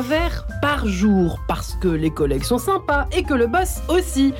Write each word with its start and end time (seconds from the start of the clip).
trois 0.00 0.16
verres 0.16 0.46
par 0.62 0.86
jour, 0.86 1.40
parce 1.46 1.74
que 1.74 1.88
les 1.88 2.10
collègues 2.10 2.44
sont 2.44 2.58
sympas 2.58 3.06
et 3.12 3.22
que 3.22 3.34
le 3.34 3.46
boss 3.46 3.80
aussi. 3.88 4.32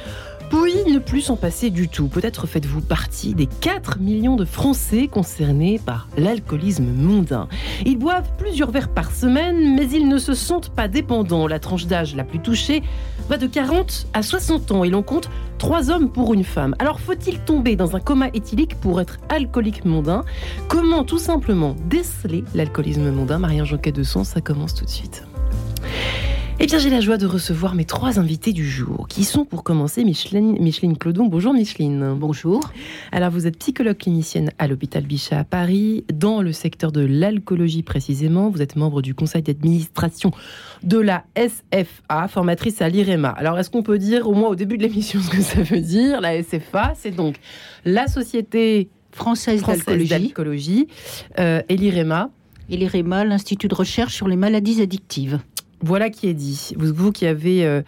Puis 0.49 0.93
ne 0.93 0.99
plus 0.99 1.21
s'en 1.21 1.37
passer 1.37 1.71
du 1.71 1.89
tout. 1.89 2.09
Peut-être 2.09 2.47
faites-vous 2.47 2.80
partie 2.80 3.34
des 3.34 3.47
4 3.47 3.98
millions 3.98 4.37
de 4.37 4.45
Français 4.45 5.07
concernés 5.07 5.79
par 5.84 6.09
l'alcoolisme 6.17 6.87
mondain. 6.87 7.47
Ils 7.84 7.98
boivent 7.98 8.31
plusieurs 8.39 8.70
verres 8.70 8.89
par 8.89 9.12
semaine, 9.12 9.77
mais 9.77 9.89
ils 9.91 10.09
ne 10.09 10.19
se 10.19 10.34
sentent 10.34 10.70
pas 10.70 10.89
dépendants. 10.89 11.47
La 11.47 11.59
tranche 11.59 11.87
d'âge 11.87 12.17
la 12.17 12.25
plus 12.25 12.41
touchée 12.41 12.83
va 13.29 13.37
de 13.37 13.47
40 13.47 14.09
à 14.15 14.23
60 14.23 14.73
ans 14.73 14.83
et 14.83 14.91
l'on 14.91 15.03
compte 15.03 15.31
3 15.59 15.91
hommes 15.91 16.11
pour 16.11 16.33
une 16.33 16.45
femme. 16.45 16.75
Alors 16.79 17.01
faut-il 17.01 17.39
tomber 17.41 17.77
dans 17.77 17.97
un 17.97 18.01
coma 18.01 18.29
éthylique 18.33 18.81
pour 18.81 19.01
être 19.01 19.19
alcoolique 19.29 19.84
mondain? 19.84 20.25
Comment 20.69 21.05
tout 21.05 21.19
simplement 21.19 21.77
déceler 21.87 22.45
l'alcoolisme 22.55 23.11
mondain? 23.11 23.39
Marianne 23.39 23.67
Jonquet 23.67 23.92
de 23.92 24.03
Son, 24.03 24.25
ça 24.25 24.41
commence 24.41 24.75
tout 24.75 24.84
de 24.84 24.91
suite. 24.91 25.25
Eh 26.62 26.67
bien, 26.67 26.79
j'ai 26.79 26.91
la 26.91 27.01
joie 27.01 27.17
de 27.17 27.25
recevoir 27.25 27.75
mes 27.75 27.87
trois 27.87 28.19
invités 28.19 28.53
du 28.53 28.69
jour, 28.69 29.09
qui 29.09 29.25
sont 29.25 29.47
pour 29.47 29.65
commencer 29.65 30.05
Micheline, 30.05 30.59
Micheline 30.61 30.98
Clodon. 30.98 31.25
Bonjour 31.25 31.55
Micheline. 31.55 32.15
Bonjour. 32.15 32.61
Alors, 33.12 33.31
vous 33.31 33.47
êtes 33.47 33.59
psychologue 33.59 33.97
clinicienne 33.97 34.51
à 34.59 34.69
l'hôpital 34.69 35.05
Bichat 35.05 35.39
à 35.39 35.45
Paris, 35.45 36.05
dans 36.12 36.42
le 36.42 36.53
secteur 36.53 36.92
de 36.92 37.01
l'alcoolologie 37.01 37.83
précisément. 37.83 38.51
Vous 38.51 38.61
êtes 38.61 38.77
membre 38.77 39.01
du 39.01 39.14
conseil 39.14 39.41
d'administration 39.41 40.33
de 40.83 40.98
la 40.98 41.25
SFA, 41.34 42.29
formatrice 42.29 42.83
à 42.83 42.91
l'IREMA. 42.91 43.31
Alors, 43.31 43.59
est-ce 43.59 43.70
qu'on 43.70 43.83
peut 43.83 43.98
dire 43.98 44.29
au 44.29 44.34
moins 44.34 44.51
au 44.51 44.55
début 44.55 44.77
de 44.77 44.83
l'émission 44.83 45.19
ce 45.23 45.31
que 45.31 45.41
ça 45.41 45.62
veut 45.62 45.81
dire? 45.81 46.20
La 46.20 46.42
SFA, 46.42 46.92
c'est 46.95 47.17
donc 47.17 47.36
la 47.86 48.07
Société 48.07 48.91
française, 49.12 49.62
d'alcoolologie 49.62 50.89
euh, 51.39 51.62
et 51.70 51.79
l'IREMA? 51.79 52.31
Et 52.69 52.77
l'IREMA, 52.77 53.25
l'Institut 53.25 53.67
de 53.67 53.75
recherche 53.75 54.14
sur 54.14 54.29
les 54.29 54.36
maladies 54.36 54.81
addictives. 54.81 55.41
Voilà 55.83 56.11
qui 56.11 56.28
est 56.28 56.34
dit. 56.34 56.73
Vous, 56.77 57.11
qui 57.11 57.27
avez 57.27 57.64
euh, 57.64 57.81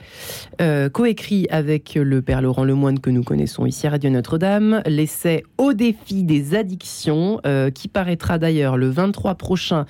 euh, 0.63 0.89
coécrit 0.89 1.47
avec 1.51 1.95
le 1.95 2.23
père 2.23 2.41
Laurent 2.41 2.65
Lemoine 2.65 3.01
que 3.01 3.11
nous 3.11 3.23
connaissons 3.23 3.67
ici 3.67 3.87
à 3.87 3.91
Radio 3.91 4.09
Notre-Dame 4.09 4.83
l'essai 4.87 5.45
Au 5.59 5.75
défi 5.75 6.23
des 6.23 6.55
addictions, 6.55 7.41
euh, 7.47 7.71
qui 7.71 7.89
paraîtra 7.89 8.39
d'ailleurs 8.39 8.79
le 8.79 8.89
23 8.89 9.35
prochain 9.35 9.85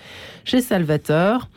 chez 0.44 0.60
Salvateur. 0.60 1.48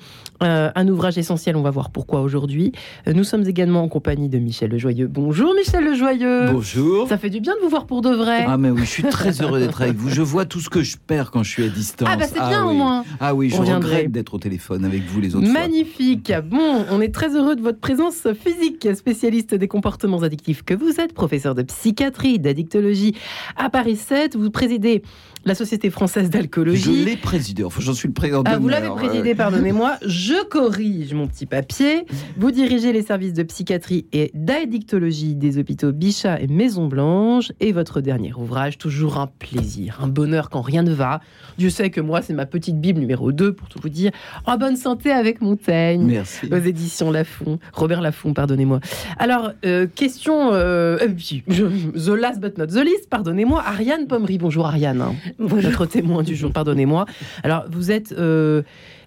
Euh, 0.45 0.69
un 0.75 0.87
ouvrage 0.87 1.17
essentiel, 1.17 1.55
on 1.55 1.63
va 1.63 1.71
voir 1.71 1.89
pourquoi 1.89 2.21
aujourd'hui. 2.21 2.71
Euh, 3.07 3.13
nous 3.13 3.23
sommes 3.23 3.47
également 3.47 3.81
en 3.81 3.87
compagnie 3.87 4.29
de 4.29 4.37
Michel 4.37 4.69
Lejoyeux. 4.69 5.07
Bonjour 5.07 5.55
Michel 5.55 5.83
Lejoyeux. 5.83 6.51
Bonjour. 6.51 7.07
Ça 7.07 7.17
fait 7.17 7.31
du 7.31 7.39
bien 7.39 7.55
de 7.55 7.61
vous 7.61 7.69
voir 7.69 7.87
pour 7.87 8.01
de 8.01 8.11
vrai. 8.11 8.45
Ah 8.47 8.57
mais 8.57 8.69
oui, 8.69 8.81
je 8.81 8.89
suis 8.89 9.03
très 9.03 9.41
heureux 9.41 9.59
d'être 9.59 9.81
avec 9.81 9.95
vous. 9.95 10.09
Je 10.09 10.21
vois 10.35 10.45
tout 10.45 10.59
ce 10.59 10.69
que 10.69 10.83
je 10.83 10.97
perds 10.97 11.31
quand 11.31 11.41
je 11.41 11.49
suis 11.49 11.63
à 11.63 11.67
distance. 11.67 12.07
Ah 12.11 12.15
bah 12.15 12.25
c'est 12.27 12.35
bien 12.35 12.61
ah 12.63 12.67
au 12.67 12.73
moins. 12.73 13.03
Ah 13.19 13.33
oui, 13.33 13.49
je 13.49 13.57
regrette 13.57 14.11
d'être 14.11 14.35
au 14.35 14.39
téléphone 14.39 14.85
avec 14.85 15.03
vous 15.05 15.19
les 15.19 15.35
autres 15.35 15.47
Magnifique. 15.47 16.31
Bon, 16.47 16.85
on 16.91 17.01
est 17.01 17.13
très 17.13 17.35
heureux 17.35 17.55
de 17.55 17.61
votre 17.61 17.79
présence 17.79 18.27
physique, 18.39 18.87
spécialiste 18.95 19.55
des 19.55 19.67
comportements 19.67 20.21
addictifs 20.21 20.63
que 20.63 20.75
vous 20.75 20.99
êtes, 20.99 21.13
professeur 21.13 21.55
de 21.55 21.63
psychiatrie, 21.63 22.37
d'addictologie 22.37 23.15
à 23.57 23.69
Paris 23.71 23.95
7. 23.95 24.35
Vous 24.35 24.51
présidez 24.51 25.01
la 25.45 25.55
Société 25.55 25.89
française 25.89 26.29
d'alcoolologie. 26.29 27.01
Je 27.01 27.05
l'ai 27.05 27.17
présidé, 27.17 27.63
enfin 27.63 27.79
j'en 27.81 27.93
suis 27.93 28.07
le 28.07 28.13
président. 28.13 28.43
Ah, 28.45 28.57
vous 28.57 28.67
l'avez 28.67 28.89
présidé, 28.89 29.35
pardonnez-moi. 29.35 29.97
Je 30.05 30.34
corrige 30.49 31.13
mon 31.13 31.27
petit 31.27 31.45
papier. 31.45 32.05
Vous 32.37 32.51
dirigez 32.51 32.93
les 32.93 33.01
services 33.01 33.33
de 33.33 33.43
psychiatrie 33.43 34.05
et 34.13 34.31
d'addictologie 34.33 35.35
des 35.35 35.57
hôpitaux 35.57 35.91
Bichat 35.91 36.41
et 36.41 36.47
Maison 36.47 36.87
Blanche. 36.87 37.51
Et 37.59 37.71
votre 37.71 38.01
dernier 38.01 38.33
ouvrage, 38.33 38.77
toujours 38.77 39.17
un 39.17 39.27
plaisir, 39.27 39.99
un 40.01 40.07
bonheur 40.07 40.49
quand 40.49 40.61
rien 40.61 40.83
ne 40.83 40.93
va. 40.93 41.21
Dieu 41.57 41.69
sait 41.69 41.89
que 41.89 42.01
moi, 42.01 42.21
c'est 42.21 42.33
ma 42.33 42.45
petite 42.45 42.79
Bible 42.79 42.99
numéro 42.99 43.31
2, 43.31 43.53
pour 43.53 43.69
tout 43.69 43.79
vous 43.81 43.89
dire. 43.89 44.11
En 44.45 44.57
bonne 44.57 44.77
santé 44.77 45.11
avec 45.11 45.41
Montaigne. 45.41 46.05
Merci. 46.05 46.47
Aux 46.51 46.55
éditions 46.55 47.11
Lafont. 47.11 47.59
Robert 47.73 48.01
Lafont, 48.01 48.33
pardonnez-moi. 48.33 48.79
Alors, 49.19 49.51
euh, 49.65 49.87
question... 49.87 50.53
Euh, 50.53 50.97
the 51.07 52.09
last 52.09 52.39
but 52.39 52.57
not 52.57 52.67
the 52.67 52.83
least, 52.83 53.09
pardonnez-moi. 53.09 53.63
Ariane 53.65 54.07
Pommery. 54.07 54.37
Bonjour 54.37 54.65
Ariane 54.65 54.95
notre 55.39 55.85
témoin 55.85 56.23
du 56.23 56.35
jour, 56.35 56.51
pardonnez-moi. 56.51 57.05
Alors, 57.43 57.65
vous 57.69 57.91
êtes 57.91 58.13
euh, 58.13 58.61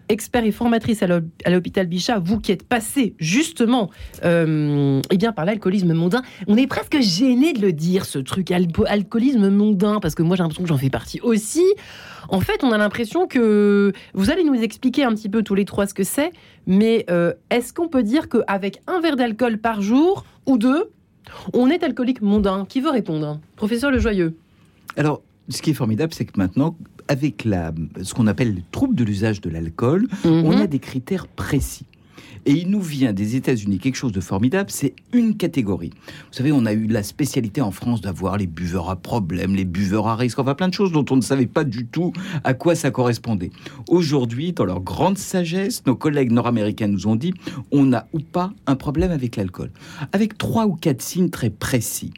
expert 0.09 0.45
et 0.45 0.53
formatrice 0.53 1.03
à 1.03 1.51
l'hôpital 1.51 1.87
Bichat, 1.87 2.19
vous 2.19 2.41
qui 2.41 2.53
êtes 2.53 2.67
passé 2.67 3.15
justement 3.19 3.91
euh, 4.25 5.01
eh 5.11 5.17
bien, 5.17 5.33
par 5.33 5.45
l'alcoolisme 5.45 5.93
mondain. 5.93 6.23
On 6.47 6.57
est 6.57 6.67
presque 6.67 7.01
gêné 7.01 7.53
de 7.53 7.61
le 7.61 7.73
dire, 7.73 8.05
ce 8.05 8.19
truc, 8.19 8.51
alcoolisme 8.51 9.49
mondain, 9.51 10.01
parce 10.01 10.15
que 10.15 10.23
moi 10.23 10.37
j'ai 10.37 10.43
l'impression 10.43 10.63
que 10.63 10.69
j'en 10.69 10.79
fais 10.79 10.91
partie 10.91 11.21
aussi. 11.21 11.65
En 12.29 12.41
fait, 12.41 12.63
on 12.63 12.73
a 12.73 12.79
l'impression 12.79 13.27
que 13.27 13.93
vous 14.15 14.31
allez 14.31 14.45
nous 14.45 14.55
expliquer 14.55 15.05
un 15.05 15.15
petit 15.15 15.29
peu 15.29 15.43
tous 15.43 15.55
les 15.55 15.65
trois 15.65 15.87
ce 15.87 15.95
que 15.95 16.05
c'est, 16.05 16.33
mais 16.67 17.05
euh, 17.11 17.33
est-ce 17.51 17.73
qu'on 17.73 17.89
peut 17.89 18.03
dire 18.03 18.29
qu'avec 18.29 18.81
un 18.87 19.01
verre 19.01 19.17
d'alcool 19.17 19.59
par 19.59 19.81
jour 19.81 20.25
ou 20.47 20.59
deux, 20.59 20.91
on 21.53 21.71
est 21.71 21.83
alcoolique 21.83 22.23
mondain? 22.23 22.67
Qui 22.69 22.81
veut 22.81 22.91
répondre? 22.91 23.41
Professeur 23.57 23.91
Le 23.91 23.99
Joyeux. 23.99 24.37
Alors, 24.97 25.23
ce 25.49 25.63
qui 25.63 25.71
est 25.71 25.75
formidable, 25.75 26.13
c'est 26.13 26.25
que 26.25 26.39
maintenant, 26.39 26.77
avec 27.09 27.45
la, 27.45 27.73
ce 28.03 28.15
qu'on 28.15 28.27
appelle 28.27 28.55
le 28.55 28.63
trouble 28.71 28.95
de 28.95 29.05
l'usage 29.05 29.41
de 29.41 29.51
l'alcool, 29.51 30.07
on 30.25 30.53
mhm. 30.53 30.61
a 30.63 30.67
des 30.67 30.79
critères 30.79 31.27
précis. 31.27 31.87
Et 32.47 32.53
il 32.53 32.71
nous 32.71 32.81
vient 32.81 33.13
des 33.13 33.37
États-Unis 33.37 33.79
quelque 33.79 33.97
chose 33.97 34.13
de 34.13 34.21
formidable, 34.21 34.71
c'est 34.71 34.95
une 35.13 35.37
catégorie. 35.37 35.91
Vous 35.99 36.33
savez, 36.33 36.53
on 36.53 36.65
a 36.67 36.73
eu 36.73 36.87
la 36.87 37.03
spécialité 37.03 37.61
en 37.61 37.71
France 37.71 38.01
d'avoir 38.01 38.37
les 38.37 38.47
buveurs 38.47 38.91
à 38.91 38.97
problème, 38.97 39.55
les 39.55 39.65
buveurs 39.65 40.07
à 40.07 40.17
risque, 40.17 40.39
enfin 40.39 40.55
plein 40.55 40.69
de 40.69 40.75
choses 40.75 40.93
dont 40.93 41.05
on 41.11 41.17
ne 41.17 41.21
savait 41.21 41.47
pas 41.47 41.65
du 41.65 41.87
tout 41.87 42.13
à 42.45 42.55
quoi 42.55 42.75
ça 42.75 42.91
correspondait. 42.91 43.51
Aujourd'hui, 43.89 44.53
dans 44.53 44.65
leur 44.65 44.81
grande 44.81 45.19
sagesse, 45.19 45.85
nos 45.87 45.97
collègues 45.97 46.33
nord-américains 46.33 46.89
nous 46.89 47.07
ont 47.07 47.17
dit 47.17 47.35
on 47.71 47.93
a 47.93 48.07
ou 48.13 48.21
pas 48.21 48.53
un 48.67 48.77
problème 48.77 49.11
avec 49.11 49.37
l'alcool, 49.37 49.71
avec 50.13 50.39
trois 50.39 50.67
ou 50.67 50.75
quatre 50.75 51.03
signes 51.03 51.31
très 51.31 51.51
précis. 51.51 52.13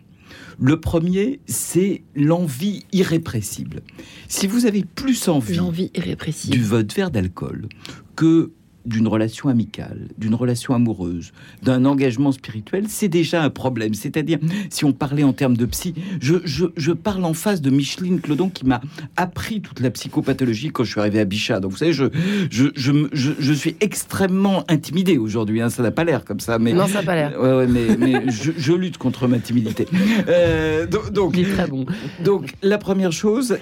Le 0.60 0.78
premier, 0.78 1.40
c'est 1.46 2.02
l'envie 2.14 2.84
irrépressible. 2.92 3.80
Si 4.28 4.46
vous 4.46 4.66
avez 4.66 4.84
plus 4.84 5.28
envie, 5.28 5.58
envie 5.58 5.90
irrépressible. 5.94 6.54
du 6.54 6.62
votre 6.62 6.94
verre 6.94 7.10
d'alcool 7.10 7.66
que 8.14 8.52
d'une 8.86 9.08
relation 9.08 9.48
amicale, 9.48 10.08
d'une 10.18 10.34
relation 10.34 10.74
amoureuse, 10.74 11.32
d'un 11.62 11.84
engagement 11.84 12.32
spirituel, 12.32 12.84
c'est 12.88 13.08
déjà 13.08 13.42
un 13.42 13.50
problème. 13.50 13.94
C'est-à-dire, 13.94 14.38
si 14.70 14.84
on 14.84 14.92
parlait 14.92 15.22
en 15.22 15.32
termes 15.32 15.56
de 15.56 15.66
psy, 15.66 15.94
je, 16.20 16.92
parle 16.92 17.24
en 17.24 17.34
face 17.34 17.60
de 17.60 17.70
Micheline 17.70 18.20
Clodon 18.20 18.48
qui 18.48 18.66
m'a 18.66 18.80
appris 19.16 19.60
toute 19.60 19.80
la 19.80 19.90
psychopathologie 19.90 20.70
quand 20.70 20.84
je 20.84 20.90
suis 20.92 21.00
arrivé 21.00 21.20
à 21.20 21.24
Bichat. 21.24 21.60
Donc, 21.60 21.72
vous 21.72 21.76
savez, 21.76 21.92
je, 21.92 22.06
je, 22.50 23.52
suis 23.52 23.76
extrêmement 23.80 24.64
intimidé 24.68 25.18
aujourd'hui. 25.18 25.60
Hein. 25.60 25.70
Ça 25.70 25.82
n'a 25.82 25.90
pas 25.90 26.04
l'air 26.04 26.24
comme 26.24 26.40
ça. 26.40 26.58
Mais, 26.58 26.72
non, 26.72 26.86
ça 26.86 27.00
n'a 27.00 27.02
pas 27.02 27.14
l'air. 27.14 27.40
Ouais, 27.40 27.66
mais, 27.66 27.96
mais 27.96 28.30
je, 28.30 28.72
lutte 28.72 28.98
contre 28.98 29.28
ma 29.28 29.38
timidité. 29.38 29.86
Euh, 30.28 30.86
donc, 30.86 31.36
Il 31.36 31.48
est 31.48 31.52
très 31.52 31.66
bon. 31.66 31.86
Donc, 32.24 32.54
la 32.62 32.78
première 32.78 33.12
chose, 33.12 33.58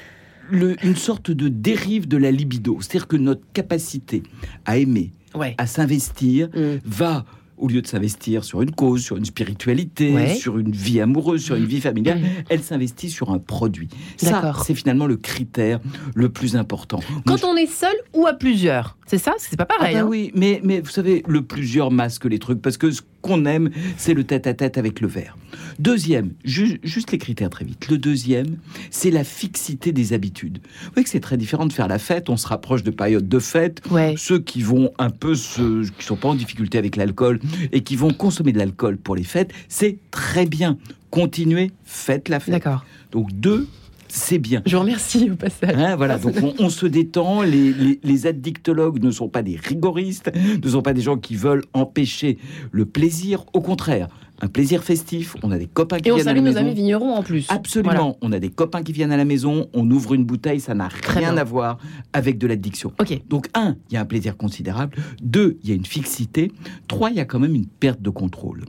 une 0.51 0.97
sorte 0.97 1.31
de 1.31 1.49
dérive 1.49 2.09
de 2.09 2.17
la 2.17 2.31
libido. 2.31 2.79
C'est-à-dire 2.81 3.09
que 3.09 3.17
notre 3.17 3.43
capacité 3.53 4.23
à 4.65 4.79
aimer, 4.79 5.13
à 5.57 5.67
s'investir, 5.67 6.49
mm. 6.55 6.79
va 6.85 7.25
au 7.59 7.69
lieu 7.69 7.83
de 7.83 7.87
s'investir 7.87 8.45
sur 8.45 8.63
une 8.63 8.71
cause, 8.71 9.03
sur 9.03 9.17
une 9.17 9.25
spiritualité, 9.25 10.35
sur 10.37 10.59
une 10.59 10.71
vie 10.71 11.01
amoureuse, 11.01 11.43
sur 11.43 11.57
une 11.57 11.65
vie 11.65 11.81
familiale, 11.81 12.21
mm. 12.21 12.27
elle 12.49 12.63
s'investit 12.63 13.11
sur 13.11 13.31
un 13.31 13.39
produit. 13.39 13.89
Ça, 14.17 14.53
c'est 14.65 14.75
finalement 14.75 15.07
le 15.07 15.17
critère 15.17 15.81
le 16.15 16.29
plus 16.29 16.57
important. 16.57 17.01
Quand 17.27 17.45
on 17.45 17.57
est 17.57 17.67
seul 17.67 17.95
ou 18.15 18.27
à 18.27 18.35
plusieurs, 18.35 18.97
c'est 19.07 19.19
ça? 19.19 19.35
C'est 19.39 19.57
pas 19.57 19.67
pareil. 19.67 19.97
Ah 19.97 20.03
ben 20.03 20.09
oui, 20.09 20.31
mais, 20.35 20.61
mais 20.63 20.81
vous 20.81 20.91
savez, 20.91 21.23
le 21.27 21.43
plusieurs 21.43 21.91
masque 21.91 22.27
les 22.27 22.39
trucs, 22.39 22.61
parce 22.61 22.77
que 22.77 22.91
qu'on 23.23 23.45
aime, 23.47 23.71
c'est 23.97 24.15
le 24.15 24.25
tête-à-tête 24.25 24.79
avec 24.79 25.01
le 25.01 25.09
verre. 25.09 25.37
Deuxième, 25.79 26.33
juste 26.45 27.13
les 27.13 27.19
critères 27.19 27.51
très 27.51 27.65
vite. 27.65 27.89
Le 27.89 27.99
deuxième, 27.99 28.59
c'est 28.91 29.11
la 29.11 29.25
fixité 29.25 29.93
des 29.93 30.13
habitudes. 30.13 30.59
Vous 30.83 30.91
voyez 30.95 31.05
que 31.05 31.11
c'est 31.11 31.21
très 31.21 31.37
différent 31.37 31.67
de 31.67 31.73
faire 31.73 31.89
la 31.89 31.99
fête. 31.99 32.29
On 32.29 32.37
se 32.37 32.47
rapproche 32.47 32.83
de 32.83 32.91
périodes 32.91 33.29
de 33.29 33.39
fête. 33.39 33.83
Ceux 34.17 34.39
qui 34.39 34.63
vont 34.63 34.93
un 34.99 35.11
peu, 35.11 35.35
qui 35.35 36.05
sont 36.05 36.17
pas 36.17 36.29
en 36.29 36.35
difficulté 36.35 36.79
avec 36.79 36.97
l'alcool 36.97 37.41
et 37.73 37.83
qui 37.83 37.97
vont 37.97 38.13
consommer 38.13 38.53
de 38.53 38.59
l'alcool 38.59 38.97
pour 38.97 39.17
les 39.17 39.25
fêtes, 39.25 39.53
c'est 39.69 39.99
très 40.11 40.47
bien. 40.47 40.79
Continuez, 41.11 41.71
faites 41.85 42.29
la 42.29 42.41
fête. 42.41 42.53
D'accord. 42.53 42.85
Donc 43.13 43.33
deux, 43.33 43.67
c'est 44.09 44.39
bien. 44.39 44.63
Je 44.67 44.77
vous 44.77 44.83
remercie 44.83 45.31
au 45.31 45.37
passage. 45.37 45.75
Hein, 45.77 45.97
voilà, 45.97 46.19
donc 46.19 46.35
on, 46.59 46.69
se 46.69 46.87
détend. 46.87 47.43
Les, 47.43 48.27
addictologues 48.27 49.03
ne 49.03 49.11
sont 49.11 49.29
pas 49.29 49.43
des 49.43 49.57
rigoristes, 49.57 50.31
ne 50.63 50.69
sont 50.69 50.83
pas 50.83 50.93
des 50.93 51.03
gens 51.03 51.17
qui 51.17 51.37
veulent 51.37 51.65
empêcher 51.73 52.39
le 52.73 52.85
plaisir. 52.85 53.45
Au 53.53 53.61
contraire, 53.61 54.09
un 54.41 54.49
plaisir 54.49 54.83
festif. 54.83 55.37
On 55.43 55.51
a 55.51 55.59
des 55.59 55.67
copains 55.67 55.99
qui 55.99 56.11
viennent 56.11 56.29
à 56.29 56.33
la 56.33 56.41
maison. 56.41 56.47
Et 56.47 56.51
on 56.51 56.55
salue 56.55 56.65
nos 56.65 56.69
amis 56.69 56.75
vignerons 56.75 57.15
en 57.15 57.23
plus. 57.23 57.47
Absolument. 57.49 58.17
On 58.21 58.33
a 58.33 58.39
des 58.39 58.51
copains 58.51 58.83
qui 58.83 58.93
viennent 58.93 59.13
à 59.13 59.17
la 59.17 59.25
maison. 59.25 59.69
On 59.73 59.91
ouvre 59.91 60.15
une 60.15 60.25
bouteille. 60.25 60.61
Ça 60.61 60.75
n'a 60.75 60.89
rien 60.89 61.37
à 61.37 61.45
voir 61.45 61.79
avec 62.13 62.39
de 62.39 62.47
l'addiction. 62.47 62.93
Ok. 63.01 63.21
Donc 63.29 63.49
un, 63.55 63.77
il 63.91 63.95
y 63.95 63.97
a 63.97 64.01
un 64.01 64.07
plaisir 64.07 64.37
considérable. 64.37 64.97
Deux, 65.23 65.59
il 65.63 65.69
y 65.69 65.73
a 65.73 65.77
une 65.77 65.87
fixité. 65.87 66.53
Trois, 66.87 67.11
il 67.11 67.17
y 67.17 67.21
a 67.21 67.25
quand 67.25 67.39
même 67.39 67.55
une 67.55 67.67
perte 67.67 68.01
de 68.03 68.11
contrôle. 68.11 68.65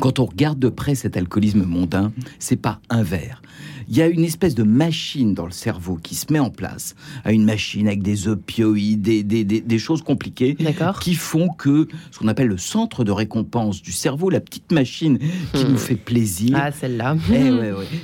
Quand 0.00 0.18
on 0.18 0.24
regarde 0.24 0.58
de 0.58 0.68
près 0.68 0.94
cet 0.94 1.16
alcoolisme 1.16 1.64
mondain, 1.64 2.12
c'est 2.38 2.56
pas 2.56 2.80
un 2.90 3.02
verre. 3.02 3.42
Il 3.88 3.96
y 3.96 4.02
a 4.02 4.06
une 4.06 4.24
espèce 4.24 4.54
de 4.54 4.62
machine 4.62 5.34
dans 5.34 5.44
le 5.44 5.52
cerveau 5.52 5.98
qui 6.02 6.14
se 6.14 6.32
met 6.32 6.38
en 6.38 6.50
place, 6.50 6.94
à 7.24 7.32
une 7.32 7.44
machine 7.44 7.86
avec 7.88 8.02
des 8.02 8.28
opioïdes, 8.28 9.02
des, 9.02 9.22
des, 9.22 9.44
des, 9.44 9.78
choses 9.78 10.02
compliquées, 10.02 10.56
qui 11.00 11.14
font 11.14 11.48
que 11.48 11.88
ce 12.10 12.18
qu'on 12.18 12.28
appelle 12.28 12.46
le 12.46 12.58
centre 12.58 13.04
de 13.04 13.12
récompense 13.12 13.82
du 13.82 13.92
cerveau, 13.92 14.30
la 14.30 14.40
petite 14.40 14.72
machine 14.72 15.18
qui 15.52 15.64
nous 15.64 15.72
hmm. 15.74 15.78
fait 15.78 15.96
plaisir. 15.96 16.58
Ah, 16.58 16.72
celle-là. 16.72 17.16
Eh 17.30 17.50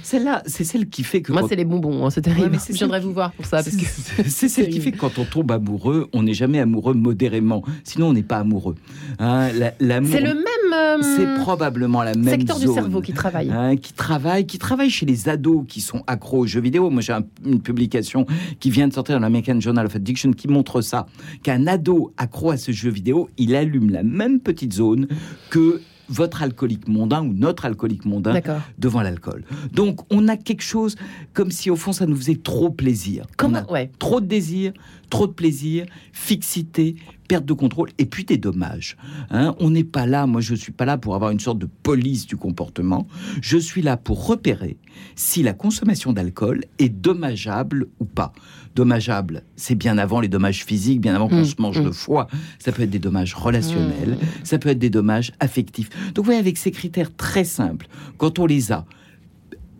celle-là, 0.02 0.42
c'est 0.46 0.64
celle 0.64 0.88
qui 0.88 1.04
fait 1.04 1.22
que. 1.22 1.32
Moi, 1.32 1.46
c'est 1.48 1.56
les 1.56 1.64
bonbons, 1.64 2.04
hein, 2.04 2.10
c'est 2.10 2.22
terrible. 2.22 2.58
je 2.68 2.74
viendrai 2.74 3.00
vous 3.00 3.12
voir 3.12 3.32
pour 3.32 3.46
ça. 3.46 3.62
C'est 4.28 4.48
celle 4.48 4.68
qui 4.68 4.80
fait 4.80 4.92
que 4.92 4.98
quand 4.98 5.18
on 5.18 5.24
tombe 5.24 5.50
amoureux, 5.50 6.08
on 6.12 6.22
n'est 6.22 6.34
jamais 6.34 6.58
amoureux 6.58 6.94
modérément. 6.94 7.62
Sinon, 7.84 8.08
on 8.08 8.12
n'est 8.12 8.22
pas 8.22 8.38
amoureux. 8.38 8.74
Hein, 9.18 9.48
c'est 9.78 10.20
le 10.20 10.34
même. 10.34 10.72
Euh, 10.74 10.98
c'est 11.02 11.44
probablement 11.58 12.02
la 12.04 12.14
même 12.14 12.38
secteur 12.38 12.58
du 12.58 12.68
cerveau 12.68 13.00
qui 13.00 13.12
travaille. 13.12 13.50
Hein, 13.50 13.76
qui 13.76 13.92
travaille, 13.92 14.46
qui 14.46 14.58
travaille 14.58 14.90
chez 14.90 15.06
les 15.06 15.28
ados 15.28 15.64
qui 15.66 15.80
sont 15.80 16.02
accros 16.06 16.38
aux 16.38 16.46
jeux 16.46 16.60
vidéo. 16.60 16.88
Moi, 16.88 17.02
j'ai 17.02 17.14
une 17.44 17.60
publication 17.60 18.26
qui 18.60 18.70
vient 18.70 18.86
de 18.86 18.92
sortir 18.92 19.16
dans 19.16 19.22
l'American 19.22 19.58
Journal 19.60 19.86
of 19.86 19.96
Addiction 19.96 20.32
qui 20.32 20.48
montre 20.48 20.80
ça. 20.80 21.06
Qu'un 21.42 21.66
ado 21.66 22.12
accro 22.16 22.50
à 22.50 22.56
ce 22.56 22.70
jeu 22.70 22.90
vidéo, 22.90 23.28
il 23.38 23.56
allume 23.56 23.90
la 23.90 24.04
même 24.04 24.40
petite 24.40 24.72
zone 24.72 25.08
que 25.50 25.80
votre 26.08 26.42
alcoolique 26.42 26.88
mondain 26.88 27.22
ou 27.22 27.32
notre 27.32 27.64
alcoolique 27.64 28.04
mondain 28.04 28.40
devant 28.78 29.02
l'alcool. 29.02 29.44
Donc 29.72 30.00
on 30.10 30.28
a 30.28 30.36
quelque 30.36 30.62
chose 30.62 30.96
comme 31.32 31.50
si 31.50 31.70
au 31.70 31.76
fond 31.76 31.92
ça 31.92 32.06
nous 32.06 32.16
faisait 32.16 32.36
trop 32.36 32.70
plaisir. 32.70 33.26
Comment 33.36 33.62
Trop 33.98 34.20
de 34.20 34.26
désir, 34.26 34.72
trop 35.10 35.26
de 35.26 35.32
plaisir, 35.32 35.86
fixité, 36.12 36.96
perte 37.28 37.44
de 37.44 37.52
contrôle 37.52 37.90
et 37.98 38.06
puis 38.06 38.24
des 38.24 38.38
dommages. 38.38 38.96
Hein. 39.30 39.54
on 39.60 39.70
n'est 39.70 39.84
pas 39.84 40.06
là, 40.06 40.26
moi 40.26 40.40
je 40.40 40.54
suis 40.54 40.72
pas 40.72 40.84
là 40.84 40.98
pour 40.98 41.14
avoir 41.14 41.30
une 41.30 41.40
sorte 41.40 41.58
de 41.58 41.68
police 41.82 42.26
du 42.26 42.36
comportement. 42.36 43.06
Je 43.40 43.58
suis 43.58 43.82
là 43.82 43.96
pour 43.96 44.26
repérer 44.26 44.78
si 45.14 45.42
la 45.42 45.52
consommation 45.52 46.12
d'alcool 46.12 46.64
est 46.78 46.88
dommageable 46.88 47.88
ou 48.00 48.04
pas. 48.04 48.32
Dommageable, 48.78 49.42
c'est 49.56 49.74
bien 49.74 49.98
avant 49.98 50.20
les 50.20 50.28
dommages 50.28 50.64
physiques, 50.64 51.00
bien 51.00 51.16
avant 51.16 51.28
qu'on 51.28 51.40
mmh, 51.40 51.46
se 51.46 51.60
mange 51.60 51.80
le 51.80 51.90
foie. 51.90 52.28
Ça 52.60 52.70
peut 52.70 52.82
être 52.82 52.90
des 52.90 53.00
dommages 53.00 53.34
relationnels, 53.34 54.10
mmh. 54.10 54.44
ça 54.44 54.60
peut 54.60 54.68
être 54.68 54.78
des 54.78 54.88
dommages 54.88 55.32
affectifs. 55.40 55.90
Donc 56.14 56.18
vous 56.18 56.26
voyez, 56.26 56.38
avec 56.38 56.56
ces 56.56 56.70
critères 56.70 57.12
très 57.16 57.42
simples, 57.42 57.88
quand 58.18 58.38
on 58.38 58.46
les 58.46 58.70
a, 58.70 58.86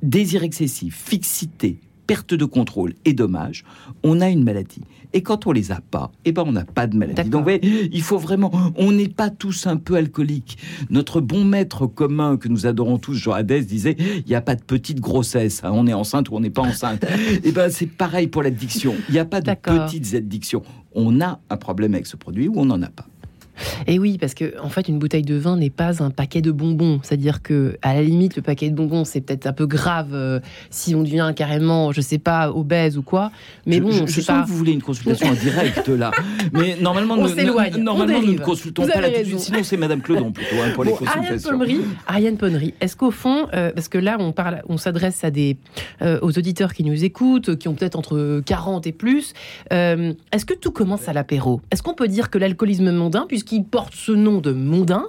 désir 0.03 0.43
excessif, 0.43 1.01
fixité, 1.07 1.79
perte 2.09 2.35
de 2.35 2.45
contrôle 2.45 2.95
et 3.05 3.13
dommages, 3.13 3.63
on 4.03 4.21
a 4.21 4.29
une 4.31 4.43
maladie. 4.43 4.83
Et 5.13 5.23
quand 5.23 5.47
on 5.47 5.53
les 5.53 5.73
a 5.73 5.81
pas, 5.81 6.13
eh 6.25 6.33
ben 6.33 6.45
on 6.47 6.53
n'a 6.53 6.65
pas 6.65 6.87
de 6.87 6.97
maladie. 6.97 7.29
Donc, 7.29 7.49
il 7.63 8.03
faut 8.03 8.19
vraiment, 8.19 8.53
on 8.77 8.93
n'est 8.93 9.09
pas 9.09 9.31
tous 9.31 9.67
un 9.67 9.77
peu 9.77 9.95
alcooliques. 9.97 10.59
Notre 10.91 11.21
bon 11.21 11.45
maître 11.45 11.87
commun 11.87 12.37
que 12.37 12.49
nous 12.49 12.67
adorons 12.67 12.99
tous, 12.99 13.15
Jean 13.15 13.33
Hadès, 13.33 13.63
disait, 13.63 13.97
il 13.99 14.29
n'y 14.29 14.35
a 14.35 14.41
pas 14.41 14.55
de 14.55 14.63
petite 14.63 15.01
grossesse. 15.01 15.63
Hein. 15.65 15.71
on 15.73 15.87
est 15.87 15.95
enceinte 15.95 16.29
ou 16.31 16.37
on 16.37 16.41
n'est 16.41 16.51
pas 16.51 16.63
enceinte. 16.63 17.05
et 17.05 17.41
eh 17.45 17.53
ben 17.53 17.71
c'est 17.71 17.87
pareil 17.87 18.29
pour 18.29 18.43
l'addiction. 18.43 18.95
Il 19.09 19.13
n'y 19.13 19.19
a 19.19 19.25
pas 19.25 19.41
de 19.41 19.53
petites 19.53 20.15
addictions. 20.15 20.63
On 20.95 21.21
a 21.21 21.41
un 21.51 21.57
problème 21.57 21.95
avec 21.95 22.07
ce 22.07 22.17
produit 22.17 22.49
ou 22.49 22.55
on 22.57 22.67
n'en 22.67 22.83
a 22.83 22.89
pas. 22.89 23.07
Et 23.87 23.99
oui, 23.99 24.19
parce 24.19 24.35
que 24.35 24.55
en 24.61 24.69
fait, 24.69 24.89
une 24.89 24.99
bouteille 24.99 25.23
de 25.23 25.35
vin 25.35 25.57
n'est 25.57 25.71
pas 25.71 26.03
un 26.03 26.11
paquet 26.11 26.41
de 26.41 26.51
bonbons. 26.51 27.01
C'est-à-dire 27.03 27.43
que, 27.43 27.77
à 27.83 27.95
la 27.95 28.03
limite, 28.03 28.37
le 28.37 28.43
paquet 28.43 28.71
de 28.71 28.75
bonbons, 28.75 29.05
c'est 29.05 29.21
peut-être 29.21 29.47
un 29.47 29.53
peu 29.53 29.67
grave 29.67 30.11
euh, 30.13 30.41
si 30.71 30.95
on 30.95 31.03
devient 31.03 31.33
carrément, 31.35 31.93
je 31.93 32.01
sais 32.01 32.19
pas, 32.19 32.51
obèse 32.51 32.99
ou 32.99 33.03
quoi. 33.03 33.31
Mais 33.67 33.81
bon, 33.81 33.91
je, 33.91 34.07
je 34.07 34.21
sens 34.21 34.45
que 34.45 34.51
vous 34.51 34.57
voulez 34.57 34.73
une 34.73 34.83
consultation 34.83 35.29
en 35.31 35.35
direct 35.35 35.89
là. 35.89 36.11
Mais 36.53 36.77
normalement, 36.81 37.17
nous, 37.17 37.29
normalement, 37.79 38.21
nous 38.23 38.35
ne 38.35 38.39
consultons 38.39 38.87
pas 38.87 39.01
là 39.01 39.09
tout 39.11 39.39
Sinon, 39.39 39.63
c'est 39.63 39.77
Madame 39.77 40.01
Clodon 40.01 40.33
plutôt 40.33 40.57
hein, 40.63 40.71
pour 40.75 40.85
les 40.85 40.93
consultations. 40.93 41.59
Ariane 42.07 42.37
Ponnery, 42.37 42.75
est-ce 42.81 42.97
qu'au 42.97 43.11
fond, 43.11 43.49
euh, 43.55 43.73
parce 43.75 43.89
que 43.89 43.99
là, 43.99 44.17
on 44.19 44.33
parle, 44.33 44.63
on 44.69 44.77
s'adresse 44.77 45.25
à 45.25 45.31
des 45.31 45.57
euh, 46.03 46.19
aux 46.23 46.39
auditeurs 46.39 46.75
qui 46.75 46.85
nous 46.85 47.05
écoutent, 47.05 47.57
qui 47.57 47.69
ont 47.69 47.75
peut-être 47.75 47.97
entre 47.97 48.41
40 48.45 48.87
et 48.87 48.93
plus. 48.93 49.33
est-ce 49.71 50.45
que 50.45 50.55
tout 50.55 50.71
commence 50.71 51.09
à 51.09 51.13
l'apéro? 51.13 51.61
Est-ce 51.71 51.83
qu'on 51.83 51.95
peut 51.95 52.09
dire 52.09 52.31
que 52.31 52.39
l'alcoolisme 52.39 52.91
mondain, 52.93 53.27
puisque 53.29 53.48
qui 53.49 53.63
porte 53.63 53.95
ce 53.95 54.13
nom 54.13 54.41
de 54.43 54.53
mondain, 54.53 55.07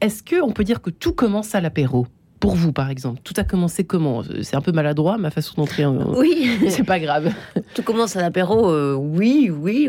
est-ce 0.00 0.22
qu'on 0.22 0.52
peut 0.52 0.62
dire 0.62 0.80
que 0.80 0.90
tout 0.90 1.12
commence 1.12 1.56
à 1.56 1.60
l'apéro? 1.60 2.06
Pour 2.38 2.54
vous, 2.54 2.72
par 2.72 2.88
exemple, 2.88 3.20
tout 3.24 3.34
a 3.36 3.42
commencé 3.42 3.84
comment? 3.84 4.22
C'est 4.42 4.54
un 4.54 4.60
peu 4.60 4.70
maladroit 4.70 5.18
ma 5.18 5.30
façon 5.30 5.54
d'entrer. 5.56 5.84
En... 5.84 6.14
Oui, 6.14 6.48
c'est 6.68 6.84
pas 6.84 7.00
grave. 7.00 7.32
Tout 7.74 7.82
commence 7.82 8.14
à 8.14 8.20
l'apéro, 8.20 8.70
euh, 8.70 8.94
oui, 8.94 9.50
oui, 9.50 9.88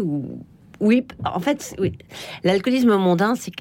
oui. 0.80 1.06
En 1.26 1.40
fait, 1.40 1.76
oui. 1.80 1.94
L'alcoolisme 2.44 2.96
mondain, 2.96 3.36
c'est 3.36 3.52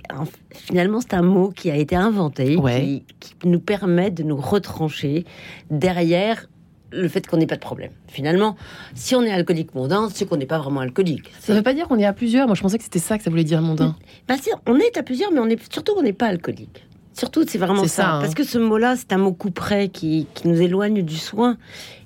finalement 0.53 1.01
c'est 1.03 1.15
un 1.15 1.23
mot 1.23 1.51
qui 1.51 1.71
a 1.71 1.77
été 1.77 1.97
inventé, 1.97 2.57
qui, 2.57 3.05
qui, 3.21 3.49
nous 3.49 3.61
permet 3.61 4.11
de 4.11 4.23
nous 4.23 4.37
retrancher 4.37 5.27
derrière 5.71 6.47
le 6.95 7.09
fait 7.09 7.27
qu'on 7.27 7.37
n'ait 7.37 7.47
pas 7.47 7.57
de 7.57 7.61
problème. 7.61 7.91
Finalement, 8.09 8.57
si 8.95 9.15
on 9.15 9.23
est 9.23 9.31
alcoolique 9.31 9.75
mondain, 9.75 10.09
c'est 10.13 10.27
qu'on 10.27 10.37
n'est 10.37 10.47
pas 10.47 10.59
vraiment 10.59 10.81
alcoolique. 10.81 11.33
Ça 11.41 11.53
ne 11.53 11.59
veut 11.59 11.63
pas 11.63 11.75
dire 11.75 11.89
qu'on 11.89 11.99
est 11.99 12.05
à 12.05 12.13
plusieurs. 12.13 12.47
Moi, 12.47 12.55
je 12.55 12.63
pensais 12.63 12.79
que 12.79 12.85
c'était 12.85 12.99
ça 12.99 13.19
que 13.19 13.25
ça 13.25 13.31
voulait 13.31 13.45
dire 13.45 13.61
mondain. 13.61 13.97
Bah, 14.29 14.35
on 14.67 14.77
est 14.79 14.97
à 14.97 15.03
plusieurs, 15.03 15.33
mais 15.33 15.41
on 15.41 15.49
est 15.49 15.73
surtout 15.73 15.95
qu'on 15.95 16.03
n'est 16.03 16.13
pas 16.13 16.27
alcoolique. 16.27 16.87
Surtout, 17.13 17.45
c'est 17.47 17.59
vraiment 17.59 17.87
ça. 17.87 18.15
Hein. 18.15 18.21
Parce 18.21 18.35
que 18.35 18.43
ce 18.43 18.59
mot-là, 18.59 18.97
c'est 18.97 19.13
un 19.13 19.19
mot 19.19 19.33
couperet 19.33 19.89
qui, 19.89 20.27
qui 20.35 20.49
nous 20.49 20.61
éloigne 20.61 21.03
du 21.03 21.17
soin 21.17 21.57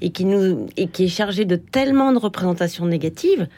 et 0.02 0.10
qui, 0.10 0.26
nous, 0.26 0.66
et 0.76 0.86
qui 0.86 1.04
est 1.04 1.08
chargé 1.08 1.46
de 1.46 1.56
tellement 1.56 2.12
de 2.12 2.18
représentations 2.18 2.84
négatives 2.84 3.48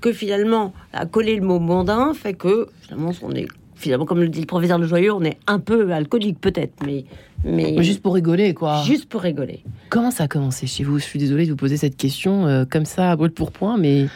que 0.00 0.12
finalement, 0.12 0.72
à 0.92 1.06
coller 1.06 1.36
le 1.36 1.42
mot 1.42 1.60
mondain 1.60 2.12
fait 2.12 2.34
que 2.34 2.66
finalement, 2.82 3.12
on 3.22 3.32
est 3.32 3.46
finalement, 3.76 4.04
comme 4.04 4.20
le 4.20 4.28
dit 4.28 4.40
le 4.40 4.46
professeur 4.46 4.78
Le 4.78 4.86
Joyeux, 4.86 5.12
on 5.12 5.22
est 5.22 5.38
un 5.46 5.60
peu 5.60 5.92
alcoolique 5.92 6.40
peut-être, 6.40 6.74
mais, 6.84 7.04
mais... 7.44 7.82
Juste 7.82 8.02
pour 8.02 8.14
rigoler, 8.14 8.54
quoi. 8.54 8.82
Juste 8.82 9.08
pour 9.08 9.20
rigoler. 9.20 9.62
Comment 9.90 10.10
ça 10.10 10.24
a 10.24 10.28
commencé 10.28 10.66
chez 10.66 10.82
vous? 10.82 10.98
Je 10.98 11.04
suis 11.04 11.18
désolée 11.18 11.44
de 11.44 11.50
vous 11.50 11.56
poser 11.56 11.76
cette 11.76 11.96
question 11.96 12.46
euh, 12.46 12.64
comme 12.68 12.84
ça, 12.84 13.10
à 13.10 13.16
brûle 13.16 13.30
pour 13.30 13.52
point, 13.52 13.76
mais... 13.76 14.06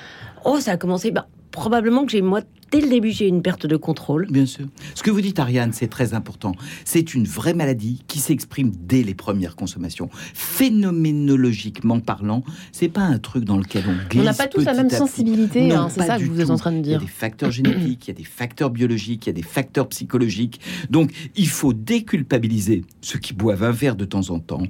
Oh, 0.44 0.58
ça 0.58 0.72
a 0.72 0.76
commencé... 0.76 1.10
Bah, 1.10 1.28
probablement 1.60 2.06
que 2.06 2.12
j'ai 2.12 2.22
moi 2.22 2.40
dès 2.70 2.80
le 2.80 2.88
début, 2.88 3.10
j'ai 3.10 3.26
une 3.26 3.42
perte 3.42 3.66
de 3.66 3.76
contrôle. 3.76 4.26
Bien 4.30 4.46
sûr. 4.46 4.66
Ce 4.94 5.02
que 5.02 5.10
vous 5.10 5.20
dites, 5.20 5.38
Ariane, 5.38 5.72
c'est 5.72 5.88
très 5.88 6.14
important. 6.14 6.54
C'est 6.84 7.14
une 7.14 7.24
vraie 7.24 7.52
maladie 7.52 8.02
qui 8.06 8.18
s'exprime 8.18 8.72
dès 8.74 9.02
les 9.02 9.14
premières 9.14 9.56
consommations. 9.56 10.08
Phénoménologiquement 10.34 12.00
parlant, 12.00 12.44
c'est 12.72 12.88
pas 12.88 13.02
un 13.02 13.18
truc 13.18 13.44
dans 13.44 13.58
lequel 13.58 13.84
on 13.88 14.08
glisse. 14.08 14.22
On 14.22 14.24
n'a 14.24 14.34
pas 14.34 14.46
tous 14.46 14.64
la 14.64 14.74
même 14.74 14.88
sensibilité, 14.88 15.72
hein, 15.72 15.88
c'est 15.90 16.06
ça 16.06 16.18
que 16.18 16.24
vous 16.24 16.40
êtes 16.40 16.50
en 16.50 16.56
train 16.56 16.72
de 16.72 16.80
dire. 16.80 17.00
Il 17.00 17.02
y 17.02 17.04
a 17.04 17.06
des 17.06 17.12
facteurs 17.12 17.50
génétiques, 17.50 18.06
il 18.06 18.10
y 18.10 18.14
a 18.14 18.16
des 18.16 18.24
facteurs 18.24 18.70
biologiques, 18.70 19.26
il 19.26 19.28
y 19.28 19.30
a 19.30 19.34
des 19.34 19.42
facteurs 19.42 19.88
psychologiques. 19.88 20.60
Donc, 20.88 21.12
il 21.36 21.48
faut 21.48 21.72
déculpabiliser 21.72 22.84
ceux 23.00 23.18
qui 23.18 23.34
boivent 23.34 23.64
un 23.64 23.72
verre 23.72 23.96
de 23.96 24.04
temps 24.04 24.30
en 24.30 24.38
temps. 24.38 24.62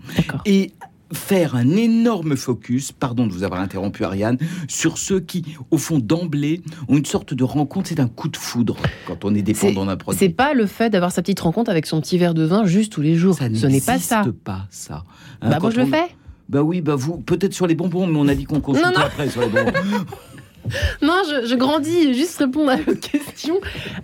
Et 0.44 0.73
faire 1.12 1.54
un 1.56 1.70
énorme 1.70 2.36
focus, 2.36 2.92
pardon 2.92 3.26
de 3.26 3.32
vous 3.32 3.42
avoir 3.42 3.60
interrompu 3.60 4.04
Ariane, 4.04 4.38
sur 4.68 4.98
ceux 4.98 5.20
qui, 5.20 5.56
au 5.70 5.78
fond, 5.78 5.98
d'emblée, 5.98 6.62
ont 6.88 6.96
une 6.96 7.04
sorte 7.04 7.34
de 7.34 7.44
rencontre, 7.44 7.88
c'est 7.88 8.00
un 8.00 8.08
coup 8.08 8.28
de 8.28 8.36
foudre 8.36 8.76
quand 9.06 9.24
on 9.24 9.34
est 9.34 9.42
dépendant 9.42 9.86
d'un 9.86 9.96
produit. 9.96 10.18
C'est 10.18 10.28
pas 10.28 10.54
le 10.54 10.66
fait 10.66 10.90
d'avoir 10.90 11.12
sa 11.12 11.22
petite 11.22 11.40
rencontre 11.40 11.70
avec 11.70 11.86
son 11.86 12.00
petit 12.00 12.18
verre 12.18 12.34
de 12.34 12.44
vin 12.44 12.64
juste 12.64 12.92
tous 12.92 13.02
les 13.02 13.16
jours. 13.16 13.34
Ça 13.34 13.46
Ce 13.52 13.66
n'est 13.66 13.80
pas 13.80 13.98
ça. 13.98 14.24
pas 14.44 14.66
ça. 14.70 15.04
Hein, 15.42 15.50
bah 15.50 15.58
moi 15.60 15.70
je 15.70 15.80
le 15.80 15.86
fais. 15.86 16.04
Bah 16.48 16.62
oui, 16.62 16.80
bah 16.80 16.96
vous, 16.96 17.18
peut-être 17.18 17.54
sur 17.54 17.68
les 17.68 17.76
bonbons, 17.76 18.08
mais 18.08 18.18
on 18.18 18.26
a 18.26 18.34
dit 18.34 18.44
qu'on 18.44 18.60
consultait 18.60 18.96
après 18.96 19.28
sur 19.28 19.40
les 19.40 19.48
bonbons. 19.48 19.70
non, 21.02 21.22
je, 21.26 21.54
grandis, 21.54 22.14
juste 22.14 22.38
répondre 22.38 22.70
à 22.70 22.76
votre 22.76 23.00
question. 23.00 23.60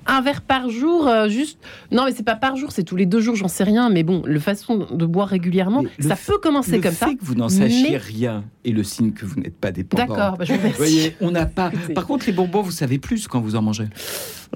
Un 0.06 0.20
verre 0.20 0.42
par 0.42 0.68
jour, 0.70 1.08
euh, 1.08 1.28
juste. 1.28 1.58
Non, 1.90 2.04
mais 2.04 2.12
c'est 2.12 2.22
pas 2.22 2.36
par 2.36 2.56
jour, 2.56 2.72
c'est 2.72 2.82
tous 2.82 2.96
les 2.96 3.06
deux 3.06 3.20
jours, 3.20 3.36
j'en 3.36 3.48
sais 3.48 3.64
rien. 3.64 3.90
Mais 3.90 4.02
bon, 4.02 4.22
le 4.24 4.40
façon 4.40 4.86
de 4.90 5.06
boire 5.06 5.28
régulièrement, 5.28 5.84
ça 6.00 6.16
peut 6.16 6.38
commencer 6.38 6.80
comme 6.80 6.92
ça. 6.92 7.06
Le 7.06 7.12
fait 7.12 7.16
que 7.18 7.24
vous 7.24 7.34
n'en 7.34 7.48
sachiez 7.48 7.96
rien 7.96 8.44
est 8.64 8.72
le 8.72 8.82
signe 8.82 9.12
que 9.12 9.24
vous 9.24 9.40
n'êtes 9.40 9.56
pas 9.56 9.72
dépendant. 9.72 10.06
D'accord, 10.06 10.38
bah, 10.38 10.44
je 10.44 10.52
vous 10.52 10.58
remercie. 10.58 10.78
voyez, 10.78 11.16
on 11.20 11.30
n'a 11.30 11.46
pas. 11.46 11.70
Par 11.94 12.06
contre, 12.06 12.26
les 12.26 12.32
bonbons, 12.32 12.62
vous 12.62 12.70
savez 12.70 12.98
plus 12.98 13.28
quand 13.28 13.40
vous 13.40 13.56
en 13.56 13.62
mangez. 13.62 13.88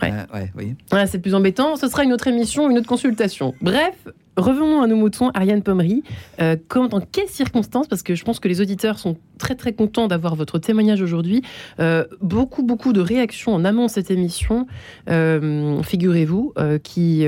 Ouais. 0.03 0.73
ouais 0.93 1.07
c'est 1.07 1.19
plus 1.19 1.35
embêtant. 1.35 1.77
Ce 1.77 1.89
sera 1.89 2.05
une 2.05 2.13
autre 2.13 2.29
émission, 2.29 2.71
une 2.71 2.79
autre 2.79 2.89
consultation. 2.89 3.55
Bref, 3.61 3.95
revenons 4.37 4.83
à 4.83 4.87
nos 4.87 4.97
moutons, 4.97 5.31
Ariane 5.35 5.63
Pommery. 5.63 6.03
Euh, 6.41 6.57
dans 6.75 7.01
quelles 7.01 7.29
circonstances 7.29 7.89
Parce 7.89 8.03
que 8.03 8.15
je 8.15 8.25
pense 8.25 8.41
que 8.41 8.49
les 8.49 8.61
auditeurs 8.61 8.99
sont 8.99 9.17
très 9.39 9.55
très 9.55 9.73
contents 9.73 10.09
d'avoir 10.09 10.35
votre 10.35 10.59
témoignage 10.59 11.03
aujourd'hui. 11.03 11.43
Euh, 11.79 12.05
beaucoup 12.21 12.63
beaucoup 12.63 12.93
de 12.93 13.01
réactions 13.01 13.55
en 13.55 13.65
amont 13.65 13.87
de 13.87 13.91
cette 13.91 14.11
émission, 14.11 14.67
euh, 15.09 15.83
figurez-vous, 15.83 16.53
euh, 16.59 16.79
qui 16.79 17.27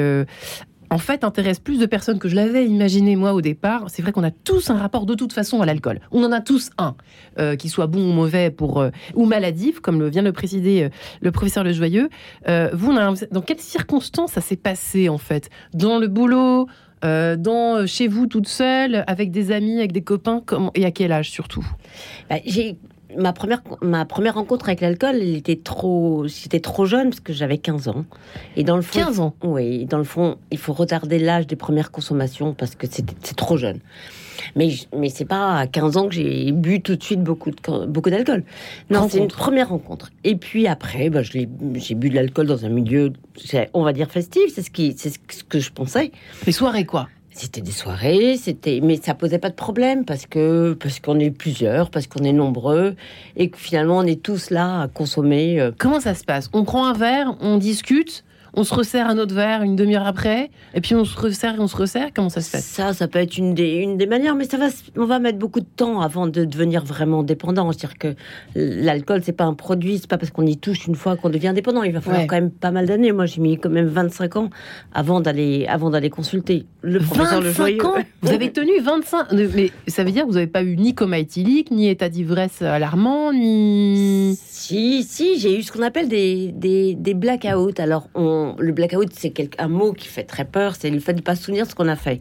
en 0.92 0.98
fait 0.98 1.24
intéresse 1.24 1.58
plus 1.58 1.78
de 1.78 1.86
personnes 1.86 2.18
que 2.18 2.28
je 2.28 2.36
l'avais 2.36 2.66
imaginé 2.66 3.16
moi 3.16 3.32
au 3.32 3.40
départ. 3.40 3.86
C'est 3.88 4.02
vrai 4.02 4.12
qu'on 4.12 4.24
a 4.24 4.30
tous 4.30 4.68
un 4.68 4.76
rapport 4.76 5.06
de 5.06 5.14
toute 5.14 5.32
façon 5.32 5.62
à 5.62 5.66
l'alcool. 5.66 6.00
On 6.10 6.22
en 6.22 6.32
a 6.32 6.40
tous 6.40 6.70
un, 6.76 6.94
euh, 7.38 7.56
qui 7.56 7.70
soit 7.70 7.86
bon 7.86 8.10
ou 8.10 8.12
mauvais 8.12 8.50
pour 8.50 8.80
euh, 8.80 8.90
ou 9.14 9.24
maladif, 9.24 9.80
comme 9.80 9.98
le, 9.98 10.10
vient 10.10 10.22
de 10.22 10.28
le 10.28 10.32
préciser 10.32 10.84
euh, 10.84 10.88
le 11.22 11.32
professeur 11.32 11.64
Le 11.64 11.72
Joyeux. 11.72 12.10
vous, 12.74 12.92
dans 12.92 13.40
quelles 13.40 13.60
circonstances 13.60 14.32
ça 14.32 14.40
s'est 14.42 14.56
passé 14.56 15.08
en 15.08 15.18
fait? 15.18 15.48
Dans 15.72 15.98
le 15.98 16.08
boulot, 16.08 16.66
dans 17.02 17.86
chez 17.86 18.06
vous 18.06 18.26
toute 18.26 18.48
seule, 18.48 19.02
avec 19.06 19.30
des 19.30 19.50
amis, 19.50 19.78
avec 19.78 19.92
des 19.92 20.02
copains, 20.02 20.42
comment, 20.44 20.70
et 20.74 20.84
à 20.84 20.90
quel 20.90 21.10
âge 21.10 21.30
surtout? 21.30 21.66
Bah, 22.28 22.36
ma 23.16 23.32
première, 23.32 23.62
ma 23.80 24.04
première 24.04 24.34
rencontre 24.34 24.66
avec 24.68 24.80
l'alcool, 24.80 25.16
elle 25.16 25.36
était 25.36 25.56
trop, 25.56 26.26
j'étais 26.26 26.60
trop 26.60 26.86
jeune 26.86 27.10
parce 27.10 27.20
que 27.20 27.32
j'avais 27.32 27.58
15 27.58 27.88
ans. 27.88 28.04
Et 28.56 28.64
dans 28.64 28.76
le 28.76 28.82
fond, 28.82 29.00
15 29.00 29.20
ans. 29.20 29.34
Oui, 29.42 29.84
dans 29.86 29.98
le 29.98 30.04
fond, 30.04 30.36
il 30.50 30.58
faut 30.58 30.72
retarder 30.72 31.18
l'âge 31.18 31.46
des 31.46 31.56
premières 31.56 31.90
consommations 31.90 32.54
parce 32.54 32.74
que 32.74 32.86
c'est 32.90 33.36
trop 33.36 33.56
jeune. 33.56 33.80
Mais, 34.56 34.70
mais 34.96 35.08
c'est 35.08 35.24
pas 35.24 35.58
à 35.58 35.66
15 35.66 35.96
ans 35.96 36.08
que 36.08 36.14
j'ai 36.14 36.52
bu 36.52 36.80
tout 36.80 36.96
de 36.96 37.02
suite 37.02 37.22
beaucoup, 37.22 37.50
de, 37.50 37.86
beaucoup 37.86 38.10
d'alcool. 38.10 38.44
Non, 38.90 39.08
c'est 39.08 39.18
une 39.18 39.28
première 39.28 39.68
rencontre. 39.68 40.10
Et 40.24 40.36
puis 40.36 40.66
après, 40.66 41.10
bah, 41.10 41.22
j'ai 41.22 41.46
bu 41.46 42.10
de 42.10 42.14
l'alcool 42.14 42.46
dans 42.46 42.64
un 42.64 42.68
milieu, 42.68 43.12
on 43.74 43.82
va 43.82 43.92
dire 43.92 44.10
festif, 44.10 44.42
c'est 44.54 44.62
ce, 44.62 44.70
qui, 44.70 44.94
c'est 44.96 45.10
ce 45.10 45.44
que 45.44 45.60
je 45.60 45.70
pensais. 45.70 46.12
Les 46.46 46.52
soirées 46.52 46.86
quoi 46.86 47.08
c'était 47.32 47.60
des 47.60 47.72
soirées, 47.72 48.36
c'était, 48.36 48.80
mais 48.82 48.96
ça 48.96 49.14
posait 49.14 49.38
pas 49.38 49.48
de 49.48 49.54
problème 49.54 50.04
parce 50.04 50.26
que 50.26 50.74
parce 50.74 51.00
qu'on 51.00 51.18
est 51.18 51.30
plusieurs, 51.30 51.90
parce 51.90 52.06
qu'on 52.06 52.24
est 52.24 52.32
nombreux 52.32 52.94
et 53.36 53.48
que 53.48 53.58
finalement 53.58 53.98
on 53.98 54.06
est 54.06 54.22
tous 54.22 54.50
là 54.50 54.82
à 54.82 54.88
consommer. 54.88 55.60
Euh. 55.60 55.72
Comment 55.76 56.00
ça 56.00 56.14
se 56.14 56.24
passe? 56.24 56.50
On 56.52 56.64
prend 56.64 56.86
un 56.86 56.92
verre, 56.92 57.34
on 57.40 57.58
discute, 57.58 58.24
on 58.54 58.64
se 58.64 58.74
resserre 58.74 59.08
un 59.08 59.18
autre 59.18 59.34
verre 59.34 59.62
une 59.62 59.76
demi-heure 59.76 60.06
après, 60.06 60.50
et 60.74 60.80
puis 60.80 60.94
on 60.94 61.04
se 61.04 61.18
resserre 61.18 61.54
et 61.54 61.60
on 61.60 61.68
se 61.68 61.76
resserre. 61.76 62.08
Comment 62.14 62.28
ça 62.28 62.40
se 62.40 62.50
fait? 62.50 62.58
Ça, 62.58 62.92
ça 62.92 63.08
peut 63.08 63.18
être 63.18 63.38
une 63.38 63.54
des, 63.54 63.76
une 63.76 63.96
des 63.96 64.06
manières, 64.06 64.34
mais 64.34 64.44
ça 64.44 64.58
va, 64.58 64.66
on 64.96 65.06
va 65.06 65.18
mettre 65.18 65.38
beaucoup 65.38 65.60
de 65.60 65.66
temps 65.76 66.00
avant 66.00 66.26
de 66.26 66.44
devenir 66.44 66.84
vraiment 66.84 67.22
dépendant. 67.22 67.72
C'est-à-dire 67.72 67.98
que 67.98 68.14
l'alcool, 68.54 69.22
c'est 69.24 69.32
pas 69.32 69.44
un 69.44 69.54
produit, 69.54 69.98
c'est 69.98 70.08
pas 70.08 70.18
parce 70.18 70.30
qu'on 70.30 70.46
y 70.46 70.58
touche 70.58 70.86
une 70.86 70.94
fois 70.94 71.16
qu'on 71.16 71.30
devient 71.30 71.52
dépendant. 71.54 71.82
Il 71.82 71.92
va 71.92 72.00
falloir 72.00 72.26
quand 72.26 72.36
même 72.36 72.50
pas 72.50 72.70
mal 72.70 72.86
d'années. 72.86 73.12
Moi, 73.12 73.26
j'ai 73.26 73.40
mis 73.40 73.58
quand 73.58 73.70
même 73.70 73.86
25 73.86 74.36
ans 74.36 74.50
avant 74.92 75.20
d'aller, 75.20 75.66
avant 75.68 75.90
d'aller 75.90 76.10
consulter 76.10 76.66
le 76.82 76.98
professeur 77.00 77.40
Le 77.40 77.52
Joyeux. 77.52 77.84
Ans 77.86 77.94
vous 78.22 78.30
avez 78.30 78.52
tenu 78.52 78.80
25, 78.82 79.32
mais 79.32 79.70
ça 79.88 80.04
veut 80.04 80.12
dire 80.12 80.22
que 80.22 80.28
vous 80.28 80.34
n'avez 80.34 80.46
pas 80.46 80.62
eu 80.62 80.76
ni 80.76 80.94
coma 80.94 81.18
éthylique, 81.18 81.70
ni 81.70 81.88
état 81.88 82.08
d'ivresse 82.08 82.60
alarmant, 82.62 83.32
ni. 83.32 84.36
Si, 84.38 85.02
si, 85.02 85.38
j'ai 85.38 85.58
eu 85.58 85.62
ce 85.62 85.72
qu'on 85.72 85.82
appelle 85.82 86.08
des, 86.08 86.52
des, 86.52 86.94
des 86.94 87.14
blackouts. 87.14 87.72
Alors, 87.78 88.08
on 88.14 88.41
le 88.58 88.72
blackout, 88.72 89.10
c'est 89.12 89.32
un 89.58 89.68
mot 89.68 89.92
qui 89.92 90.08
fait 90.08 90.24
très 90.24 90.44
peur, 90.44 90.74
c'est 90.76 90.90
le 90.90 91.00
fait 91.00 91.12
de 91.12 91.18
ne 91.18 91.22
pas 91.22 91.34
se 91.34 91.44
souvenir 91.44 91.64
de 91.64 91.70
ce 91.70 91.74
qu'on 91.74 91.88
a 91.88 91.96
fait. 91.96 92.20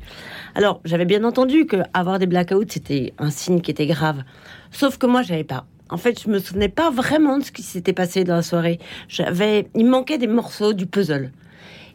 Alors, 0.56 0.82
j'avais 0.86 1.06
bien 1.06 1.24
entendu 1.24 1.66
que 1.66 1.78
avoir 1.94 2.20
des 2.20 2.28
blackouts, 2.28 2.66
c'était 2.70 3.14
un 3.18 3.30
signe 3.30 3.62
qui 3.62 3.72
était 3.72 3.88
grave. 3.88 4.24
Sauf 4.72 4.98
que 4.98 5.06
moi, 5.06 5.22
j'avais 5.22 5.44
pas. 5.44 5.66
En 5.90 5.98
fait, 5.98 6.22
je 6.22 6.30
me 6.30 6.40
souvenais 6.40 6.70
pas 6.70 6.90
vraiment 6.90 7.38
de 7.38 7.44
ce 7.44 7.52
qui 7.52 7.64
s'était 7.64 7.94
passé 7.94 8.24
dans 8.24 8.36
la 8.36 8.42
soirée. 8.42 8.80
J'avais, 9.10 9.68
il 9.76 9.86
manquait 9.86 10.18
des 10.18 10.28
morceaux 10.28 10.74
du 10.74 10.86
puzzle. 10.86 11.32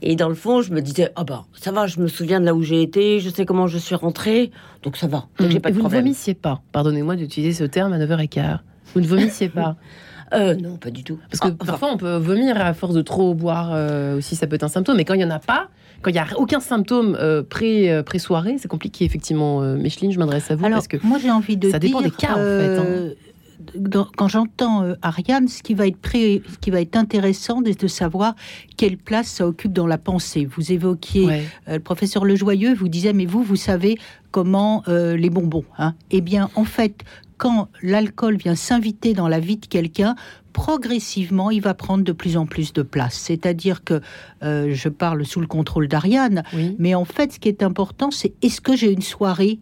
Et 0.02 0.16
dans 0.16 0.28
le 0.28 0.34
fond, 0.34 0.60
je 0.60 0.72
me 0.72 0.82
disais, 0.82 1.10
ah 1.16 1.24
bah, 1.24 1.44
ça 1.54 1.72
va, 1.72 1.86
je 1.86 2.00
me 2.00 2.06
souviens 2.06 2.38
de 2.40 2.44
là 2.44 2.54
où 2.54 2.62
j'ai 2.62 2.82
été, 2.82 3.20
je 3.20 3.30
sais 3.30 3.46
comment 3.46 3.66
je 3.66 3.78
suis 3.78 3.94
rentrée, 3.94 4.50
donc 4.82 4.96
ça 4.98 5.06
va. 5.06 5.26
Donc 5.38 5.50
j'ai 5.50 5.60
pas 5.60 5.70
de 5.70 5.76
vous 5.76 5.84
ne 5.84 5.88
vomissiez 5.88 6.34
pas, 6.34 6.60
pardonnez-moi 6.72 7.16
d'utiliser 7.16 7.54
ce 7.54 7.64
terme 7.64 7.94
à 7.94 7.98
9h15. 7.98 8.58
Vous 8.94 9.00
ne 9.00 9.06
vomissiez 9.06 9.48
pas 9.48 9.76
euh, 10.32 10.54
non, 10.54 10.76
pas 10.76 10.90
du 10.90 11.04
tout. 11.04 11.18
Parce 11.30 11.40
que 11.40 11.54
ah, 11.60 11.64
parfois, 11.64 11.92
on 11.92 11.96
peut 11.96 12.16
vomir 12.16 12.60
à 12.60 12.74
force 12.74 12.94
de 12.94 13.02
trop 13.02 13.34
boire 13.34 13.70
euh, 13.72 14.18
aussi, 14.18 14.36
ça 14.36 14.46
peut 14.46 14.56
être 14.56 14.64
un 14.64 14.68
symptôme. 14.68 14.96
Mais 14.96 15.04
quand 15.04 15.14
il 15.14 15.18
n'y 15.18 15.24
en 15.24 15.30
a 15.30 15.38
pas, 15.38 15.68
quand 16.02 16.10
il 16.10 16.14
n'y 16.14 16.18
a 16.18 16.26
aucun 16.36 16.60
symptôme 16.60 17.16
euh, 17.20 17.42
pré, 17.42 18.02
soirée 18.18 18.56
c'est 18.58 18.68
compliqué, 18.68 19.04
effectivement. 19.04 19.60
Micheline, 19.60 20.12
je 20.12 20.18
m'adresse 20.18 20.50
à 20.50 20.56
vous. 20.56 20.64
Alors, 20.64 20.78
parce 20.78 20.88
que 20.88 20.96
moi, 21.02 21.18
j'ai 21.18 21.30
envie 21.30 21.56
de 21.56 21.70
Ça 21.70 21.78
dépend 21.78 22.00
des 22.00 22.10
cas, 22.10 22.32
en 22.32 22.36
fait. 22.36 22.78
Hein. 22.78 24.06
quand 24.16 24.28
j'entends 24.28 24.84
Ariane, 25.02 25.48
ce 25.48 25.62
qui 25.62 25.74
va 25.74 25.86
être 25.86 25.98
ce 26.12 26.58
qui 26.60 26.70
va 26.70 26.80
être 26.80 26.96
intéressant, 26.96 27.62
c'est 27.64 27.80
de 27.80 27.86
savoir 27.86 28.34
quelle 28.76 28.96
place 28.96 29.28
ça 29.28 29.46
occupe 29.46 29.72
dans 29.72 29.86
la 29.86 29.98
pensée. 29.98 30.44
Vous 30.44 30.72
évoquiez 30.72 31.42
le 31.68 31.78
professeur 31.78 32.24
Lejoyeux, 32.24 32.74
vous 32.74 32.88
disait 32.88 33.12
mais 33.12 33.26
vous, 33.26 33.42
vous 33.42 33.56
savez 33.56 33.98
comment 34.32 34.82
les 34.88 35.30
bonbons. 35.30 35.64
Hein 35.78 35.94
eh 36.10 36.20
bien, 36.20 36.50
en 36.56 36.64
fait, 36.64 37.04
quand 37.36 37.68
l'alcool 37.82 38.36
vient 38.36 38.54
s'inviter 38.54 39.14
dans 39.14 39.28
la 39.28 39.40
vie 39.40 39.56
de 39.56 39.66
quelqu'un, 39.66 40.14
progressivement, 40.52 41.50
il 41.50 41.60
va 41.60 41.74
prendre 41.74 42.02
de 42.02 42.12
plus 42.12 42.36
en 42.36 42.46
plus 42.46 42.72
de 42.72 42.82
place. 42.82 43.14
C'est-à-dire 43.14 43.84
que 43.84 44.00
euh, 44.42 44.70
je 44.72 44.88
parle 44.88 45.24
sous 45.26 45.40
le 45.40 45.46
contrôle 45.46 45.86
d'Ariane, 45.86 46.44
mais 46.78 46.94
en 46.94 47.04
fait, 47.04 47.34
ce 47.34 47.38
qui 47.38 47.48
est 47.48 47.62
important, 47.62 48.10
c'est 48.10 48.32
est-ce 48.42 48.60
que 48.60 48.74
j'ai 48.74 48.90
une 48.90 49.02
soirée 49.02 49.58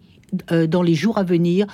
euh, 0.53 0.67
dans 0.67 0.83
les 0.83 0.95
jours 0.95 1.19
à 1.19 1.25
venir 1.25 1.67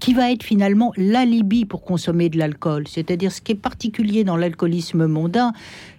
qui 0.00 0.12
va 0.12 0.30
être 0.30 0.42
finalement 0.42 0.92
l'alibi 0.96 1.64
pour 1.64 1.82
consommer 1.82 2.28
de 2.28 2.38
l'alcool? 2.38 2.88
C'est-à-dire 2.88 3.30
ce 3.30 3.40
qui 3.40 3.52
est 3.52 3.54
particulier 3.54 4.24
dans 4.24 4.36
l'alcoolisme 4.36 5.06
mondain, 5.06 5.52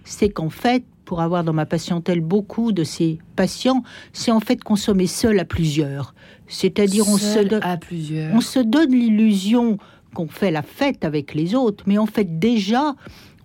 c'est 0.04 0.28
qu'en 0.28 0.50
fait, 0.50 0.84
pour 1.06 1.22
avoir 1.22 1.42
dans 1.42 1.54
ma 1.54 1.64
patientèle 1.64 2.20
beaucoup 2.20 2.70
de 2.70 2.84
ces 2.84 3.18
patients, 3.34 3.82
c'est 4.12 4.30
en 4.30 4.40
fait 4.40 4.62
consommer 4.62 5.06
seul 5.06 5.38
à 5.38 5.46
plusieurs. 5.46 6.14
C'est-à-dire 6.48 7.08
on 7.08 7.18
se 7.18 7.40
donne 7.40 7.62
à 7.62 7.76
plusieurs. 7.76 8.34
On 8.34 8.40
se 8.40 8.58
donne 8.58 8.90
l'illusion 8.90 9.78
qu'on 10.14 10.28
fait 10.28 10.50
la 10.50 10.62
fête 10.62 11.04
avec 11.04 11.34
les 11.34 11.54
autres, 11.54 11.84
mais 11.86 11.98
en 11.98 12.06
fait 12.06 12.38
déjà 12.38 12.94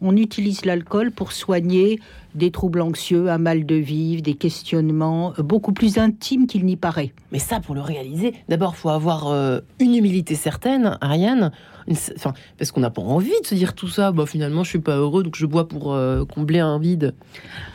on 0.04 0.18
utilise 0.18 0.66
l'alcool 0.66 1.12
pour 1.12 1.32
soigner 1.32 2.00
des 2.36 2.52
troubles 2.52 2.82
anxieux, 2.82 3.30
un 3.30 3.38
mal 3.38 3.66
de 3.66 3.76
vivre, 3.76 4.22
des 4.22 4.34
questionnements 4.34 5.34
euh, 5.40 5.44
beaucoup 5.44 5.72
plus 5.72 5.98
intimes 5.98 6.46
qu'il 6.46 6.66
n'y 6.66 6.76
paraît. 6.76 7.14
Mais 7.32 7.40
ça, 7.40 7.60
pour 7.60 7.74
le 7.74 7.82
réaliser, 7.82 8.34
d'abord, 8.50 8.74
il 8.76 8.80
faut 8.80 8.90
avoir 8.90 9.28
euh, 9.28 9.60
une 9.80 9.96
humilité 9.96 10.36
certaine, 10.36 10.98
Ariane. 11.00 11.52
Enfin, 11.90 12.34
parce 12.58 12.72
qu'on 12.72 12.82
n'a 12.82 12.90
pas 12.90 13.02
envie 13.02 13.40
de 13.42 13.48
se 13.48 13.56
dire 13.56 13.76
tout 13.76 13.88
ça. 13.88 14.12
Bah, 14.12 14.26
finalement, 14.26 14.64
je 14.64 14.70
suis 14.70 14.80
pas 14.80 14.98
heureux, 14.98 15.24
donc 15.24 15.36
je 15.36 15.46
bois 15.46 15.68
pour 15.68 15.94
euh, 15.94 16.26
combler 16.26 16.60
un 16.60 16.80
vide. 16.80 17.14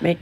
Mais 0.03 0.19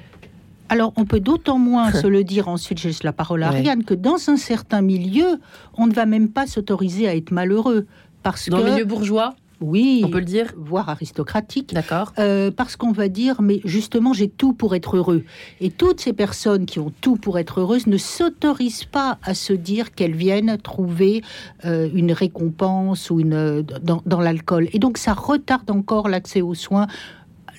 alors, 0.69 0.93
on 0.97 1.05
peut 1.05 1.21
d'autant 1.21 1.59
moins 1.59 1.93
se 2.03 2.07
le 2.07 2.25
dire, 2.25 2.49
ensuite 2.49 2.79
je 2.79 2.89
laisse 2.89 3.03
la 3.03 3.13
parole 3.13 3.43
à 3.43 3.49
Ariane, 3.49 3.85
que 3.85 3.95
dans 3.95 4.17
un 4.29 4.37
certain 4.37 4.83
milieu, 4.83 5.41
on 5.77 5.87
ne 5.87 5.93
va 5.93 6.07
même 6.07 6.29
pas 6.29 6.47
s'autoriser 6.47 7.09
à 7.09 7.15
être 7.15 7.31
malheureux. 7.31 7.87
Parce 8.23 8.49
dans 8.49 8.59
le 8.59 8.73
milieu 8.73 8.85
bourgeois 8.85 9.35
oui, 9.61 10.03
on 10.05 10.11
peut 10.11 10.19
le 10.19 10.27
dire, 10.27 10.53
voire 10.57 10.91
aristocratique. 10.91 11.73
D'accord. 11.73 12.13
Euh, 12.19 12.51
parce 12.51 12.77
qu'on 12.77 12.93
va 12.93 13.09
dire, 13.09 13.41
mais 13.41 13.61
justement, 13.65 14.13
j'ai 14.13 14.29
tout 14.29 14.53
pour 14.53 14.75
être 14.75 14.97
heureux. 14.97 15.25
Et 15.61 15.71
toutes 15.71 16.01
ces 16.01 16.13
personnes 16.13 16.67
qui 16.67 16.79
ont 16.79 16.93
tout 17.01 17.17
pour 17.17 17.39
être 17.39 17.61
heureuses 17.61 17.87
ne 17.87 17.97
s'autorisent 17.97 18.85
pas 18.85 19.19
à 19.23 19.33
se 19.33 19.55
dire 19.55 19.95
qu'elles 19.95 20.15
viennent 20.15 20.59
trouver 20.59 21.23
euh, 21.65 21.89
une 21.95 22.13
récompense 22.13 23.09
ou 23.09 23.21
une 23.21 23.63
dans, 23.63 24.03
dans 24.05 24.21
l'alcool. 24.21 24.69
Et 24.75 24.79
donc, 24.79 24.99
ça 24.99 25.15
retarde 25.15 25.71
encore 25.71 26.09
l'accès 26.09 26.43
aux 26.43 26.55
soins. 26.55 26.87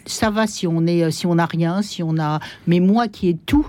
Ça 0.07 0.29
va 0.29 0.47
si 0.47 0.67
on 0.67 0.87
est, 0.87 1.11
si 1.11 1.27
on 1.27 1.35
n'a 1.35 1.45
rien, 1.45 1.81
si 1.81 2.01
on 2.01 2.17
a. 2.17 2.39
Mais 2.65 2.79
moi 2.79 3.07
qui 3.07 3.29
ai 3.29 3.37
tout, 3.45 3.67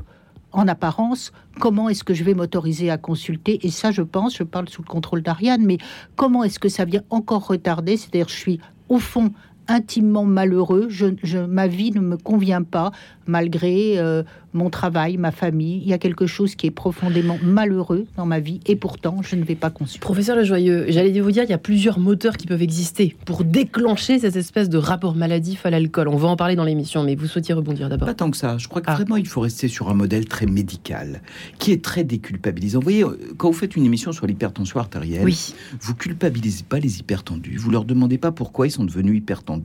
en 0.52 0.66
apparence, 0.66 1.33
comment 1.61 1.88
est-ce 1.88 2.04
que 2.04 2.14
je 2.14 2.25
vais 2.25 2.35
m'autoriser 2.35 2.90
à 2.90 2.97
consulter? 2.97 3.66
Et 3.66 3.71
ça, 3.71 3.90
je 3.90 4.02
pense, 4.02 4.37
je 4.37 4.45
parle 4.45 4.68
sous 4.68 4.83
le 4.83 4.88
contrôle 4.88 5.23
d'Ariane, 5.23 5.64
mais 5.64 5.78
comment 6.16 6.45
est-ce 6.45 6.59
que 6.59 6.68
ça 6.68 6.85
vient 6.85 7.02
encore 7.11 7.47
retarder? 7.47 7.97
C'est-à-dire, 7.97 8.28
je 8.28 8.37
suis 8.37 8.61
au 8.88 8.99
fond 8.99 9.33
intimement 9.68 10.25
malheureux, 10.25 10.88
je, 10.88 11.38
ma 11.38 11.66
vie 11.66 11.92
ne 11.92 12.00
me 12.00 12.16
convient 12.16 12.62
pas, 12.62 12.90
malgré 13.26 13.98
euh, 13.98 14.22
mon 14.54 14.70
travail, 14.70 15.18
ma 15.18 15.30
famille. 15.30 15.80
Il 15.82 15.88
y 15.88 15.92
a 15.92 15.98
quelque 15.98 16.26
chose 16.26 16.54
qui 16.54 16.66
est 16.66 16.70
profondément 16.70 17.38
malheureux 17.42 18.06
dans 18.16 18.26
ma 18.26 18.40
vie 18.40 18.60
et 18.66 18.76
pourtant 18.76 19.22
je 19.22 19.37
ne 19.37 19.44
vais 19.44 19.54
pas 19.54 19.70
consulter. 19.70 20.00
Professeur 20.00 20.37
Lejoyeux, 20.37 20.87
j'allais 20.88 21.20
vous 21.20 21.30
dire, 21.30 21.44
il 21.44 21.50
y 21.50 21.54
a 21.54 21.58
plusieurs 21.58 21.98
moteurs 21.98 22.37
qui 22.37 22.46
peuvent 22.46 22.62
exister 22.62 23.14
pour 23.26 23.44
déclencher 23.44 24.18
cette 24.18 24.37
espèce 24.37 24.68
de 24.68 24.78
rapport 24.78 25.14
maladif 25.14 25.66
à 25.66 25.70
l'alcool. 25.70 26.08
On 26.08 26.16
va 26.16 26.28
en 26.28 26.37
parler 26.37 26.56
dans 26.56 26.64
l'émission, 26.64 27.04
mais 27.04 27.14
vous 27.14 27.26
souhaitiez 27.26 27.54
rebondir 27.54 27.88
d'abord. 27.88 28.08
Pas 28.08 28.14
tant 28.14 28.30
que 28.30 28.37
ça. 28.37 28.56
Je 28.58 28.68
crois 28.68 28.80
que 28.80 28.90
ah. 28.90 28.94
vraiment 28.94 29.16
il 29.16 29.28
faut 29.28 29.40
rester 29.40 29.68
sur 29.68 29.90
un 29.90 29.94
modèle 29.94 30.26
très 30.26 30.46
médical, 30.46 31.20
qui 31.58 31.72
est 31.72 31.84
très 31.84 32.04
déculpabilisant. 32.04 32.78
Vous 32.78 32.84
voyez, 32.84 33.04
quand 33.37 33.50
vous 33.50 33.58
faites 33.58 33.76
une 33.76 33.84
émission 33.84 34.12
sur 34.12 34.26
l'hypertension 34.26 34.80
artérielle, 34.80 35.25
oui. 35.25 35.54
vous 35.80 35.94
culpabilisez 35.94 36.64
pas 36.66 36.78
les 36.78 37.00
hypertendus. 37.00 37.56
Vous 37.58 37.70
leur 37.70 37.84
demandez 37.84 38.16
pas 38.16 38.32
pourquoi 38.32 38.66
ils 38.66 38.70
sont 38.70 38.84
devenus 38.84 39.18
hypertendus. 39.18 39.57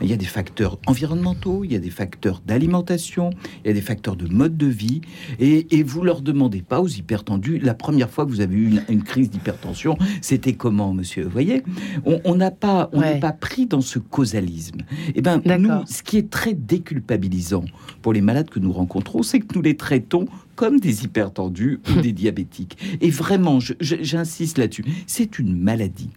Il 0.00 0.10
y 0.10 0.12
a 0.12 0.16
des 0.16 0.24
facteurs 0.24 0.78
environnementaux, 0.86 1.64
il 1.64 1.72
y 1.72 1.76
a 1.76 1.78
des 1.78 1.90
facteurs 1.90 2.42
d'alimentation, 2.44 3.30
il 3.64 3.68
y 3.68 3.70
a 3.70 3.74
des 3.74 3.80
facteurs 3.80 4.16
de 4.16 4.26
mode 4.26 4.56
de 4.56 4.66
vie. 4.66 5.00
Et, 5.38 5.78
et 5.78 5.82
vous 5.82 6.02
leur 6.02 6.22
demandez 6.22 6.62
pas 6.62 6.80
aux 6.80 6.88
hypertendus, 6.88 7.58
la 7.58 7.74
première 7.74 8.10
fois 8.10 8.24
que 8.24 8.30
vous 8.30 8.40
avez 8.40 8.56
eu 8.56 8.80
une, 8.88 9.02
crise 9.02 9.30
d'hypertension, 9.30 9.96
c'était 10.20 10.54
comment, 10.54 10.92
monsieur 10.92 11.24
Vous 11.24 11.30
voyez? 11.30 11.62
On 12.24 12.34
n'a 12.34 12.50
pas, 12.50 12.90
on 12.92 13.00
n'est 13.00 13.20
pas 13.20 13.32
pris 13.32 13.66
dans 13.66 13.80
ce 13.80 13.98
causalisme. 13.98 14.80
Et 15.08 15.12
eh 15.16 15.22
ben, 15.22 15.40
nous, 15.58 15.70
ce 15.86 16.02
qui 16.02 16.16
est 16.18 16.30
très 16.30 16.54
déculpabilisant 16.54 17.64
pour 18.00 18.12
les 18.12 18.20
malades 18.20 18.50
que 18.50 18.58
nous 18.58 18.72
rencontrons, 18.72 19.22
c'est 19.22 19.40
que 19.40 19.54
nous 19.54 19.62
les 19.62 19.76
traitons 19.76 20.26
comme 20.62 20.78
des 20.78 21.02
hypertendus 21.02 21.80
ou 21.90 22.00
des 22.00 22.12
diabétiques. 22.12 22.78
Et 23.00 23.10
vraiment, 23.10 23.58
j'insiste 23.80 24.58
là-dessus, 24.58 24.84
c'est 25.08 25.40
une 25.40 25.56
maladie. 25.56 26.10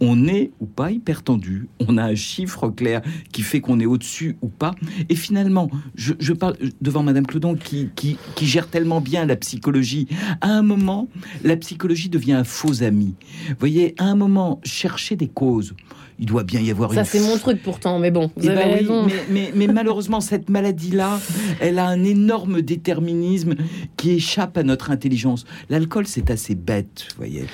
On 0.00 0.26
est 0.26 0.50
ou 0.58 0.66
pas 0.66 0.90
hypertendu, 0.90 1.68
on 1.78 1.96
a 1.98 2.02
un 2.02 2.16
chiffre 2.16 2.68
clair 2.68 3.00
qui 3.30 3.42
fait 3.42 3.60
qu'on 3.60 3.78
est 3.78 3.86
au-dessus 3.86 4.34
ou 4.42 4.48
pas. 4.48 4.74
Et 5.08 5.14
finalement, 5.14 5.70
je, 5.94 6.32
parle 6.32 6.56
devant 6.80 7.04
Madame 7.04 7.24
Clodon 7.24 7.54
qui, 7.54 7.90
qui, 7.94 8.16
qui, 8.34 8.46
gère 8.46 8.66
tellement 8.66 9.00
bien 9.00 9.24
la 9.24 9.36
psychologie. 9.36 10.08
À 10.40 10.48
un 10.48 10.62
moment, 10.62 11.08
la 11.44 11.56
psychologie 11.56 12.08
devient 12.08 12.32
un 12.32 12.42
faux 12.42 12.82
ami. 12.82 13.14
Vous 13.50 13.54
voyez, 13.60 13.94
à 13.98 14.06
un 14.06 14.16
moment, 14.16 14.60
chercher 14.64 15.14
des 15.14 15.28
causes 15.28 15.76
il 16.22 16.26
doit 16.26 16.44
bien 16.44 16.60
y 16.60 16.70
avoir 16.70 16.94
ça 16.94 17.02
c'est 17.02 17.20
mon 17.20 17.36
truc 17.36 17.60
pourtant 17.60 17.98
mais 17.98 18.12
bon 18.12 18.30
vous 18.36 18.46
eh 18.46 18.50
avez 18.50 18.62
ben 18.62 18.72
raison. 18.74 19.06
mais, 19.28 19.50
mais, 19.56 19.66
malheureusement 19.72 20.20
cette 20.20 20.48
maladie 20.48 20.92
là 20.92 21.18
elle 21.60 21.80
a 21.80 21.86
un 21.86 22.04
énorme 22.04 22.62
déterminisme 22.62 23.54
qui 23.96 24.12
échappe 24.12 24.56
à 24.56 24.62
notre 24.62 24.92
intelligence. 24.92 25.44
L'alcool 25.68 26.06
c'est 26.06 26.30
assez 26.30 26.54
bête 26.54 27.08
vous 27.10 27.16
voyez. 27.16 27.44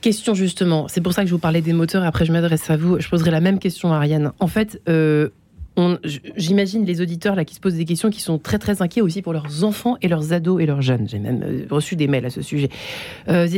Question 0.00 0.34
justement. 0.34 0.86
C'est 0.86 1.00
pour 1.00 1.12
ça 1.12 1.22
que 1.22 1.28
je 1.28 1.34
vous 1.34 1.40
parlais 1.40 1.60
des 1.60 1.72
moteurs 1.72 2.04
après 2.04 2.24
je 2.24 2.32
m'adresse 2.32 2.70
à 2.70 2.76
vous. 2.76 3.00
Je 3.00 3.08
poserai 3.08 3.32
la 3.32 3.40
même 3.40 3.58
question 3.58 3.92
à 3.92 3.96
Ariane. 3.96 4.32
En 4.38 4.46
fait 4.46 4.80
euh, 4.88 5.30
J'imagine 6.36 6.84
les 6.84 7.00
auditeurs 7.00 7.34
là 7.34 7.44
qui 7.44 7.54
se 7.54 7.60
posent 7.60 7.76
des 7.76 7.86
questions 7.86 8.10
qui 8.10 8.20
sont 8.20 8.38
très 8.38 8.58
très 8.58 8.82
inquiets 8.82 9.00
aussi 9.00 9.22
pour 9.22 9.32
leurs 9.32 9.64
enfants 9.64 9.96
et 10.02 10.08
leurs 10.08 10.32
ados 10.32 10.62
et 10.62 10.66
leurs 10.66 10.82
jeunes. 10.82 11.08
J'ai 11.08 11.18
même 11.18 11.42
euh, 11.42 11.64
reçu 11.70 11.96
des 11.96 12.06
mails 12.06 12.26
à 12.26 12.30
ce 12.30 12.42
sujet. 12.42 12.68
Euh, 13.28 13.48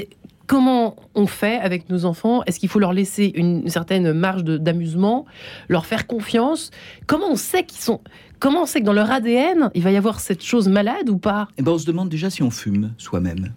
comment 0.47 0.97
on 1.15 1.27
fait 1.27 1.59
avec 1.59 1.89
nos 1.91 2.05
enfants? 2.05 2.43
Est-ce 2.45 2.59
qu'il 2.59 2.69
faut 2.69 2.79
leur 2.79 2.93
laisser 2.93 3.33
une 3.35 3.69
certaine 3.69 4.13
marge 4.13 4.45
d'amusement, 4.45 5.27
leur 5.69 5.87
faire 5.87 6.07
confiance? 6.07 6.71
Comment 7.07 7.31
on 7.31 7.37
sait 7.37 7.65
qu'ils 7.65 7.83
sont 7.83 8.01
Comment 8.41 8.63
on 8.63 8.67
sait 8.67 8.81
que 8.81 8.85
dans 8.85 8.93
leur 8.93 9.11
ADN, 9.11 9.71
il 9.75 9.83
va 9.83 9.91
y 9.91 9.97
avoir 9.97 10.21
cette 10.21 10.43
chose 10.43 10.69
malade 10.69 11.09
ou 11.09 11.19
pas? 11.19 11.49
Eh 11.57 11.63
ben, 11.63 11.73
on 11.73 11.79
se 11.79 11.87
demande 11.87 12.09
déjà 12.09 12.29
si 12.29 12.43
on 12.43 12.51
fume 12.51 12.93
soi-même. 12.99 13.55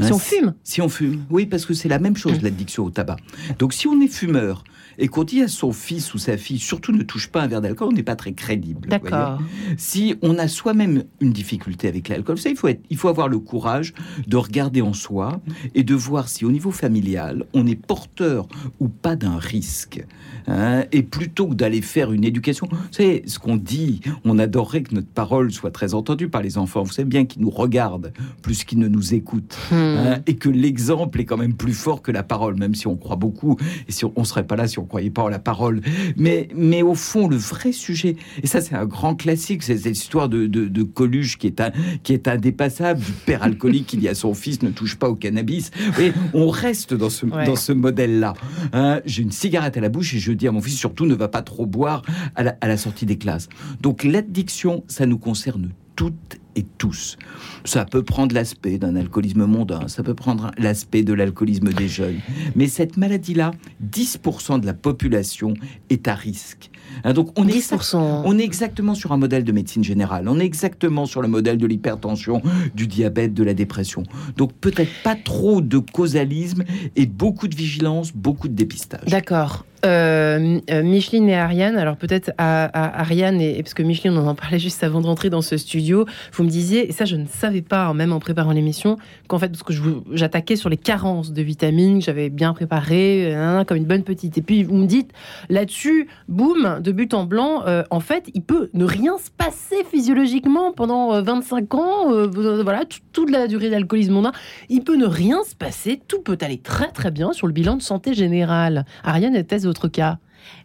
si 0.00 0.12
on 0.12 0.16
hein, 0.16 0.18
fume? 0.18 0.54
Si 0.62 0.82
on 0.82 0.88
fume, 0.88 1.24
oui, 1.30 1.46
parce 1.46 1.64
que 1.64 1.74
c'est 1.74 1.88
la 1.88 1.98
même 1.98 2.16
chose 2.16 2.42
l'addiction 2.42 2.84
au 2.84 2.90
tabac. 2.90 3.16
Donc 3.58 3.72
si 3.72 3.86
on 3.86 4.00
est 4.00 4.08
fumeur 4.08 4.64
et 4.98 5.08
qu'on 5.08 5.24
dit 5.24 5.42
à 5.42 5.48
son 5.48 5.72
fils 5.72 6.12
ou 6.14 6.18
sa 6.18 6.36
fille, 6.36 6.58
surtout 6.58 6.92
ne 6.92 7.02
touche 7.02 7.28
pas 7.28 7.42
un 7.42 7.46
verre 7.46 7.60
d'alcool, 7.60 7.88
on 7.90 7.92
n'est 7.92 8.02
pas 8.02 8.16
très 8.16 8.32
crédible. 8.32 8.88
D'accord. 8.88 9.40
Si 9.76 10.16
on 10.22 10.38
a 10.38 10.48
soi-même 10.48 11.04
une 11.20 11.32
difficulté 11.32 11.88
avec 11.88 12.08
l'alcool, 12.08 12.36
il 12.44 12.56
faut, 12.56 12.68
être, 12.68 12.82
il 12.90 12.96
faut 12.96 13.08
avoir 13.08 13.28
le 13.28 13.38
courage 13.38 13.94
de 14.26 14.36
regarder 14.36 14.82
en 14.82 14.92
soi 14.92 15.40
et 15.74 15.84
de 15.84 15.94
voir 15.94 16.28
si 16.28 16.44
au 16.44 16.50
niveau 16.50 16.70
familial, 16.70 17.46
on 17.54 17.66
est 17.66 17.76
porteur 17.76 18.48
ou 18.80 18.88
pas 18.88 19.16
d'un 19.16 19.38
risque. 19.38 20.04
Hein. 20.50 20.84
et 20.92 21.02
plutôt 21.02 21.46
que 21.48 21.54
d'aller 21.54 21.82
faire 21.82 22.10
une 22.10 22.24
éducation, 22.24 22.68
vous 22.70 22.78
savez, 22.90 23.22
ce 23.26 23.38
qu'on 23.38 23.56
dit, 23.56 24.00
on 24.24 24.38
adorerait 24.38 24.82
que 24.82 24.94
notre 24.94 25.08
parole 25.08 25.52
soit 25.52 25.70
très 25.70 25.92
entendue 25.92 26.28
par 26.28 26.40
les 26.40 26.56
enfants. 26.56 26.82
Vous 26.82 26.92
savez 26.92 27.08
bien 27.08 27.26
qu'ils 27.26 27.42
nous 27.42 27.50
regardent 27.50 28.12
plus 28.40 28.64
qu'ils 28.64 28.78
ne 28.78 28.88
nous 28.88 29.14
écoutent. 29.14 29.58
Hmm. 29.70 29.74
Hein, 29.74 30.18
et 30.26 30.36
que 30.36 30.48
l'exemple 30.48 31.20
est 31.20 31.24
quand 31.24 31.36
même 31.36 31.54
plus 31.54 31.74
fort 31.74 32.02
que 32.02 32.10
la 32.10 32.22
parole, 32.22 32.56
même 32.56 32.74
si 32.74 32.86
on 32.86 32.96
croit 32.96 33.16
beaucoup. 33.16 33.56
Et 33.88 33.92
si 33.92 34.04
on 34.04 34.12
ne 34.16 34.24
serait 34.24 34.46
pas 34.46 34.56
là 34.56 34.66
si 34.66 34.78
on 34.78 34.84
croyez 34.88 35.10
pas 35.10 35.22
en 35.22 35.28
la 35.28 35.38
parole. 35.38 35.80
Mais, 36.16 36.48
mais 36.54 36.82
au 36.82 36.94
fond, 36.94 37.28
le 37.28 37.36
vrai 37.36 37.72
sujet, 37.72 38.16
et 38.42 38.46
ça 38.46 38.60
c'est 38.60 38.74
un 38.74 38.86
grand 38.86 39.14
classique, 39.14 39.62
c'est 39.62 39.78
cette 39.78 39.96
histoire 39.96 40.28
de, 40.28 40.46
de, 40.46 40.82
Coluche 40.82 41.38
qui 41.38 41.46
est, 41.46 41.60
un, 41.60 41.70
qui 42.02 42.12
est 42.14 42.28
indépassable, 42.28 43.00
du 43.00 43.12
père 43.12 43.42
alcoolique 43.42 43.86
qui 43.86 43.96
dit 43.98 44.08
à 44.08 44.14
son 44.14 44.34
fils 44.34 44.62
ne 44.62 44.70
touche 44.70 44.96
pas 44.96 45.08
au 45.08 45.14
cannabis. 45.14 45.70
Et 46.00 46.12
on 46.32 46.48
reste 46.48 46.94
dans 46.94 47.10
ce, 47.10 47.26
dans 47.26 47.56
ce 47.56 47.72
modèle-là. 47.72 48.34
Hein, 48.72 49.00
j'ai 49.04 49.22
une 49.22 49.30
cigarette 49.30 49.76
à 49.76 49.80
la 49.80 49.88
bouche 49.88 50.14
et 50.14 50.18
je 50.18 50.32
dis 50.32 50.48
à 50.48 50.52
mon 50.52 50.60
fils 50.60 50.76
surtout 50.76 51.06
ne 51.06 51.14
va 51.14 51.28
pas 51.28 51.42
trop 51.42 51.66
boire 51.66 52.02
à 52.34 52.42
la, 52.42 52.56
à 52.60 52.68
la 52.68 52.76
sortie 52.76 53.06
des 53.06 53.18
classes. 53.18 53.48
Donc 53.80 54.04
l'addiction, 54.04 54.84
ça 54.88 55.06
nous 55.06 55.18
concerne 55.18 55.70
toutes 55.96 56.38
et 56.58 56.66
tous. 56.76 57.16
Ça 57.64 57.84
peut 57.84 58.02
prendre 58.02 58.34
l'aspect 58.34 58.78
d'un 58.78 58.96
alcoolisme 58.96 59.46
mondain, 59.46 59.86
ça 59.86 60.02
peut 60.02 60.14
prendre 60.14 60.50
l'aspect 60.58 61.04
de 61.04 61.12
l'alcoolisme 61.12 61.72
des 61.72 61.86
jeunes. 61.86 62.18
Mais 62.56 62.66
cette 62.66 62.96
maladie-là, 62.96 63.52
10% 63.88 64.60
de 64.60 64.66
la 64.66 64.74
population 64.74 65.54
est 65.88 66.08
à 66.08 66.14
risque. 66.14 66.70
Hein, 67.04 67.12
donc 67.12 67.38
on 67.38 67.46
est, 67.46 67.72
on 67.94 68.38
est 68.38 68.42
exactement 68.42 68.94
sur 68.94 69.12
un 69.12 69.18
modèle 69.18 69.44
de 69.44 69.52
médecine 69.52 69.84
générale, 69.84 70.28
on 70.28 70.40
est 70.40 70.44
exactement 70.44 71.06
sur 71.06 71.22
le 71.22 71.28
modèle 71.28 71.58
de 71.58 71.66
l'hypertension, 71.66 72.42
du 72.74 72.88
diabète, 72.88 73.34
de 73.34 73.44
la 73.44 73.54
dépression. 73.54 74.02
Donc 74.36 74.52
peut-être 74.54 74.90
pas 75.04 75.14
trop 75.14 75.60
de 75.60 75.78
causalisme 75.78 76.64
et 76.96 77.06
beaucoup 77.06 77.46
de 77.46 77.54
vigilance, 77.54 78.12
beaucoup 78.12 78.48
de 78.48 78.54
dépistage. 78.54 79.08
D'accord. 79.08 79.64
Euh, 79.84 80.60
euh, 80.70 80.82
Micheline 80.82 81.28
et 81.28 81.36
Ariane, 81.36 81.76
alors 81.76 81.96
peut-être 81.96 82.32
à, 82.36 83.00
Ariane, 83.00 83.40
et, 83.40 83.62
parce 83.62 83.74
que 83.74 83.82
Micheline, 83.82 84.16
on 84.16 84.26
en 84.26 84.34
parlait 84.34 84.58
juste 84.58 84.82
avant 84.82 85.00
de 85.00 85.06
rentrer 85.06 85.30
dans 85.30 85.42
ce 85.42 85.56
studio, 85.56 86.04
vous 86.32 86.44
me 86.44 86.48
disiez, 86.48 86.88
et 86.88 86.92
ça 86.92 87.04
je 87.04 87.16
ne 87.16 87.26
savais 87.26 87.62
pas, 87.62 87.86
hein, 87.86 87.94
même 87.94 88.12
en 88.12 88.18
préparant 88.18 88.52
l'émission, 88.52 88.96
qu'en 89.28 89.38
fait, 89.38 89.48
parce 89.48 89.62
que 89.62 89.72
j'attaquais 90.12 90.56
sur 90.56 90.68
les 90.68 90.76
carences 90.76 91.32
de 91.32 91.42
vitamines, 91.42 92.02
j'avais 92.02 92.28
bien 92.28 92.54
préparé, 92.54 93.34
hein, 93.34 93.64
comme 93.64 93.76
une 93.76 93.84
bonne 93.84 94.02
petite. 94.02 94.36
Et 94.38 94.42
puis 94.42 94.64
vous 94.64 94.74
me 94.74 94.86
dites, 94.86 95.12
là-dessus, 95.48 96.08
boum, 96.28 96.80
de 96.82 96.92
but 96.92 97.14
en 97.14 97.24
blanc, 97.24 97.62
euh, 97.66 97.84
en 97.90 98.00
fait, 98.00 98.30
il 98.34 98.42
peut 98.42 98.70
ne 98.74 98.84
rien 98.84 99.16
se 99.18 99.30
passer 99.30 99.84
physiologiquement 99.88 100.72
pendant 100.72 101.22
25 101.22 101.74
ans, 101.74 102.26
voilà, 102.28 102.82
toute 103.12 103.30
la 103.30 103.46
durée 103.46 103.70
d'alcoolisme 103.70 104.12
mondain, 104.12 104.32
il 104.68 104.82
peut 104.82 104.96
ne 104.96 105.06
rien 105.06 105.42
se 105.44 105.54
passer, 105.54 106.00
tout 106.08 106.20
peut 106.20 106.38
aller 106.40 106.58
très 106.58 106.88
très 106.88 107.10
bien 107.10 107.32
sur 107.32 107.46
le 107.46 107.52
bilan 107.52 107.76
de 107.76 107.82
santé 107.82 108.14
générale. 108.14 108.84
Ariane 109.04 109.36
était 109.36 109.67
votre 109.68 109.88
cas 109.88 110.18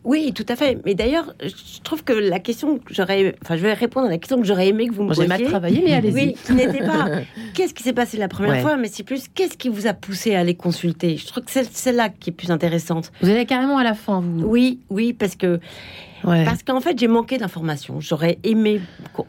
oui, 0.04 0.34
tout 0.34 0.46
à 0.50 0.56
fait. 0.56 0.80
Mais 0.86 0.96
d'ailleurs, 0.96 1.34
je 1.42 1.82
trouve 1.82 2.04
que 2.04 2.13
la 2.13 2.39
question 2.39 2.78
que 2.78 2.94
j'aurais, 2.94 3.36
enfin, 3.42 3.56
je 3.56 3.62
vais 3.62 3.74
répondre 3.74 4.08
à 4.08 4.10
la 4.10 4.18
question 4.18 4.39
que 4.39 4.46
j'aurais 4.46 4.68
aimé 4.68 4.88
que 4.88 4.94
vous 4.94 5.04
me 5.04 5.10
posiez. 5.10 5.24
J'ai 5.24 5.28
mal 5.30 5.44
travaillé, 5.44 5.82
mais 5.84 5.94
allez-y. 5.94 6.13
Oui, 6.13 6.36
qui 6.46 6.54
n'était 6.54 6.80
pas 6.80 7.08
qu'est-ce 7.54 7.74
qui 7.74 7.84
s'est 7.84 7.94
passé 7.94 8.18
la 8.18 8.28
première 8.28 8.62
fois, 8.62 8.76
mais 8.76 8.89
c'est 8.89 9.04
plus 9.04 9.28
qu'est-ce 9.34 9.58
qui 9.58 9.70
vous 9.70 9.88
a 9.88 9.94
poussé 9.94 10.36
à 10.36 10.39
aller 10.39 10.56
consulter? 10.56 11.18
Je 11.18 11.28
trouve 11.28 11.44
que 11.44 11.52
c'est 11.52 11.72
celle-là 11.72 12.10
qui 12.10 12.32
est 12.32 12.34
plus 12.34 12.52
intéressante. 12.52 13.12
Vous 13.22 13.30
allez 13.30 13.46
carrément 13.46 13.78
à 13.78 13.84
la 13.84 13.94
fin, 13.94 14.20
vous. 14.20 14.46
Oui, 14.46 14.80
oui, 14.89 15.13
parce 15.13 15.36
que 15.36 15.60
parce 16.24 16.63
qu'en 16.63 16.80
fait, 16.80 16.98
j'ai 16.98 17.08
manqué 17.08 17.38
d'informations. 17.38 18.00
J'aurais 18.00 18.39
aimé, 18.44 18.82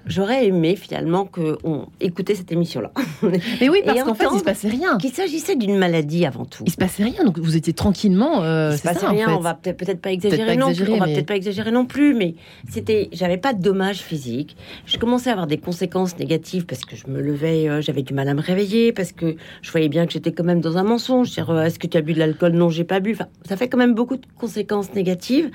j'aurais 0.06 0.46
aimé 0.46 0.76
finalement 0.76 1.24
qu'on 1.24 1.88
écoutait 2.00 2.34
cette 2.34 2.52
émission-là. 2.52 2.92
Mais 3.22 3.68
oui, 3.68 3.82
parce 3.84 4.02
qu'en 4.02 4.14
fait, 4.14 4.26
il 4.32 4.38
se 4.38 4.44
passait 4.44 4.68
rien. 4.68 4.98
Qu'il 4.98 5.12
s'agissait 5.12 5.56
d'une 5.56 5.76
maladie 5.76 6.26
avant 6.26 6.44
tout. 6.44 6.62
Il 6.66 6.72
se 6.72 6.76
passait 6.76 7.04
rien, 7.04 7.24
donc 7.24 7.38
vous 7.38 7.56
étiez 7.56 7.72
tranquillement. 7.72 8.42
Euh, 8.42 8.70
il 8.72 8.78
se 8.78 8.82
passait 8.82 9.06
rien. 9.06 9.30
On 9.30 9.40
va 9.40 9.54
peut-être 9.54 10.00
pas 10.00 10.12
exagérer 10.12 10.56
non 10.68 10.74
plus. 10.74 10.92
On 10.92 10.98
va 10.98 11.06
peut-être 11.06 11.26
pas 11.26 11.36
exagérer 11.36 11.70
non 11.70 11.86
plus, 11.86 12.14
mais 12.14 12.34
c'était, 12.68 13.08
j'avais 13.12 13.36
pas 13.36 13.52
de 13.52 13.62
dommages 13.62 14.00
physiques. 14.00 14.56
Je 14.86 14.98
commençais 14.98 15.30
à 15.30 15.32
avoir 15.32 15.46
des 15.46 15.58
conséquences 15.58 16.18
négatives 16.18 16.66
parce 16.66 16.84
que 16.84 16.96
je 16.96 17.06
me 17.08 17.20
levais, 17.20 17.68
euh, 17.68 17.80
j'avais 17.80 18.02
du 18.02 18.14
mal 18.14 18.28
à 18.28 18.34
me 18.34 18.40
réveiller, 18.40 18.92
parce 18.92 19.12
que 19.12 19.36
je 19.62 19.70
voyais 19.70 19.88
bien 19.88 20.06
que 20.06 20.12
j'étais 20.12 20.32
quand 20.32 20.44
même 20.44 20.60
dans 20.60 20.76
un 20.78 20.84
mensonge. 20.84 21.30
Euh, 21.38 21.64
est-ce 21.64 21.78
que 21.78 21.86
tu 21.86 21.96
as 21.96 22.00
bu 22.00 22.12
de 22.14 22.18
l'alcool? 22.18 22.52
Non, 22.52 22.68
j'ai 22.70 22.84
pas 22.84 23.00
bu. 23.00 23.12
Enfin, 23.12 23.28
ça 23.48 23.56
fait 23.56 23.68
quand 23.68 23.78
même 23.78 23.94
beaucoup 23.94 24.16
de 24.16 24.26
conséquences 24.38 24.92
négatives. 24.94 25.50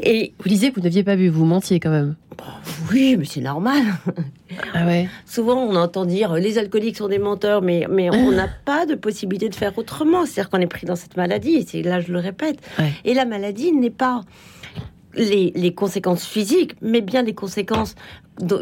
Et 0.00 0.34
vous 0.38 0.48
disiez 0.48 0.70
que 0.70 0.76
vous 0.76 0.82
n'aviez 0.82 1.02
pas 1.02 1.16
vu, 1.16 1.28
vous 1.28 1.44
mentiez 1.44 1.80
quand 1.80 1.90
même. 1.90 2.16
Bah, 2.38 2.44
oui, 2.90 3.16
mais 3.18 3.24
c'est 3.24 3.40
normal. 3.40 3.82
Ah 4.74 4.84
ouais. 4.84 5.08
Souvent, 5.24 5.56
on 5.56 5.74
entend 5.76 6.04
dire 6.04 6.34
les 6.34 6.58
alcooliques 6.58 6.98
sont 6.98 7.08
des 7.08 7.18
menteurs, 7.18 7.62
mais, 7.62 7.86
mais 7.90 8.10
on 8.10 8.32
n'a 8.32 8.48
pas 8.64 8.84
de 8.84 8.94
possibilité 8.94 9.48
de 9.48 9.54
faire 9.54 9.76
autrement. 9.78 10.26
C'est-à-dire 10.26 10.50
qu'on 10.50 10.60
est 10.60 10.66
pris 10.66 10.86
dans 10.86 10.96
cette 10.96 11.16
maladie, 11.16 11.66
et 11.72 11.82
là 11.82 12.00
je 12.00 12.12
le 12.12 12.18
répète. 12.18 12.58
Et 13.04 13.14
la 13.14 13.24
maladie 13.24 13.72
n'est 13.72 13.90
pas 13.90 14.22
les, 15.14 15.52
les, 15.54 15.74
conséquences 15.74 16.26
physiques, 16.26 16.74
mais 16.80 17.00
bien 17.00 17.22
les 17.22 17.34
conséquences 17.34 17.94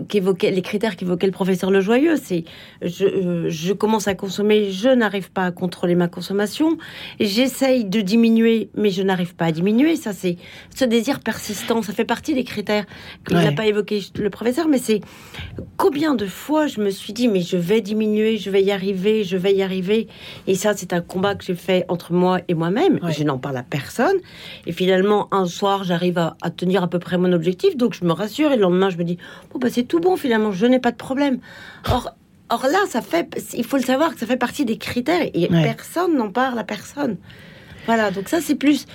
qu'évoquait 0.09 0.51
les 0.51 0.63
critères 0.63 0.97
qu'évoquait 0.97 1.27
le 1.27 1.33
professeur 1.33 1.71
Lejoyeux, 1.71 2.17
c'est 2.17 2.45
je, 2.83 3.47
je, 3.49 3.73
commence 3.73 4.09
à 4.09 4.15
consommer, 4.15 4.71
je 4.71 4.89
n'arrive 4.89 5.31
pas 5.31 5.47
à 5.47 5.53
contrôler 5.53 5.95
ma 5.95 6.09
consommation, 6.09 6.77
j'essaye 7.21 7.85
de 7.85 8.01
diminuer, 8.01 8.71
mais 8.75 8.91
je 8.91 9.03
n'arrive 9.03 9.35
pas 9.35 9.47
à 9.47 9.53
diminuer. 9.53 9.97
Ça, 9.97 10.13
c'est 10.13 10.37
ce 10.75 10.85
désir 10.85 11.21
persistant, 11.21 11.83
ça 11.83 11.93
fait 11.93 12.05
partie 12.05 12.35
des 12.35 12.45
critères 12.45 12.85
que 13.25 13.35
n'a 13.35 13.53
pas 13.53 13.67
évoqué 13.67 14.03
le 14.17 14.31
professeur, 14.31 14.69
mais 14.69 14.79
c'est 14.79 15.01
combien 15.77 16.15
de 16.15 16.27
fois 16.27 16.67
je 16.67 16.81
me 16.81 16.91
suis 16.91 17.13
dit, 17.13 17.29
mais 17.29 17.41
je 17.41 17.57
vais 17.57 17.81
diminuer, 17.81 18.39
je 18.39 18.51
vais 18.51 18.63
y 18.63 18.73
arriver, 18.73 19.25
je 19.25 19.37
vais 19.37 19.55
y 19.55 19.63
arriver. 19.63 20.09
Et 20.47 20.55
ça, 20.57 20.75
c'est 20.77 20.93
un 20.93 21.01
combat 21.01 21.35
que 21.35 21.45
j'ai 21.45 21.55
fait 21.55 21.85
entre 21.89 22.13
moi 22.13 22.41
et 22.49 22.55
moi-même. 22.55 22.99
Je 23.09 23.25
n'en 23.25 23.39
parle 23.39 23.57
à 23.57 23.63
personne. 23.63 24.17
Et 24.67 24.73
finalement, 24.73 25.29
un 25.33 25.47
soir, 25.47 25.85
j'arrive 25.85 26.19
à, 26.19 26.37
à, 26.43 26.51
tenir 26.51 26.83
à 26.83 26.89
peu 26.89 26.99
près 26.99 27.19
mon 27.19 27.33
objectif, 27.33 27.77
donc 27.77 27.95
je 27.95 28.05
me 28.05 28.13
rassure, 28.13 28.53
et 28.53 28.57
le 28.57 28.63
lendemain, 28.63 28.91
je 28.91 28.97
me 28.97 29.05
dis, 29.05 29.19
bah, 29.61 29.69
c'est 29.71 29.85
tout 29.85 30.01
bon 30.01 30.17
finalement, 30.17 30.53
je 30.53 30.67
n'ai 30.67 30.79
pas 30.79 30.91
de 30.91 30.97
problème. 30.97 31.39
Or, 31.91 32.15
or 32.49 32.65
là, 32.65 32.79
ça 32.89 33.03
fait, 33.03 33.29
il 33.55 33.65
faut 33.65 33.77
le 33.77 33.83
savoir 33.83 34.13
que 34.13 34.21
ça 34.21 34.27
fait 34.27 34.37
partie 34.37 34.65
des 34.65 34.79
critères 34.79 35.23
et 35.23 35.49
personne 35.49 36.17
n'en 36.17 36.31
parle 36.31 36.59
à 36.59 36.65
personne. 36.65 37.17
Voilà, 37.87 38.11
donc 38.11 38.29
ça 38.29 38.41
c'est 38.41 38.55
plus, 38.55 38.87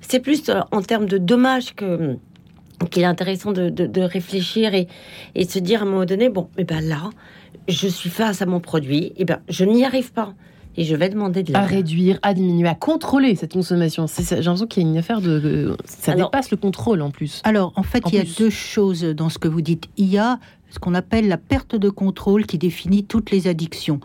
c'est 0.00 0.20
plus 0.20 0.48
euh, 0.48 0.60
en 0.72 0.82
termes 0.82 1.06
de 1.06 1.18
dommages 1.18 1.74
que 1.74 2.16
qu'il 2.90 3.02
est 3.02 3.06
intéressant 3.06 3.52
de, 3.52 3.68
de, 3.68 4.00
réfléchir 4.00 4.74
et, 4.74 4.88
et 5.36 5.44
se 5.44 5.60
dire 5.60 5.82
à 5.82 5.82
un 5.84 5.88
moment 5.88 6.04
donné, 6.04 6.28
bon, 6.28 6.48
mais 6.56 6.64
ben 6.64 6.80
là, 6.80 7.10
je 7.68 7.86
suis 7.86 8.10
face 8.10 8.42
à 8.42 8.46
mon 8.46 8.58
produit, 8.58 9.12
et 9.16 9.24
ben 9.24 9.40
je 9.48 9.64
n'y 9.64 9.84
arrive 9.84 10.12
pas 10.12 10.34
et 10.76 10.84
je 10.84 10.94
vais 10.96 11.08
demander 11.08 11.42
de 11.42 11.54
À 11.54 11.62
réduire, 11.62 12.18
à 12.22 12.34
diminuer, 12.34 12.68
à 12.68 12.74
contrôler 12.74 13.34
cette 13.34 13.52
consommation. 13.52 14.06
J'ai 14.06 14.36
l'impression 14.36 14.66
qu'il 14.66 14.82
y 14.82 14.86
a 14.86 14.88
une 14.88 14.98
affaire 14.98 15.20
de. 15.20 15.76
Ça 15.84 16.14
dépasse 16.14 16.50
le 16.50 16.56
contrôle 16.56 17.02
en 17.02 17.10
plus. 17.10 17.40
Alors, 17.44 17.72
en 17.76 17.82
fait, 17.82 18.02
il 18.08 18.14
y 18.14 18.18
a 18.18 18.24
deux 18.38 18.50
choses 18.50 19.02
dans 19.02 19.28
ce 19.28 19.38
que 19.38 19.48
vous 19.48 19.60
dites. 19.60 19.88
Il 19.96 20.06
y 20.06 20.18
a 20.18 20.38
ce 20.70 20.78
qu'on 20.78 20.94
appelle 20.94 21.28
la 21.28 21.36
perte 21.36 21.76
de 21.76 21.90
contrôle 21.90 22.46
qui 22.46 22.58
définit 22.58 23.04
toutes 23.04 23.30
les 23.30 23.46
addictions. 23.46 24.00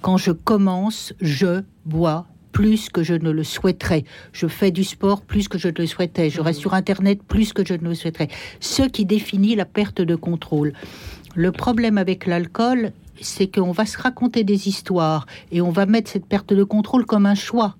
Quand 0.00 0.16
je 0.16 0.30
commence, 0.32 1.12
je 1.20 1.62
bois 1.84 2.26
plus 2.52 2.90
que 2.90 3.02
je 3.02 3.14
ne 3.14 3.30
le 3.30 3.44
souhaiterais. 3.44 4.04
Je 4.32 4.46
fais 4.46 4.70
du 4.70 4.84
sport 4.84 5.22
plus 5.22 5.48
que 5.48 5.58
je 5.58 5.68
ne 5.68 5.74
le 5.78 5.86
souhaiterais. 5.86 6.30
Je 6.30 6.40
reste 6.40 6.58
mmh. 6.58 6.62
sur 6.62 6.74
Internet 6.74 7.22
plus 7.22 7.52
que 7.52 7.64
je 7.66 7.74
ne 7.74 7.88
le 7.88 7.94
souhaiterais. 7.94 8.28
Ce 8.60 8.82
qui 8.82 9.04
définit 9.04 9.56
la 9.56 9.64
perte 9.64 10.02
de 10.02 10.14
contrôle. 10.14 10.74
Le 11.34 11.50
problème 11.50 11.96
avec 11.96 12.26
l'alcool, 12.26 12.92
c'est 13.20 13.46
qu'on 13.46 13.72
va 13.72 13.86
se 13.86 13.98
raconter 13.98 14.44
des 14.44 14.68
histoires 14.68 15.26
et 15.50 15.60
on 15.60 15.70
va 15.70 15.86
mettre 15.86 16.10
cette 16.10 16.26
perte 16.26 16.52
de 16.52 16.64
contrôle 16.64 17.06
comme 17.06 17.26
un 17.26 17.34
choix 17.34 17.76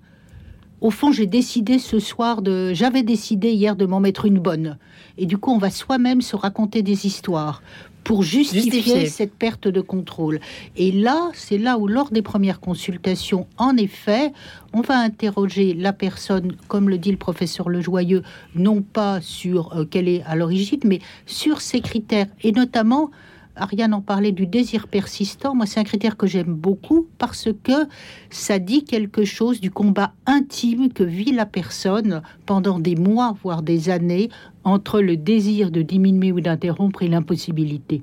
au 0.83 0.91
fond, 0.91 1.13
j'ai 1.13 1.27
décidé 1.27 1.79
ce 1.79 1.97
soir 1.97 2.41
de, 2.41 2.73
j'avais 2.73 3.03
décidé 3.03 3.51
hier 3.51 3.77
de 3.77 3.85
m'en 3.85 4.01
mettre 4.01 4.25
une 4.25 4.37
bonne. 4.37 4.77
Et 5.17 5.25
du 5.25 5.37
coup, 5.37 5.51
on 5.51 5.57
va 5.57 5.69
soi-même 5.69 6.21
se 6.21 6.35
raconter 6.35 6.81
des 6.81 7.07
histoires 7.07 7.63
pour 8.03 8.21
justifier, 8.21 9.05
cette 9.05 9.33
perte 9.33 9.69
de 9.69 9.79
contrôle. 9.79 10.41
Et 10.75 10.91
là, 10.91 11.31
c'est 11.33 11.57
là 11.57 11.77
où, 11.77 11.87
lors 11.87 12.11
des 12.11 12.21
premières 12.21 12.59
consultations, 12.59 13.47
en 13.55 13.77
effet, 13.77 14.33
on 14.73 14.81
va 14.81 14.97
interroger 14.99 15.73
la 15.73 15.93
personne, 15.93 16.57
comme 16.67 16.89
le 16.89 16.97
dit 16.97 17.11
le 17.11 17.17
professeur 17.17 17.69
Lejoyeux, 17.69 18.23
non 18.53 18.81
pas 18.81 19.21
sur 19.21 19.73
euh, 19.77 19.85
quelle 19.85 20.09
est 20.09 20.21
à 20.23 20.35
l'origine, 20.35 20.81
mais 20.83 20.99
sur 21.25 21.61
ses 21.61 21.79
critères, 21.79 22.27
et 22.41 22.51
notamment 22.51 23.09
Ariane 23.55 23.93
en 23.93 24.01
parlait 24.01 24.31
du 24.31 24.47
désir 24.47 24.87
persistant. 24.87 25.55
Moi, 25.55 25.65
c'est 25.65 25.79
un 25.79 25.83
critère 25.83 26.17
que 26.17 26.27
j'aime 26.27 26.53
beaucoup 26.53 27.07
parce 27.17 27.49
que 27.63 27.87
ça 28.29 28.59
dit 28.59 28.83
quelque 28.83 29.25
chose 29.25 29.61
du 29.61 29.71
combat 29.71 30.13
intime 30.25 30.91
que 30.91 31.03
vit 31.03 31.31
la 31.31 31.45
personne 31.45 32.21
pendant 32.45 32.79
des 32.79 32.95
mois, 32.95 33.35
voire 33.43 33.61
des 33.61 33.89
années, 33.89 34.29
entre 34.63 35.01
le 35.01 35.17
désir 35.17 35.71
de 35.71 35.81
diminuer 35.81 36.31
ou 36.31 36.41
d'interrompre 36.41 37.03
et 37.03 37.07
l'impossibilité. 37.07 38.01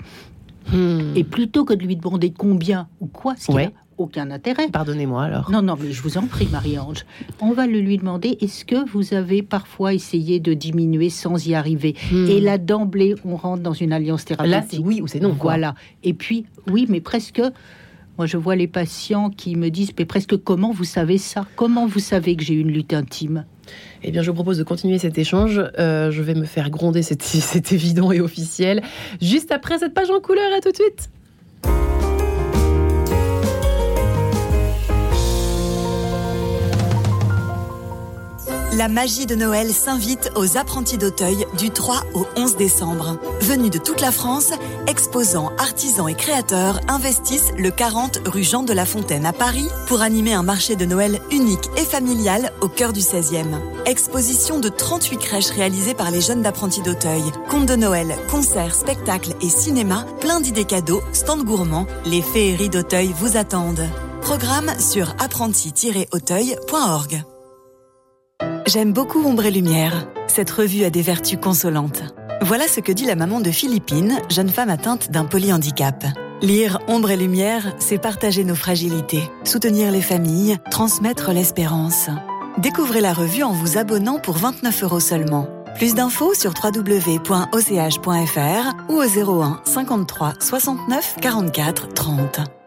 Hmm. 0.73 1.17
Et 1.17 1.25
plutôt 1.25 1.65
que 1.65 1.75
de 1.75 1.85
lui 1.85 1.97
demander 1.97 2.31
combien 2.31 2.89
ou 3.01 3.07
quoi, 3.07 3.35
ce 3.37 3.51
aucun 4.01 4.31
intérêt. 4.31 4.69
Pardonnez-moi 4.69 5.25
alors. 5.25 5.51
Non, 5.51 5.63
non, 5.63 5.77
mais 5.81 5.93
je 5.93 6.03
vous 6.03 6.17
en 6.17 6.27
prie, 6.27 6.49
Marie-Ange. 6.51 7.05
On 7.41 7.53
va 7.53 7.67
le 7.67 7.81
lui 7.81 7.99
demander 7.99 8.39
est-ce 8.41 8.65
que 8.65 8.89
vous 8.91 9.15
avez 9.15 9.43
parfois 9.43 9.93
essayé 9.93 10.41
de 10.41 10.55
diminuer 10.55 11.11
sans 11.11 11.47
y 11.47 11.55
arriver 11.55 11.95
hmm. 12.11 12.27
Et 12.29 12.41
là, 12.41 12.59
d'emblée, 12.59 13.15
on 13.25 13.37
rentre 13.37 13.63
dans 13.63 13.75
une 13.75 13.93
alliance 13.93 14.25
thérapeutique. 14.25 14.53
Là, 14.53 14.65
c'est 14.69 14.79
oui 14.79 15.01
ou 15.03 15.07
c'est 15.07 15.21
non. 15.21 15.37
Voilà. 15.39 15.75
Et 16.03 16.15
puis, 16.15 16.47
oui, 16.71 16.87
mais 16.89 17.01
presque. 17.01 17.43
Moi, 18.19 18.27
je 18.27 18.37
vois 18.37 18.57
les 18.57 18.67
patients 18.67 19.31
qui 19.31 19.57
me 19.57 19.71
disent 19.71 19.93
mais 19.99 20.05
presque 20.05 20.37
comment 20.37 20.73
vous 20.73 20.85
savez 20.85 21.17
ça? 21.17 21.47
Comment 21.57 21.87
vous 21.87 22.01
savez 22.01 22.37
que 22.37 22.45
j'ai 22.45 22.55
une 22.55 22.71
lutte 22.71 22.93
intime? 22.93 23.47
Eh 24.03 24.11
bien, 24.11 24.21
je 24.21 24.31
vous 24.31 24.35
propose 24.35 24.59
de 24.59 24.63
continuer 24.63 24.99
cet 24.99 25.17
échange. 25.17 25.63
Euh, 25.79 26.11
je 26.11 26.23
vais 26.23 26.35
me 26.35 26.45
faire 26.45 26.71
gronder, 26.71 27.03
c'est 27.03 27.73
évident 27.73 28.13
et 28.13 28.21
officiel. 28.21 28.83
Juste 29.23 29.53
après 29.53 29.79
cette 29.79 29.95
page 29.95 30.11
en 30.11 30.21
couleur, 30.21 30.53
à 30.55 30.61
tout 30.61 30.71
de 30.71 30.77
suite. 30.77 31.11
La 38.81 38.89
magie 38.89 39.27
de 39.27 39.35
Noël 39.35 39.75
s'invite 39.75 40.33
aux 40.37 40.57
apprentis 40.57 40.97
d'Auteuil 40.97 41.45
du 41.59 41.69
3 41.69 42.03
au 42.15 42.27
11 42.35 42.57
décembre. 42.57 43.19
Venus 43.43 43.71
de 43.71 43.77
toute 43.77 44.01
la 44.01 44.11
France, 44.11 44.53
exposants, 44.87 45.53
artisans 45.59 46.09
et 46.09 46.15
créateurs 46.15 46.81
investissent 46.89 47.53
le 47.59 47.71
40 47.71 48.23
rue 48.25 48.43
Jean 48.43 48.63
de 48.63 48.73
la 48.73 48.87
Fontaine 48.87 49.27
à 49.27 49.35
Paris 49.35 49.69
pour 49.87 50.01
animer 50.01 50.33
un 50.33 50.43
marché 50.43 50.77
de 50.77 50.87
Noël 50.87 51.21
unique 51.31 51.69
et 51.77 51.85
familial 51.85 52.55
au 52.63 52.69
cœur 52.69 52.95
du 52.95 53.01
16e. 53.01 53.61
Exposition 53.85 54.61
de 54.61 54.71
38 54.71 55.19
crèches 55.19 55.51
réalisées 55.51 55.93
par 55.93 56.11
les 56.11 56.23
jeunes 56.23 56.41
d'apprentis 56.41 56.81
d'Auteuil. 56.81 57.25
Contes 57.51 57.67
de 57.67 57.77
Noël, 57.77 58.17
concerts, 58.31 58.75
spectacles 58.75 59.35
et 59.43 59.51
cinéma, 59.51 60.07
plein 60.21 60.41
d'idées 60.41 60.65
cadeaux, 60.65 61.03
stands 61.13 61.45
gourmands, 61.45 61.87
les 62.07 62.23
féeries 62.23 62.71
d'Auteuil 62.71 63.13
vous 63.15 63.37
attendent. 63.37 63.87
Programme 64.23 64.73
sur 64.81 65.15
apprenti-auteuil.org. 65.19 67.25
J'aime 68.67 68.93
beaucoup 68.93 69.25
Ombre 69.25 69.47
et 69.47 69.51
Lumière. 69.51 70.07
Cette 70.29 70.51
revue 70.51 70.85
a 70.85 70.91
des 70.91 71.03
vertus 71.03 71.39
consolantes. 71.43 72.05
Voilà 72.43 72.69
ce 72.69 72.79
que 72.79 72.93
dit 72.93 73.05
la 73.05 73.17
maman 73.17 73.41
de 73.41 73.51
Philippine, 73.51 74.19
jeune 74.31 74.49
femme 74.49 74.71
atteinte 74.71 75.11
d'un 75.11 75.25
polyhandicap. 75.25 76.05
Lire 76.41 76.79
Ombre 76.87 77.11
et 77.11 77.17
Lumière, 77.17 77.75
c'est 77.79 77.99
partager 77.99 78.45
nos 78.45 78.55
fragilités, 78.55 79.29
soutenir 79.45 79.91
les 79.91 80.01
familles, 80.01 80.57
transmettre 80.71 81.33
l'espérance. 81.33 82.11
Découvrez 82.59 83.01
la 83.01 83.13
revue 83.13 83.43
en 83.43 83.53
vous 83.53 83.77
abonnant 83.77 84.21
pour 84.21 84.37
29 84.37 84.85
euros 84.85 85.01
seulement. 85.01 85.49
Plus 85.75 85.95
d'infos 85.95 86.35
sur 86.35 86.53
www.och.fr 86.63 87.51
ou 88.89 88.95
au 88.95 89.43
01 89.43 89.63
53 89.65 90.35
69 90.39 91.17
44 91.21 91.89
30. 91.93 92.60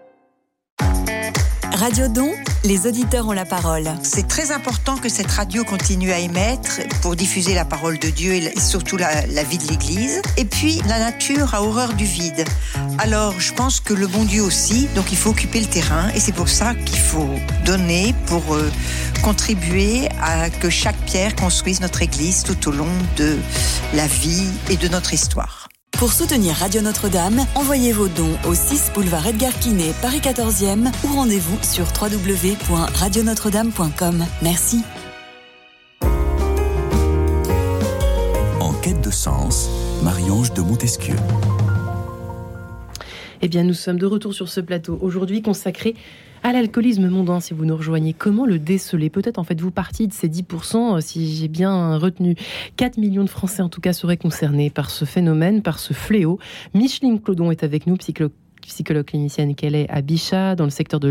Radio 1.74 2.08
Don, 2.08 2.32
les 2.64 2.86
auditeurs 2.86 3.28
ont 3.28 3.32
la 3.32 3.46
parole. 3.46 3.90
C'est 4.04 4.28
très 4.28 4.52
important 4.52 4.96
que 4.96 5.10
cette 5.10 5.32
radio 5.32 5.64
continue 5.64 6.12
à 6.12 6.20
émettre 6.20 6.82
pour 7.02 7.16
diffuser 7.16 7.56
la 7.56 7.66
parole 7.66 7.98
de 7.98 8.10
Dieu 8.10 8.34
et 8.34 8.60
surtout 8.60 8.96
la, 8.96 9.44
vie 9.44 9.58
de 9.58 9.68
l'Église. 9.68 10.22
Et 10.38 10.46
puis, 10.46 10.82
la 10.88 11.00
nature 11.00 11.56
a 11.56 11.64
horreur 11.64 11.94
du 11.94 12.06
vide. 12.06 12.46
Alors, 13.00 13.40
je 13.40 13.54
pense 13.54 13.80
que 13.80 13.96
le 13.96 14.06
bon 14.06 14.24
Dieu 14.24 14.44
aussi, 14.44 14.88
donc 14.94 15.12
il 15.12 15.18
faut 15.18 15.32
occuper 15.32 15.62
le 15.62 15.68
terrain 15.68 16.10
et 16.14 16.20
c'est 16.20 16.32
pour 16.32 16.48
ça 16.48 16.76
qu'il 16.76 17.00
faut 17.00 17.40
donner 17.66 18.14
pour 18.28 18.54
euh, 18.54 18.72
contribuer 19.24 20.10
à 20.22 20.52
que 20.52 20.70
chaque 20.70 20.98
pierre 21.08 21.36
construise 21.36 21.82
notre 21.82 22.04
Église 22.04 22.44
tout 22.44 22.70
au 22.70 22.72
long 22.72 22.94
de 23.18 23.36
la 23.96 24.06
vie 24.06 24.48
et 24.70 24.78
de 24.78 24.88
notre 24.88 25.14
histoire. 25.16 25.63
Pour 26.04 26.12
soutenir 26.12 26.56
Radio 26.56 26.82
Notre-Dame, 26.82 27.46
envoyez 27.56 27.94
vos 27.94 28.10
dons 28.10 28.38
au 28.46 28.54
6 28.54 28.92
boulevard 28.94 29.26
Edgar 29.26 29.58
Quinet, 29.58 29.94
Paris 30.02 30.20
14e 30.20 30.92
ou 31.06 31.16
rendez-vous 31.16 31.58
sur 31.64 31.86
www.radionotre-dame.com. 31.86 34.26
Merci. 34.42 34.84
En 38.60 38.74
quête 38.82 39.00
de 39.00 39.12
sens, 39.12 39.70
Marie-Ange 40.04 40.54
de 40.54 40.60
Montesquieu. 40.60 41.16
Eh 43.42 43.48
bien, 43.48 43.64
nous 43.64 43.74
sommes 43.74 43.98
de 43.98 44.06
retour 44.06 44.34
sur 44.34 44.50
ce 44.50 44.60
plateau 44.60 45.00
aujourd'hui 45.02 45.42
consacré 45.42 45.96
à 46.44 46.52
l'alcoolisme 46.52 47.08
mondain, 47.08 47.40
si 47.40 47.54
vous 47.54 47.66
nous 47.66 47.76
rejoignez, 47.76 48.14
comment 48.14 48.46
le 48.46 48.60
déceler? 48.60 49.10
Peut-être 49.10 49.40
en 49.40 49.44
faites-vous 49.44 49.72
partie 49.72 50.08
de 50.08 50.14
ces 50.14 50.28
10%, 50.28 50.98
euh, 50.98 51.02
si 51.02 51.36
j'ai 51.36 51.48
bien 51.48 51.98
retenu. 51.98 52.36
4 52.76 52.98
millions 52.98 53.24
de 53.24 53.30
Français 53.30 53.62
en 53.62 53.70
tout 53.70 53.82
cas 53.82 53.94
seraient 53.94 54.18
concernés 54.18 54.70
par 54.70 54.90
ce 54.90 55.06
phénomène, 55.06 55.62
par 55.62 55.80
ce 55.80 55.94
fléau. 55.94 56.40
Micheline 56.74 57.22
Clodon 57.22 57.50
est 57.50 57.64
avec 57.64 57.88
nous, 57.88 57.96
psychologue 57.96 58.32
psychologue 58.68 59.06
clinicienne 59.06 59.56
qu'elle 59.56 59.76
est 59.76 59.90
à 59.90 60.02
Bichat, 60.02 60.56
dans 60.56 60.64
le 60.64 60.70
secteur 60.70 61.00
de 61.00 61.10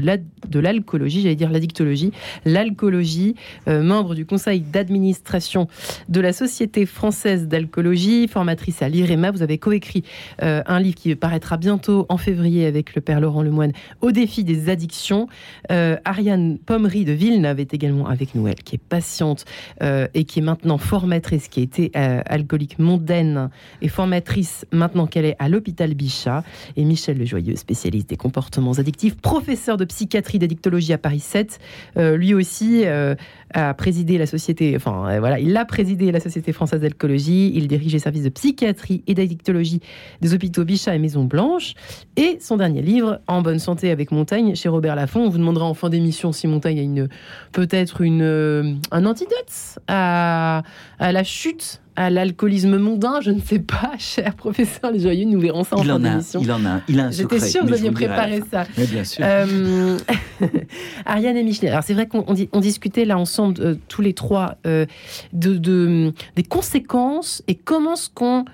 l'alcoolologie, 0.58 1.22
j'allais 1.22 1.36
dire 1.36 1.50
l'addictologie, 1.50 2.12
l'alcoolologie, 2.44 3.34
euh, 3.68 3.82
membre 3.82 4.14
du 4.14 4.26
conseil 4.26 4.60
d'administration 4.60 5.68
de 6.08 6.20
la 6.20 6.32
Société 6.32 6.86
française 6.86 7.48
d'alcoolologie, 7.48 8.28
formatrice 8.28 8.82
à 8.82 8.88
l'IREMA. 8.88 9.30
Vous 9.30 9.42
avez 9.42 9.58
coécrit 9.58 10.04
euh, 10.42 10.62
un 10.66 10.80
livre 10.80 10.96
qui 10.96 11.14
paraîtra 11.14 11.56
bientôt 11.56 12.06
en 12.08 12.16
février 12.16 12.66
avec 12.66 12.94
le 12.94 13.00
père 13.00 13.20
Laurent 13.20 13.42
Lemoine, 13.42 13.72
Au 14.00 14.12
défi 14.12 14.44
des 14.44 14.68
addictions. 14.68 15.28
Euh, 15.70 15.96
Ariane 16.04 16.58
Pommery 16.58 17.04
de 17.04 17.12
Villeneuve 17.12 17.60
est 17.60 17.74
également 17.74 18.06
avec 18.06 18.34
nous, 18.34 18.48
elle 18.48 18.62
qui 18.62 18.76
est 18.76 18.82
patiente 18.82 19.44
et 19.80 20.24
qui 20.24 20.38
est 20.38 20.42
maintenant 20.42 20.78
formatrice, 20.78 21.48
qui 21.48 21.60
a 21.60 21.62
été 21.62 21.90
alcoolique 21.94 22.78
mondaine 22.78 23.50
et 23.80 23.88
formatrice 23.88 24.64
maintenant 24.72 25.06
qu'elle 25.06 25.24
est 25.24 25.36
à 25.38 25.48
l'hôpital 25.48 25.94
Bichat. 25.94 26.44
Et 26.76 26.84
Michel 26.84 27.18
Lejoy 27.18 27.41
spécialiste 27.57 28.09
des 28.09 28.16
comportements 28.16 28.72
addictifs, 28.72 29.16
professeur 29.16 29.76
de 29.76 29.85
psychiatrie 29.85 30.38
d'addictologie 30.38 30.92
à 30.92 30.98
Paris 30.98 31.20
7. 31.20 31.59
Euh, 31.96 32.16
lui 32.16 32.35
aussi 32.35 32.83
euh, 32.85 33.14
a 33.55 33.74
présidé 33.74 34.18
la 34.18 34.26
société, 34.26 34.74
enfin 34.76 35.09
euh, 35.09 35.20
voilà, 35.20 35.38
il 35.38 35.57
a 35.57 35.64
présidé 35.64 36.12
la 36.12 36.20
Société 36.20 36.52
française 36.52 36.81
d'alcoolologie, 36.81 37.52
il 37.55 37.68
dirige 37.68 37.92
les 37.92 37.98
services 37.98 38.22
de 38.24 38.28
psychiatrie 38.28 39.02
et 39.07 39.14
d'addictologie 39.14 39.81
des 40.20 40.35
hôpitaux 40.35 40.64
Bichat 40.64 40.94
et 40.94 40.98
Maison 40.98 41.24
Blanche. 41.24 41.74
Et 42.16 42.38
son 42.40 42.57
dernier 42.57 42.83
livre, 42.83 43.20
En 43.26 43.42
bonne 43.42 43.59
santé 43.59 43.90
avec 43.90 44.12
Montagne, 44.12 44.55
chez 44.55 44.68
Robert 44.68 44.96
Laffont. 44.96 45.20
On 45.20 45.28
vous 45.28 45.38
demandera 45.38 45.64
en 45.64 45.74
fin 45.74 45.88
d'émission 45.88 46.33
si 46.33 46.46
Montagne 46.46 46.78
a 46.78 46.83
une 46.83 47.09
peut-être 47.52 48.00
une 48.00 48.81
un 48.90 49.07
antidote 49.07 49.78
à, 49.88 50.62
à 50.98 51.12
la 51.12 51.24
chute 51.24 51.83
à 51.96 52.11
l'alcoolisme 52.11 52.78
mondain, 52.78 53.20
je 53.20 53.31
ne 53.31 53.40
sais 53.40 53.59
pas, 53.59 53.92
cher 53.98 54.35
professeur 54.35 54.90
Les 54.90 55.00
Joyeux, 55.00 55.26
nous 55.26 55.40
verrons 55.40 55.64
ça 55.64 55.76
en 55.76 55.83
fin 55.83 55.98
d'émission. 55.98 56.40
Il 56.42 56.52
en 56.52 56.64
a, 56.64 56.81
il 56.88 57.00
a 57.00 57.07
un 57.07 57.11
J'étais 57.11 57.40
sûre 57.40 57.62
que 57.62 57.68
vous 57.68 57.74
aviez 57.74 57.90
préparé 57.90 58.42
ça. 58.50 58.64
Mais 58.76 58.87
bien 58.87 59.05
sûr. 59.05 59.24
Euh, 59.26 59.98
Ariane 61.07 61.37
et 61.37 61.42
Micheline, 61.42 61.72
alors 61.72 61.85
c'est 61.85 61.94
vrai 61.94 62.07
qu'on 62.07 62.24
on, 62.26 62.61
discutait 62.61 63.05
là 63.05 63.18
ensemble, 63.18 63.61
euh, 63.61 63.74
tous 63.88 64.02
les 64.02 64.14
trois, 64.14 64.57
euh, 64.66 64.87
de, 65.33 65.57
de, 65.57 66.12
des 66.37 66.42
conséquences 66.42 67.42
et 67.48 67.55
comment 67.55 67.96
ce 67.96 68.09
qu'on 68.09 68.44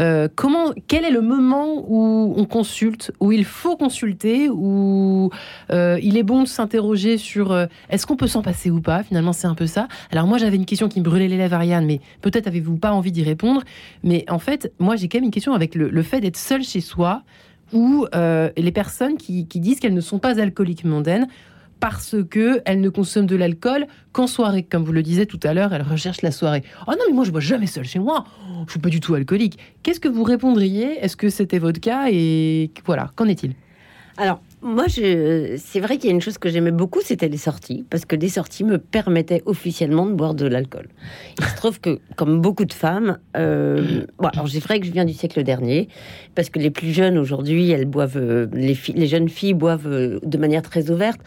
euh, 0.00 0.28
comment, 0.34 0.72
quel 0.86 1.04
est 1.04 1.10
le 1.10 1.20
moment 1.20 1.84
où 1.88 2.34
on 2.36 2.44
consulte, 2.44 3.12
où 3.20 3.32
il 3.32 3.44
faut 3.44 3.76
consulter, 3.76 4.48
où 4.48 5.30
euh, 5.72 5.98
il 6.02 6.16
est 6.16 6.22
bon 6.22 6.42
de 6.42 6.48
s'interroger 6.48 7.18
sur 7.18 7.52
euh, 7.52 7.66
est-ce 7.90 8.06
qu'on 8.06 8.16
peut 8.16 8.26
s'en 8.26 8.42
passer 8.42 8.70
ou 8.70 8.80
pas? 8.80 9.02
Finalement, 9.02 9.32
c'est 9.32 9.46
un 9.46 9.54
peu 9.54 9.66
ça. 9.66 9.88
Alors 10.12 10.26
moi, 10.26 10.38
j'avais 10.38 10.56
une 10.56 10.66
question 10.66 10.88
qui 10.88 11.00
me 11.00 11.04
brûlait 11.04 11.28
les 11.28 11.36
lèvres, 11.36 11.54
Ariane, 11.54 11.86
mais 11.86 12.00
peut-être 12.22 12.46
avez-vous 12.46 12.76
pas 12.76 12.92
envie 12.92 13.12
d'y 13.12 13.24
répondre. 13.24 13.62
Mais 14.04 14.24
en 14.28 14.38
fait, 14.38 14.72
moi, 14.78 14.96
j'ai 14.96 15.08
quand 15.08 15.18
même 15.18 15.24
une 15.24 15.30
question 15.30 15.52
avec 15.52 15.74
le, 15.74 16.02
fait 16.02 16.20
d'être 16.20 16.36
seul 16.36 16.62
chez 16.62 16.80
soi, 16.80 17.22
ou 17.72 18.06
les 18.14 18.72
personnes 18.72 19.16
qui, 19.16 19.46
qui 19.46 19.60
disent 19.60 19.78
qu'elles 19.80 19.94
ne 19.94 20.00
sont 20.00 20.18
pas 20.18 20.40
alcooliques 20.40 20.84
mondaines 20.84 21.28
parce 21.80 22.16
que 22.28 22.60
elle 22.64 22.80
ne 22.80 22.88
consomme 22.88 23.26
de 23.26 23.36
l'alcool 23.36 23.86
qu'en 24.12 24.26
soirée. 24.26 24.62
Comme 24.62 24.84
vous 24.84 24.92
le 24.92 25.02
disiez 25.02 25.26
tout 25.26 25.40
à 25.42 25.54
l'heure, 25.54 25.72
elle 25.72 25.82
recherche 25.82 26.22
la 26.22 26.30
soirée. 26.30 26.62
Oh 26.86 26.92
non, 26.92 27.04
mais 27.08 27.14
moi 27.14 27.24
je 27.24 27.30
bois 27.30 27.40
jamais 27.40 27.66
seul 27.66 27.84
chez 27.84 27.98
moi. 27.98 28.24
Je 28.66 28.72
suis 28.72 28.80
pas 28.80 28.90
du 28.90 29.00
tout 29.00 29.14
alcoolique. 29.14 29.58
Qu'est-ce 29.82 30.00
que 30.00 30.08
vous 30.08 30.24
répondriez? 30.24 31.04
Est-ce 31.04 31.16
que 31.16 31.28
c'était 31.28 31.58
votre 31.58 31.80
cas? 31.80 32.06
Et 32.10 32.70
voilà, 32.84 33.12
qu'en 33.14 33.26
est-il? 33.26 33.54
Alors, 34.20 34.42
moi, 34.62 34.86
c'est 34.88 35.78
vrai 35.80 35.96
qu'il 35.96 36.06
y 36.06 36.12
a 36.12 36.14
une 36.14 36.20
chose 36.20 36.38
que 36.38 36.48
j'aimais 36.48 36.72
beaucoup, 36.72 37.00
c'était 37.00 37.28
les 37.28 37.36
sorties, 37.36 37.84
parce 37.88 38.04
que 38.04 38.16
des 38.16 38.28
sorties 38.28 38.64
me 38.64 38.78
permettaient 38.78 39.44
officiellement 39.46 40.06
de 40.06 40.14
boire 40.14 40.34
de 40.34 40.44
l'alcool. 40.44 40.88
Il 41.38 41.44
se 41.44 41.54
trouve 41.54 41.80
que, 41.80 42.00
comme 42.16 42.40
beaucoup 42.40 42.64
de 42.64 42.72
femmes, 42.72 43.18
euh, 43.36 44.06
alors 44.18 44.48
c'est 44.48 44.58
vrai 44.58 44.80
que 44.80 44.86
je 44.86 44.90
viens 44.90 45.04
du 45.04 45.12
siècle 45.12 45.44
dernier, 45.44 45.88
parce 46.34 46.50
que 46.50 46.58
les 46.58 46.70
plus 46.70 46.92
jeunes 46.92 47.16
aujourd'hui, 47.16 47.70
elles 47.70 47.84
boivent, 47.84 48.16
euh, 48.16 48.48
les, 48.52 48.76
les 48.92 49.06
jeunes 49.06 49.28
filles 49.28 49.54
boivent 49.54 49.86
euh, 49.86 50.18
de 50.24 50.36
manière 50.36 50.62
très 50.62 50.90
ouverte. 50.90 51.20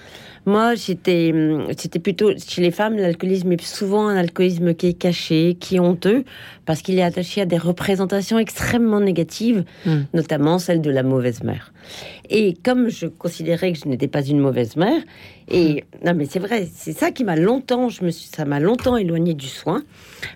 Moi, 0.45 0.75
c'était, 0.75 1.33
c'était 1.77 1.99
plutôt 1.99 2.31
chez 2.35 2.61
les 2.61 2.71
femmes, 2.71 2.97
l'alcoolisme 2.97 3.51
est 3.51 3.61
souvent 3.61 4.07
un 4.07 4.15
alcoolisme 4.15 4.73
qui 4.73 4.87
est 4.87 4.93
caché, 4.93 5.55
qui 5.59 5.75
est 5.75 5.79
honteux, 5.79 6.23
parce 6.65 6.81
qu'il 6.81 6.97
est 6.97 7.03
attaché 7.03 7.41
à 7.41 7.45
des 7.45 7.59
représentations 7.59 8.39
extrêmement 8.39 8.99
négatives, 8.99 9.63
hmm. 9.85 10.01
notamment 10.15 10.57
celle 10.57 10.81
de 10.81 10.89
la 10.89 11.03
mauvaise 11.03 11.43
mère. 11.43 11.71
Et 12.29 12.55
comme 12.63 12.89
je 12.89 13.05
considérais 13.05 13.71
que 13.73 13.79
je 13.79 13.87
n'étais 13.87 14.07
pas 14.07 14.23
une 14.23 14.39
mauvaise 14.39 14.77
mère, 14.77 15.01
et 15.47 15.83
hmm. 16.01 16.07
non 16.07 16.13
mais 16.15 16.25
c'est 16.25 16.39
vrai, 16.39 16.67
c'est 16.73 16.93
ça 16.93 17.11
qui 17.11 17.23
m'a 17.23 17.35
longtemps, 17.35 17.89
je 17.89 18.03
me 18.03 18.09
suis, 18.09 18.27
ça 18.27 18.45
m'a 18.45 18.59
longtemps 18.59 18.97
éloignée 18.97 19.35
du 19.35 19.47
soin, 19.47 19.83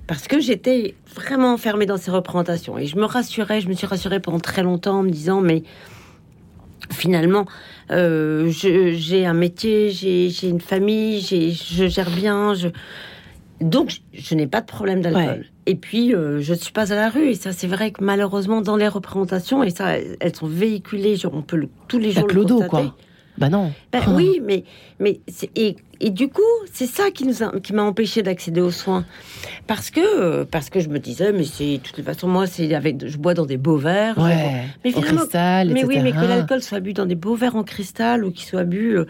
parce 0.06 0.28
que 0.28 0.40
j'étais 0.40 0.94
vraiment 1.16 1.54
enfermée 1.54 1.88
dans 1.88 1.98
ces 1.98 2.12
représentations. 2.12 2.78
Et 2.78 2.86
je 2.86 2.96
me 2.96 3.06
rassurais, 3.06 3.60
je 3.60 3.70
me 3.70 3.74
suis 3.74 3.88
rassurée 3.88 4.20
pendant 4.20 4.40
très 4.40 4.62
longtemps 4.62 5.00
en 5.00 5.04
me 5.04 5.10
disant, 5.10 5.42
mais 5.42 5.64
finalement, 6.92 7.46
euh, 7.92 8.50
j'ai 8.50 9.26
un 9.26 9.34
métier, 9.34 9.92
j'ai 9.92 10.48
une 10.48 10.62
famille, 10.62 11.22
je 11.22 11.88
gère 11.88 12.10
bien, 12.10 12.54
je... 12.54 12.70
donc 13.62 13.98
je, 14.14 14.36
n'ai 14.36 14.48
pas 14.48 14.62
de 14.62 14.66
problème 14.66 15.02
d'alcool. 15.02 15.46
Et 15.68 15.76
puis, 15.76 16.14
euh, 16.14 16.42
je 16.42 16.54
ne 16.54 16.58
suis 16.58 16.72
pas 16.72 16.94
à 16.94 16.96
la 16.96 17.10
rue. 17.10 17.30
Et 17.30 17.36
ça, 17.36 17.52
c'est 17.52 17.68
vrai 17.68 17.92
que 17.92 18.04
malheureusement, 18.04 18.62
dans 18.62 18.76
les 18.76 18.88
représentations, 18.88 19.64
et 19.64 19.72
ça, 19.72 19.98
elles 19.98 20.36
sont 20.36 20.48
véhiculées, 20.48 21.16
on 21.32 21.42
peut 21.42 21.58
le, 21.58 21.70
tous 21.88 21.98
les 21.98 22.12
jours 22.12 22.28
le 22.28 22.44
constater. 22.44 22.70
quoi. 22.70 22.96
Bah 23.38 23.50
non. 23.50 23.74
Ben 23.96 24.14
oui, 24.14 24.42
mais, 24.44 24.64
mais 25.00 25.20
et, 25.56 25.76
et 26.02 26.10
du 26.10 26.28
coup, 26.28 26.42
c'est 26.72 26.88
ça 26.88 27.12
qui 27.12 27.26
nous 27.26 27.36
qui 27.62 27.74
m'a 27.74 27.84
empêché 27.84 28.22
d'accéder 28.24 28.62
aux 28.62 28.72
soins, 28.72 29.06
parce 29.68 29.90
que 29.90 30.44
parce 30.44 30.70
que 30.70 30.80
je 30.80 30.90
me 30.90 31.00
disais, 31.00 31.32
mais 31.32 31.46
c'est 31.46 31.78
de 31.78 31.82
toute 31.82 32.04
façon 32.04 32.28
moi 32.28 32.48
c'est 32.48 32.74
avec 32.74 33.08
je 33.08 33.18
bois 33.18 33.34
dans 33.34 33.46
des 33.46 33.58
beaux 33.58 33.78
verres, 33.78 34.16
mais 34.20 34.96
en 34.96 35.02
cristal, 35.02 35.70
mais 35.72 35.86
oui, 35.86 36.00
mais 36.02 36.12
que 36.12 36.26
l'alcool 36.26 36.62
soit 36.62 36.80
bu 36.80 36.94
dans 36.94 37.06
des 37.06 37.16
beaux 37.16 37.36
verres 37.36 37.56
en 37.56 37.64
cristal 37.64 38.26
ou 38.26 38.32
qu'il 38.32 38.46
soit 38.46 38.64
bu 38.64 38.98
euh, 38.98 39.06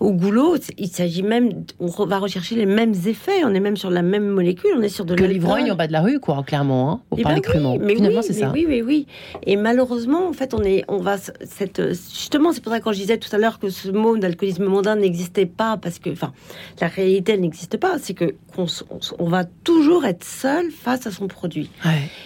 au 0.00 0.12
goulot, 0.12 0.56
il 0.78 0.88
s'agit 0.88 1.22
même, 1.22 1.64
on 1.80 1.86
va 1.86 2.18
rechercher 2.18 2.54
les 2.56 2.66
mêmes 2.66 2.94
effets, 3.06 3.44
on 3.44 3.54
est 3.54 3.60
même 3.60 3.76
sur 3.76 3.90
la 3.90 4.02
même 4.02 4.28
molécule, 4.28 4.70
on 4.76 4.82
est 4.82 4.88
sur 4.88 5.04
de 5.04 5.14
que 5.14 5.24
l'ivrogne 5.24 5.70
en 5.72 5.76
bas 5.76 5.86
de 5.86 5.92
la 5.92 6.02
rue, 6.02 6.20
quoi, 6.20 6.42
clairement, 6.46 6.92
hein, 6.92 7.00
pour 7.08 7.18
eh 7.18 7.22
parler 7.22 7.40
ben 7.40 7.50
crûment. 7.50 7.78
Mais 7.80 7.94
Finalement, 7.94 8.22
c'est 8.22 8.32
ça. 8.32 8.50
Oui, 8.52 8.66
oui, 8.68 8.82
oui. 8.82 9.06
Et 9.44 9.56
malheureusement, 9.56 10.28
en 10.28 10.32
fait, 10.32 10.54
on 10.54 10.62
est, 10.62 10.84
on 10.88 10.98
va 10.98 11.16
cette 11.18 11.82
justement, 11.92 12.52
c'est 12.52 12.62
pour 12.62 12.72
ça 12.72 12.78
que 12.78 12.84
quand 12.84 12.92
je 12.92 13.00
disais 13.00 13.18
tout 13.18 13.34
à 13.34 13.38
l'heure 13.38 13.58
que 13.58 13.70
ce 13.70 13.90
mot 13.90 14.16
d'alcoolisme 14.26 14.64
mondain 14.64 14.96
n'existait 14.96 15.46
pas 15.46 15.76
parce 15.76 15.98
que, 15.98 16.10
enfin, 16.10 16.32
la 16.80 16.88
réalité 16.88 17.32
elle 17.32 17.40
n'existe 17.40 17.76
pas. 17.76 17.98
C'est 17.98 18.14
que 18.14 18.34
on, 18.56 19.28
va 19.28 19.44
toujours 19.44 20.04
être 20.04 20.24
seul 20.24 20.70
face 20.70 21.06
à 21.06 21.10
son 21.10 21.28
produit. 21.28 21.70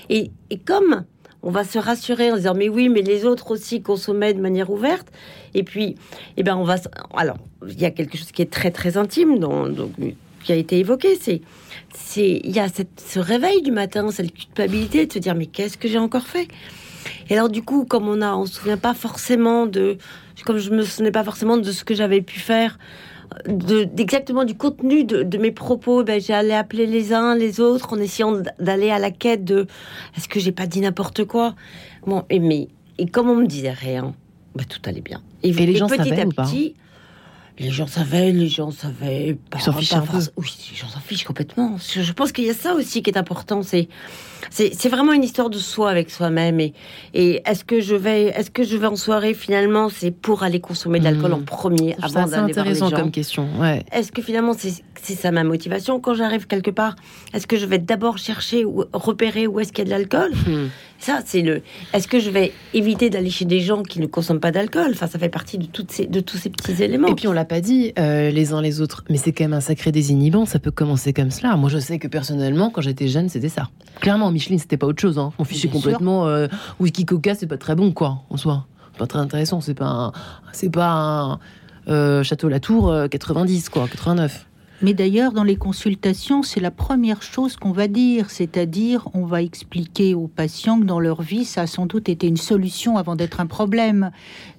Et, 0.09 0.31
comme 0.65 1.05
on 1.43 1.51
va 1.51 1.65
se 1.65 1.79
rassurer 1.79 2.31
en 2.31 2.37
disant 2.37 2.55
mais 2.55 2.69
oui, 2.69 2.89
mais 2.89 3.03
les 3.03 3.25
autres 3.25 3.51
aussi 3.51 3.81
consommaient 3.83 4.35
de 4.35 4.41
manière 4.41 4.71
ouverte. 4.71 5.09
Et 5.55 5.63
puis, 5.63 5.97
eh 6.37 6.43
ben 6.43 6.57
on 6.57 6.65
va. 6.65 6.77
Alors, 7.17 7.39
il 7.67 7.81
y 7.81 7.85
a 7.85 7.91
quelque 7.91 8.17
chose 8.17 8.33
qui 8.33 8.43
est 8.43 8.51
très 8.51 8.71
très 8.71 8.97
intime, 8.97 9.39
donc, 9.39 9.71
qui 10.45 10.53
a 10.53 10.57
été 10.57 10.79
évoqué. 10.79 11.17
C'est 11.21 11.41
c'est 11.95 12.41
il 12.45 12.51
y 12.51 12.61
a 12.61 12.69
cette, 12.69 13.01
ce 13.01 13.19
réveil 13.19 13.63
du 13.63 13.73
matin, 13.73 14.11
cette 14.11 14.33
culpabilité 14.33 15.07
de 15.07 15.13
se 15.13 15.19
dire 15.19 15.35
mais 15.35 15.47
qu'est-ce 15.47 15.79
que 15.79 15.89
j'ai 15.89 15.99
encore 15.99 16.27
fait? 16.27 16.49
Et 17.29 17.35
alors 17.35 17.49
du 17.49 17.63
coup, 17.63 17.85
comme 17.85 18.09
on 18.09 18.21
a, 18.23 18.35
on 18.35 18.47
se 18.47 18.55
souvient 18.55 18.77
pas 18.77 18.95
forcément 18.95 19.67
de, 19.67 19.99
comme 20.45 20.59
je 20.59 20.71
me 20.71 20.83
souvenais 20.83 21.13
pas 21.13 21.25
forcément 21.25 21.57
de 21.57 21.71
ce 21.73 21.85
que 21.85 21.95
j'avais 21.95 22.21
pu 22.21 22.39
faire, 22.39 22.79
d'exactement 23.47 24.45
du 24.45 24.55
contenu 24.55 25.05
de, 25.05 25.39
mes 25.39 25.53
propos, 25.53 26.03
ben, 26.03 26.21
j'allais 26.21 26.55
appeler 26.55 26.87
les 26.87 27.13
uns 27.13 27.35
les 27.35 27.61
autres 27.61 27.93
en 27.93 27.99
essayant 27.99 28.43
d'aller 28.59 28.91
à 28.91 28.99
la 28.99 29.11
quête 29.11 29.45
de 29.45 29.67
est-ce 30.17 30.29
que 30.29 30.41
j'ai 30.41 30.53
pas 30.53 30.67
dit 30.67 30.81
n'importe 30.81 31.25
quoi? 31.25 31.55
Bon, 32.07 32.25
et 32.29 32.41
mais 32.41 32.69
et 32.99 33.07
comme 33.07 33.31
on 33.31 33.37
me 33.37 33.47
disait 33.47 33.71
rien, 33.71 34.15
ben, 34.55 34.65
tout 34.65 34.81
allait 34.85 35.01
bien. 35.01 35.23
Et, 35.43 35.53
les 35.53 35.77
gens 35.77 35.87
petit 35.87 36.13
à 36.13 36.27
petit, 36.27 36.75
les 37.59 37.71
gens 37.71 37.87
savaient, 37.87 38.33
les 38.33 38.49
gens 38.49 38.71
savaient. 38.71 39.39
Ils 39.55 39.61
s'en 39.61 39.73
fichent 39.73 39.93
un 39.93 40.01
peu. 40.01 40.19
Oui, 40.37 40.53
les 40.71 40.77
gens 40.77 40.89
s'en 40.89 41.01
fichent 41.01 41.25
complètement. 41.25 41.77
Je 41.79 42.13
pense 42.13 42.33
qu'il 42.33 42.45
y 42.45 42.51
a 42.51 42.55
ça 42.55 42.75
aussi 42.75 43.03
qui 43.03 43.11
est 43.11 43.19
important. 43.19 43.63
C'est, 43.63 43.89
c'est, 44.51 44.89
vraiment 44.89 45.13
une 45.13 45.25
histoire 45.25 45.51
de 45.51 45.59
soi 45.59 45.91
avec 45.91 46.11
soi-même. 46.11 46.61
Et, 46.61 46.73
et 47.15 47.43
est-ce 47.45 47.65
que 47.65 47.81
je 47.81 47.95
vais, 47.95 48.27
est-ce 48.27 48.51
que 48.51 48.65
je 48.65 48.77
vais 48.77 48.87
en 48.87 48.97
soirée 48.97 49.35
finalement, 49.35 49.89
c'est 49.89 50.11
pour 50.11 50.43
aller 50.43 50.61
consommer 50.61 50.99
de 50.99 51.05
l'alcool 51.05 51.33
en 51.33 51.39
hmm. 51.39 51.45
premier 51.45 51.97
avant 52.03 52.27
d'aller 52.27 52.31
voir 52.31 52.47
les 52.47 52.53
gens. 52.53 52.61
intéressant 52.61 52.91
comme 52.91 53.11
question. 53.11 53.49
Ouais. 53.59 53.85
Est-ce 53.93 54.13
que 54.13 54.23
finalement 54.23 54.55
c'est, 54.57 54.83
c'est 55.03 55.15
ça 55.15 55.31
ma 55.31 55.45
motivation 55.45 56.01
quand 56.01 56.15
j'arrive 56.15 56.47
quelque 56.47 56.71
part 56.71 56.97
Est-ce 57.35 57.47
que 57.47 57.57
je 57.57 57.67
vais 57.67 57.79
d'abord 57.79 58.19
chercher 58.19 58.65
ou 58.65 58.85
repérer 58.93 59.47
où 59.47 59.61
est-ce 59.61 59.73
qu'il 59.73 59.81
y 59.81 59.83
a 59.83 59.85
de 59.87 59.91
l'alcool? 59.91 60.33
Hmm. 60.47 60.69
Ça, 61.01 61.21
c'est 61.25 61.41
le. 61.41 61.63
Est-ce 61.95 62.07
que 62.07 62.21
je 62.21 62.29
vais 62.29 62.53
éviter 62.75 63.09
d'aller 63.09 63.31
chez 63.31 63.47
des 63.47 63.61
gens 63.61 63.83
qui 63.83 64.01
ne 64.01 64.07
consomment 64.07 64.41
pas 64.41 64.51
d'alcool? 64.51 64.91
Enfin, 64.91 65.07
ça 65.07 65.19
fait 65.19 65.31
partie 65.31 65.57
de 65.57 65.65
toutes 65.65 65.91
ces, 65.91 66.07
de 66.07 66.21
tous 66.21 66.37
ces 66.37 66.51
petits 66.51 66.83
éléments. 66.83 67.09
Et 67.09 67.15
puis 67.15 67.27
on 67.27 67.33
l'a 67.33 67.47
pas 67.47 67.63
dit 67.63 67.95
euh, 67.99 68.31
les 68.31 68.53
uns 68.53 68.61
les 68.61 68.83
autres, 68.83 69.03
mais 69.09 69.17
c'est 69.17 69.33
quand 69.33 69.45
même 69.45 69.55
un 69.55 69.63
sacré 69.63 69.93
désinhibant. 69.93 70.45
Ça 70.45 70.59
peut 70.59 70.71
commencer 70.71 71.15
comme 71.15 71.31
cela. 71.31 71.57
Moi, 71.57 71.71
je 71.71 71.79
sais 71.79 71.99
que 71.99 72.07
personnellement, 72.07 72.69
quand 72.69 72.83
j'étais 72.83 73.09
jeune, 73.09 73.31
c'était 73.31 73.49
ça. 73.49 73.71
Clairement, 74.01 74.31
Micheline, 74.31 74.59
c'était 74.59 74.77
pas 74.77 74.87
autre 74.87 75.01
chose. 75.01 75.19
Hein. 75.19 75.33
On 75.39 75.45
fichait 75.45 75.69
complètement. 75.69 76.27
Euh, 76.27 76.49
whisky 76.81 77.07
Coca, 77.07 77.35
c'est 77.35 77.47
pas 77.47 77.59
très 77.59 77.75
bon, 77.75 77.93
quoi, 77.93 78.23
en 78.29 78.37
soi. 78.37 78.67
Pas 78.99 79.07
très 79.07 79.21
intéressant. 79.21 79.63
C'est 79.63 79.75
pas, 79.75 80.13
c'est 80.53 80.71
pas 80.71 80.91
un 80.91 81.39
euh, 81.89 82.23
Château 82.23 82.51
Latour 82.51 82.95
90, 83.11 83.71
quoi, 83.71 83.89
89. 83.89 84.50
Mais 84.83 84.95
d'ailleurs, 84.95 85.33
dans 85.33 85.45
les 85.45 85.57
consultations, 85.57 86.43
c'est 86.43 86.61
la 86.61 86.71
première 86.71 87.23
chose 87.23 87.57
qu'on 87.57 87.73
va 87.73 87.87
dire, 87.87 88.31
c'est-à-dire 88.31 89.09
on 89.13 89.27
va 89.27 89.43
expliquer 89.43 90.15
aux 90.15 90.29
patients 90.29 90.81
que 90.81 90.85
dans 90.85 91.01
leur 91.01 91.21
vie, 91.21 91.45
ça 91.45 91.63
a 91.63 91.67
sans 91.67 91.87
doute 91.87 92.09
été 92.09 92.27
une 92.27 92.39
solution 92.39 92.97
avant 92.97 93.15
d'être 93.15 93.41
un 93.41 93.47
problème. 93.47 94.11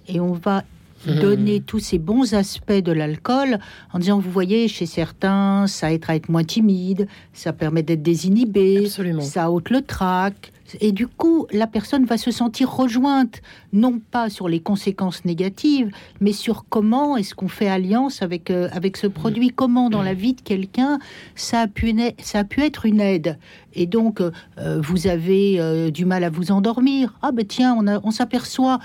Et 0.08 0.20
on 0.20 0.34
va 0.34 0.64
mmh. 1.08 1.14
donner 1.16 1.62
tous 1.62 1.80
ces 1.80 1.98
bons 1.98 2.36
aspects 2.36 2.72
de 2.72 2.92
l'alcool 2.92 3.58
en 3.94 4.00
disant, 4.00 4.20
vous 4.20 4.32
voyez, 4.32 4.68
chez 4.68 4.86
certains, 4.86 5.66
ça 5.66 5.92
aide 5.92 6.04
à 6.08 6.16
être 6.16 6.30
moins 6.30 6.44
timide, 6.44 7.08
ça 7.34 7.52
permet 7.52 7.82
d'être 7.82 8.04
désinhibé, 8.04 8.88
ça 9.22 9.50
ôte 9.50 9.72
le 9.72 9.82
trac, 9.82 10.52
et 10.80 10.92
du 10.92 11.08
coup, 11.08 11.48
la 11.52 11.68
personne 11.68 12.06
va 12.06 12.18
se 12.18 12.32
sentir 12.32 12.72
rejointe, 12.72 13.42
non 13.74 14.00
pas 14.00 14.30
sur 14.30 14.48
les 14.48 14.60
conséquences 14.60 15.26
négatives, 15.26 15.92
mais 16.20 16.34
sur 16.34 16.66
comment 16.70 17.18
est-ce 17.18 17.36
qu'on 17.36 17.48
fait 17.48 17.68
alliance 17.68 18.22
avec, 18.22 18.50
euh, 18.50 18.70
avec 18.72 18.98
ce 18.98 19.08
produit, 19.08 19.50
comment 19.50 19.90
dans 19.90 20.02
la 20.02 20.14
vie 20.14 20.34
de 20.34 20.42
quelqu'un 20.42 21.00
ça, 21.36 21.62
a 21.62 21.68
pu, 21.68 21.96
ça 22.22 22.40
a 22.40 22.44
pu 22.44 22.62
être 22.62 22.86
une 22.86 23.02
aide. 23.02 23.38
Et 23.74 23.86
donc, 23.86 24.20
euh, 24.20 24.32
vous 24.82 25.08
avez 25.08 25.60
euh, 25.60 25.92
du 25.92 26.04
mal 26.04 26.26
à 26.26 26.30
vous 26.30 26.52
endormir. 26.52 27.14
Ah 27.22 27.32
ben 27.32 27.46
tiens, 27.46 27.78
on, 27.80 28.02
on 28.04 28.12
s'aperçoit 28.12 28.80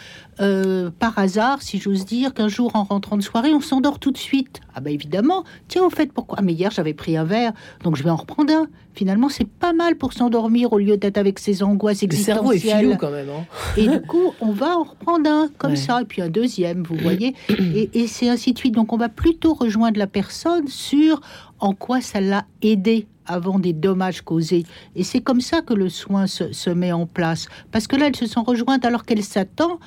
par 0.99 1.18
hasard, 1.18 1.62
si 1.62 1.79
j'ose 1.79 2.05
dire, 2.05 2.35
qu'un 2.35 2.49
jour 2.49 2.70
en 2.75 2.85
rentrant 2.85 3.16
de 3.16 3.22
soirée, 3.22 3.55
on 3.55 3.61
s'endort 3.61 3.99
tout 3.99 4.11
de 4.11 4.18
suite. 4.18 4.61
Ah 4.75 4.81
ben 4.81 4.92
évidemment, 4.92 5.44
tiens, 5.66 5.83
en 5.83 5.90
fait, 5.90 6.12
pourquoi? 6.12 6.38
Ah, 6.38 6.42
Mais 6.42 6.53
hier, 6.53 6.70
j'avais 6.70 6.92
pris 6.92 7.16
un 7.16 7.25
verre, 7.25 7.53
donc 7.83 7.96
je 7.96 8.03
vais 8.03 8.11
en 8.11 8.16
reprendre 8.16 8.53
un. 8.53 8.66
Finalement, 8.92 9.29
c'est 9.29 9.49
pas 9.49 9.72
mal 9.72 9.96
pour 9.96 10.12
s'endormir 10.12 10.72
au 10.72 10.79
lieu 10.79 10.96
d'être 10.96 11.18
avec 11.18 11.38
ses 11.38 11.62
angoisses 11.62 12.03
existentielles. 12.03 12.37
Le 12.37 12.59
cerveau 12.59 12.77
est 12.77 12.79
filou 12.81 12.96
quand 12.99 13.11
même. 13.11 13.29
Hein. 13.29 13.44
Et 13.77 13.88
du 13.88 14.01
coup, 14.01 14.33
on 14.40 14.53
va 14.53 14.76
en 14.77 14.85
reprendre 14.85 15.29
un 15.31 15.49
comme 15.59 15.77
ça, 15.77 16.03
et 16.03 16.05
puis 16.05 16.23
un 16.23 16.29
deuxième, 16.29 16.83
vous 16.83 16.97
voyez. 17.03 17.35
Et, 17.49 17.91
et 17.95 18.07
c'est 18.07 18.29
ainsi 18.29 18.53
de 18.53 18.59
suite. 18.59 18.75
Donc, 18.75 18.93
on 18.93 18.97
va 18.97 19.09
plutôt 19.09 19.55
rejoindre 19.55 19.99
la 19.99 20.07
personne 20.07 20.69
sur 20.69 21.21
en 21.59 21.75
quoi 21.75 22.01
ça 22.01 22.21
l'a 22.21 22.45
aidé 22.62 23.07
avant 23.27 23.59
des 23.59 23.73
dommages 23.73 24.23
causés. 24.23 24.65
Et 24.95 25.03
c'est 25.03 25.21
comme 25.21 25.41
ça 25.41 25.61
que 25.61 25.75
le 25.75 25.89
soin 25.89 26.27
se, 26.27 26.53
se, 26.53 26.71
met 26.71 26.93
en 26.93 27.07
place. 27.07 27.49
Parce 27.73 27.87
que 27.87 27.97
là, 27.97 28.07
elles 28.07 28.17
se 28.17 28.27
sont 28.27 28.43
rejointes 28.43 28.85
alors 28.85 29.05
qu'elles 29.05 29.25
s'attendent 29.25 29.79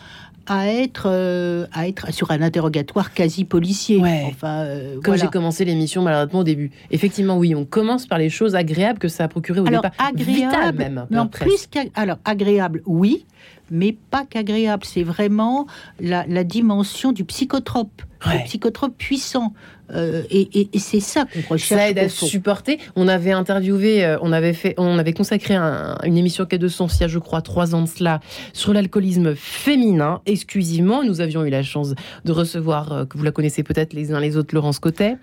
à 0.49 0.67
être, 0.67 1.03
euh, 1.05 1.67
à 1.71 1.87
être 1.87 2.11
sur 2.11 2.31
un 2.31 2.41
interrogatoire 2.41 3.13
quasi 3.13 3.45
policier. 3.45 4.01
Enfin, 4.25 4.63
euh, 4.63 4.99
Comme 5.03 5.15
j'ai 5.15 5.27
commencé 5.27 5.63
l'émission 5.63 6.01
malheureusement 6.01 6.39
au 6.39 6.43
début. 6.43 6.71
Effectivement, 6.89 7.37
oui, 7.37 7.53
on 7.53 7.65
commence 7.65 8.07
par 8.07 8.17
les 8.17 8.31
choses 8.31 8.55
agréables 8.55 8.97
que 8.97 9.07
ça 9.07 9.25
a 9.25 9.27
procuré 9.27 9.59
au 9.59 9.67
alors, 9.67 9.83
départ. 9.83 10.07
Agréable, 10.07 10.77
même. 10.77 11.05
Non, 11.11 11.27
plus 11.27 11.69
alors 11.93 12.17
agréable, 12.25 12.81
oui, 12.87 13.25
mais 13.69 13.95
pas 14.09 14.25
qu'agréable. 14.25 14.83
C'est 14.85 15.03
vraiment 15.03 15.67
la, 15.99 16.25
la, 16.27 16.43
dimension 16.43 17.11
du 17.11 17.23
psychotrope, 17.25 18.01
le 18.25 18.43
psychotrope 18.45 18.97
puissant. 18.97 19.53
Euh, 19.91 20.23
et, 20.29 20.69
c'est 20.77 20.99
ça 20.99 21.25
qu'on 21.25 21.53
recherche. 21.53 21.79
Ça 21.81 21.89
aide 21.89 21.99
à 21.99 22.09
supporter. 22.09 22.79
On 22.95 23.07
avait 23.07 23.31
interviewé, 23.31 24.05
euh, 24.05 24.17
on 24.21 24.31
avait 24.31 24.53
fait, 24.53 24.75
on 24.77 24.99
avait 24.99 25.13
consacré 25.13 25.55
une 25.55 26.17
émission 26.17 26.45
quai 26.45 26.57
de 26.57 26.67
Sens 26.67 26.97
il 26.97 27.01
y 27.01 27.03
a, 27.05 27.07
je 27.07 27.19
crois, 27.19 27.41
trois 27.41 27.75
ans 27.75 27.81
de 27.81 27.87
cela, 27.87 28.19
sur 28.53 28.73
l'alcoolisme 28.73 29.35
féminin 29.35 30.21
exclusivement. 30.25 31.03
Nous 31.03 31.21
avions 31.21 31.43
eu 31.43 31.49
la 31.49 31.63
chance 31.63 31.95
de 32.25 32.31
recevoir, 32.31 32.91
euh, 32.91 33.05
que 33.05 33.17
vous 33.17 33.23
la 33.23 33.31
connaissez 33.31 33.63
peut-être 33.63 33.93
les 33.93 34.13
uns 34.13 34.19
les 34.19 34.37
autres, 34.37 34.53
Laurence 34.53 34.79
Cotet. 34.79 35.17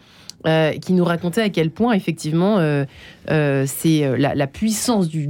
Qui 0.81 0.93
nous 0.93 1.05
racontait 1.05 1.43
à 1.43 1.49
quel 1.49 1.71
point 1.71 1.93
effectivement 1.95 2.59
c'est 3.29 4.19
la, 4.19 4.47
puissance 4.47 5.09
du, 5.09 5.29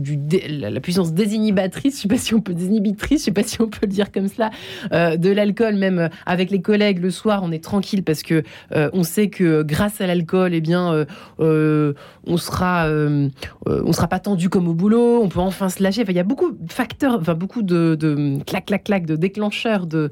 la, 0.48 0.80
puissance 0.80 1.12
désinhibatrice, 1.12 1.96
je 1.96 2.02
sais 2.02 2.08
pas 2.08 2.18
si 2.18 2.34
on 2.34 2.40
peut 2.40 2.54
désinhiber 2.54 2.86
consommatrice, 2.96 3.20
je 3.20 3.24
sais 3.24 3.32
pas 3.32 3.42
si 3.42 3.60
on 3.60 3.68
peut 3.68 3.80
le 3.82 3.88
dire 3.88 4.12
comme 4.12 4.28
cela, 4.28 4.50
euh, 4.92 5.16
de 5.16 5.30
l'alcool, 5.30 5.76
même 5.76 6.08
avec 6.24 6.50
les 6.50 6.60
collègues 6.60 6.98
le 6.98 7.10
soir, 7.10 7.40
on 7.42 7.52
est 7.52 7.62
tranquille 7.62 8.02
parce 8.02 8.22
que 8.22 8.42
on 8.70 9.02
sait 9.02 9.28
que 9.28 9.62
grâce 9.62 10.00
à 10.00 10.06
l'alcool, 10.06 10.54
eh 10.54 10.60
bien, 10.60 11.06
on 11.38 12.36
sera, 12.36 12.88
on 12.88 13.92
sera 13.92 14.08
pas 14.08 14.18
tendu 14.18 14.48
comme 14.48 14.68
au 14.68 14.74
boulot, 14.74 15.22
on 15.22 15.28
peut 15.28 15.40
enfin 15.40 15.68
se 15.68 15.82
lâcher. 15.82 16.04
Il 16.08 16.14
y 16.14 16.18
a 16.18 16.24
beaucoup 16.24 16.52
de 16.52 16.72
facteurs, 16.72 17.18
enfin 17.20 17.34
beaucoup 17.34 17.62
de, 17.62 17.94
de 17.94 18.38
clac, 18.44 18.66
clac, 18.66 18.84
clac, 18.84 19.06
de 19.06 19.16
déclencheurs 19.16 19.86
de 19.86 20.10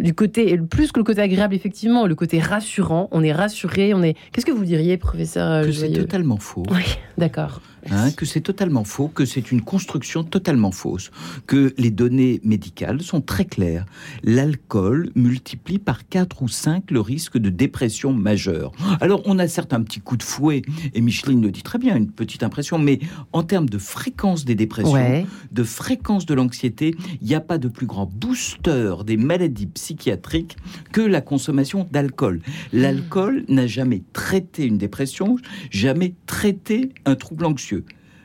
du 0.00 0.14
côté, 0.14 0.58
plus 0.58 0.92
que 0.92 1.00
le 1.00 1.04
côté 1.04 1.20
agréable, 1.20 1.54
effectivement, 1.54 2.06
le 2.06 2.14
côté 2.14 2.38
rassurant. 2.38 3.08
On 3.12 3.22
est 3.22 3.29
rassuré, 3.32 3.94
on 3.94 4.02
est. 4.02 4.16
Qu'est-ce 4.32 4.46
que 4.46 4.52
vous 4.52 4.64
diriez, 4.64 4.96
professeur 4.96 5.64
Que 5.64 5.72
c'est 5.72 5.92
totalement 5.92 6.36
faux. 6.36 6.64
Oui, 6.70 6.98
d'accord. 7.18 7.60
Hein, 7.90 8.10
que 8.12 8.26
c'est 8.26 8.40
totalement 8.40 8.84
faux, 8.84 9.08
que 9.08 9.24
c'est 9.24 9.50
une 9.50 9.62
construction 9.62 10.22
totalement 10.22 10.70
fausse, 10.70 11.10
que 11.46 11.74
les 11.78 11.90
données 11.90 12.40
médicales 12.44 13.02
sont 13.02 13.20
très 13.20 13.44
claires. 13.44 13.86
L'alcool 14.22 15.10
multiplie 15.14 15.78
par 15.78 16.06
4 16.08 16.42
ou 16.42 16.48
5 16.48 16.90
le 16.90 17.00
risque 17.00 17.38
de 17.38 17.48
dépression 17.48 18.12
majeure. 18.12 18.72
Alors 19.00 19.22
on 19.24 19.38
a 19.38 19.48
certes 19.48 19.72
un 19.72 19.82
petit 19.82 20.00
coup 20.00 20.16
de 20.16 20.22
fouet, 20.22 20.62
et 20.94 21.00
Micheline 21.00 21.42
le 21.42 21.50
dit 21.50 21.62
très 21.62 21.78
bien, 21.78 21.96
une 21.96 22.10
petite 22.10 22.42
impression, 22.42 22.78
mais 22.78 23.00
en 23.32 23.42
termes 23.42 23.68
de 23.68 23.78
fréquence 23.78 24.44
des 24.44 24.54
dépressions, 24.54 25.26
de 25.50 25.64
fréquence 25.64 26.26
de 26.26 26.34
l'anxiété, 26.34 26.94
il 27.20 27.26
n'y 27.26 27.34
a 27.34 27.40
pas 27.40 27.58
de 27.58 27.68
plus 27.68 27.86
grand 27.86 28.06
booster 28.06 28.96
des 29.06 29.16
maladies 29.16 29.66
psychiatriques 29.66 30.56
que 30.92 31.00
la 31.00 31.20
consommation 31.20 31.88
d'alcool. 31.90 32.40
L'alcool 32.72 33.44
n'a 33.48 33.66
jamais 33.66 34.02
traité 34.12 34.66
une 34.66 34.78
dépression, 34.78 35.36
jamais 35.70 36.14
traité 36.26 36.92
un 37.04 37.14
trouble 37.14 37.46
anxieux 37.46 37.69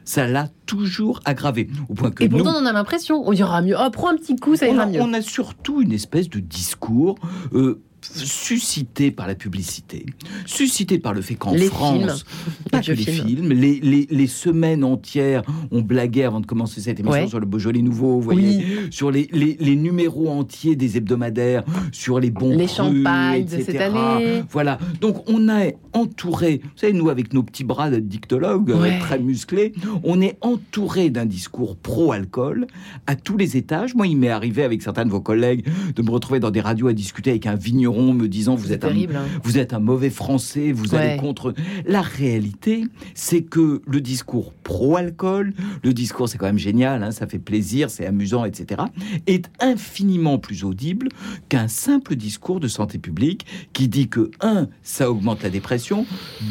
ça 0.06 0.28
l'a 0.28 0.48
toujours 0.66 1.20
aggravé. 1.26 1.68
Au 1.90 1.96
point 1.96 2.12
que 2.12 2.24
et 2.24 2.30
pourtant, 2.30 2.54
on 2.56 2.66
a 2.66 2.72
l'impression, 2.72 3.28
on 3.28 3.34
ira 3.34 3.62
mieux. 3.62 3.76
Oh, 3.78 3.90
prends 3.92 4.10
un 4.10 4.16
petit 4.16 4.36
coup, 4.36 4.56
ça 4.56 4.68
ira 4.68 4.86
mieux. 4.86 5.02
On 5.02 5.14
a 5.14 5.22
surtout 5.22 5.82
une 5.82 5.92
espèce 5.92 6.30
de 6.30 6.40
discours 6.40 7.16
euh, 7.54 7.82
suscité 8.14 9.12
par 9.12 9.28
la 9.28 9.36
publicité, 9.36 10.06
suscité 10.46 11.00
par 11.00 11.14
le 11.14 11.22
fait 11.22 11.36
qu'en 11.36 11.56
France, 11.58 12.26
pas 12.72 12.82
que 12.82 12.92
les 12.92 13.04
films, 13.04 13.50
les, 13.52 14.28
semaines 14.28 14.84
entières, 14.84 15.44
on 15.72 15.82
blaguait 15.82 16.24
avant 16.24 16.40
de 16.40 16.46
commencer 16.46 16.82
cette 16.82 17.00
émission 17.00 17.28
sur 17.28 17.40
le 17.40 17.46
Beaujolais 17.46 17.82
nouveau, 17.82 18.16
vous 18.16 18.22
voyez, 18.22 18.66
sur 18.92 19.12
les, 19.12 19.28
numéros 19.76 20.30
entiers 20.30 20.76
des 20.76 20.98
hebdomadaires, 20.98 21.64
sur 21.92 22.20
les 22.20 22.32
bons 22.32 22.58
les 22.58 22.68
champagnes 22.68 23.46
de 23.46 23.62
cette 23.62 23.82
année. 23.82 24.44
Voilà. 24.50 24.80
Donc 25.02 25.30
on 25.30 25.50
a 25.50 25.66
entouré, 25.94 26.62
vous 26.64 26.70
savez, 26.78 26.94
nous 26.94 27.10
avec 27.10 27.34
nos 27.34 27.44
petits 27.44 27.64
bras 27.64 27.90
de 27.90 28.00
dictologues 28.00 28.72
euh, 28.72 29.00
très 29.00 29.20
musclés, 29.20 29.74
on 30.04 30.22
est 30.22 30.38
entouré 30.42 31.10
d'un 31.10 31.26
discours 31.26 31.76
pro-alcool 31.76 32.68
à 33.08 33.16
tous 33.16 33.38
les 33.38 33.58
étages. 33.58 33.96
Moi, 33.96 34.08
il 34.08 34.18
m'est 34.18 34.30
arrivé 34.30 34.64
avec 34.64 34.82
certains 34.82 35.06
de 35.06 35.12
vos 35.12 35.22
collègues 35.22 35.66
de 35.96 36.02
me 36.02 36.12
retrouver 36.12 36.40
dans 36.40 36.52
des 36.52 36.62
radios 36.62 36.88
à 36.88 36.94
discuter 36.94 37.32
avec 37.32 37.48
un 37.48 37.56
vigneron 37.56 37.95
me 38.14 38.28
disant 38.28 38.56
vous 38.56 38.72
êtes, 38.72 38.86
un, 38.86 38.90
hein. 38.90 39.26
vous 39.44 39.58
êtes 39.58 39.74
un 39.74 39.80
mauvais 39.80 40.10
Français, 40.10 40.72
vous 40.72 40.96
allez 40.96 41.18
contre. 41.18 41.54
La 41.86 42.02
réalité, 42.02 42.86
c'est 43.14 43.42
que 43.42 43.82
le 43.86 44.02
discours 44.02 44.54
pro-alcool, 44.64 45.54
le 45.84 45.94
discours 45.94 46.30
c'est 46.30 46.38
quand 46.38 46.46
même 46.46 46.58
génial, 46.58 47.04
hein, 47.04 47.12
ça 47.12 47.28
fait 47.28 47.40
plaisir, 47.40 47.90
c'est 47.90 48.06
amusant, 48.06 48.46
etc., 48.46 48.84
est 49.28 49.50
infiniment 49.60 50.38
plus 50.38 50.64
audible 50.64 51.10
qu'un 51.50 51.68
simple 51.68 52.16
discours 52.16 52.60
de 52.60 52.68
santé 52.68 52.98
publique 52.98 53.46
qui 53.74 53.88
dit 53.88 54.08
que 54.08 54.32
un, 54.42 54.68
ça 54.84 55.10
augmente 55.10 55.44
la 55.44 55.50
dépression, 55.50 56.06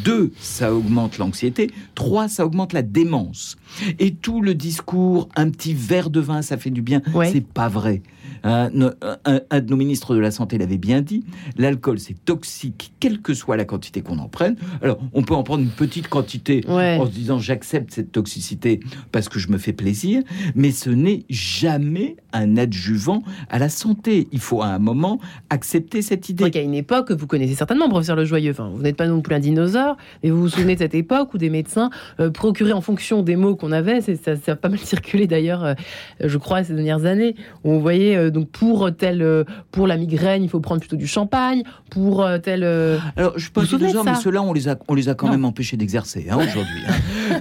deux, 0.05 0.33
ça 0.39 0.75
augmente 0.75 1.19
l'anxiété, 1.19 1.71
trois, 1.95 2.29
ça 2.29 2.47
augmente 2.47 2.73
la 2.73 2.83
démence. 2.83 3.57
Et 3.99 4.15
tout 4.15 4.41
le 4.41 4.55
discours, 4.55 5.29
un 5.37 5.51
petit 5.51 5.75
verre 5.75 6.11
de 6.11 6.21
vin, 6.21 6.43
ça 6.43 6.57
fait 6.57 6.71
du 6.71 6.83
bien, 6.83 7.03
c'est 7.25 7.47
pas 7.47 7.69
vrai. 7.69 8.03
Un, 8.43 8.69
un, 9.25 9.61
de 9.61 9.71
nos 9.71 9.77
ministres 9.77 10.15
de 10.15 10.21
la 10.21 10.31
Santé 10.31 10.59
l'avait 10.59 10.77
bien 10.77 11.01
dit, 11.01 11.25
l'alcool 11.57 11.99
c'est 11.99 12.25
toxique, 12.27 12.93
quelle 13.01 13.23
que 13.23 13.33
soit 13.33 13.57
la 13.57 13.65
quantité 13.65 14.03
qu'on 14.03 14.19
en 14.19 14.29
prenne. 14.29 14.57
Alors, 14.83 14.99
on 15.15 15.23
peut 15.23 15.35
en 15.35 15.43
prendre 15.43 15.63
une 15.63 15.71
petite 15.71 16.09
quantité 16.09 16.63
en 16.69 17.07
se 17.07 17.11
disant 17.11 17.39
j'accepte 17.39 17.93
cette 17.93 18.13
toxicité 18.13 18.81
parce 19.13 19.29
que 19.31 19.39
je 19.39 19.49
me 19.49 19.57
fais 19.57 19.73
plaisir, 19.73 20.23
mais 20.55 20.73
ce 20.73 20.91
n'est 20.91 21.25
jamais 21.31 22.17
un 22.33 22.57
adjuvant 22.59 23.23
à 23.49 23.59
la 23.59 23.69
santé. 23.71 24.29
Il 24.33 24.41
faut 24.41 24.61
à 24.61 24.67
un 24.67 24.79
moment 24.79 25.21
accepter 25.49 26.03
cette 26.03 26.29
idée. 26.29 26.51
Y 26.55 26.59
a 26.59 26.63
une 26.63 26.75
époque, 26.75 27.13
vous 27.13 27.27
connaissez 27.27 27.55
certainement, 27.55 27.89
professeur 27.89 28.17
Le 28.17 28.25
Joyeux, 28.25 28.51
enfin, 28.51 28.71
vous 28.75 28.83
n'êtes 28.83 28.97
pas 28.97 29.07
non 29.07 29.23
plus 29.23 29.35
un 29.35 29.41
dinosaure, 29.41 29.97
mais 30.23 30.31
vous 30.31 30.43
vous 30.43 30.49
souvenez 30.49 30.75
de 30.75 30.81
cette 30.81 30.95
époque 30.95 31.33
où 31.35 31.39
des 31.39 31.51
médecins 31.51 31.91
euh, 32.21 32.31
procuraient 32.31 32.73
en 32.73 32.81
fonction 32.81 33.23
des 33.23 33.37
mots 33.37 33.57
qu'on 33.65 33.73
avait, 33.73 34.03
ça, 34.03 34.37
ça, 34.37 34.53
a 34.53 34.57
pas 34.57 34.69
mal 34.69 34.79
circulé 34.85 35.27
d'ailleurs, 35.27 35.65
euh, 35.65 35.75
je 36.23 36.37
crois, 36.37 36.65
ces 36.65 36.75
dernières 36.75 37.07
années, 37.07 37.35
où 37.65 37.73
on 37.73 37.79
voyait 37.79 38.17
euh, 38.17 38.31
donc 38.31 38.51
pour 38.51 38.95
tel, 38.95 39.23
euh, 39.23 39.45
pour 39.71 39.87
la 39.87 39.97
migraine, 39.97 40.43
il 40.43 40.51
faut 40.51 40.61
prendre 40.61 40.81
plutôt 40.81 40.97
du 40.97 41.07
champagne. 41.07 41.63
Pour 41.91 42.27
tel. 42.43 42.65
Alors 43.17 43.39
je 43.39 43.51
pense 43.51 43.71
que 43.71 43.77
mais 43.77 44.15
ceux-là, 44.17 44.43
on 44.43 44.53
les 44.53 44.69
a, 44.69 44.77
on 44.89 44.95
les 44.95 45.09
a 45.09 45.15
quand 45.15 45.29
même 45.29 45.45
empêchés 45.45 45.77
d'exercer 45.77 46.27
hein, 46.29 46.37
aujourd'hui. 46.37 46.81
Hein. 46.89 47.41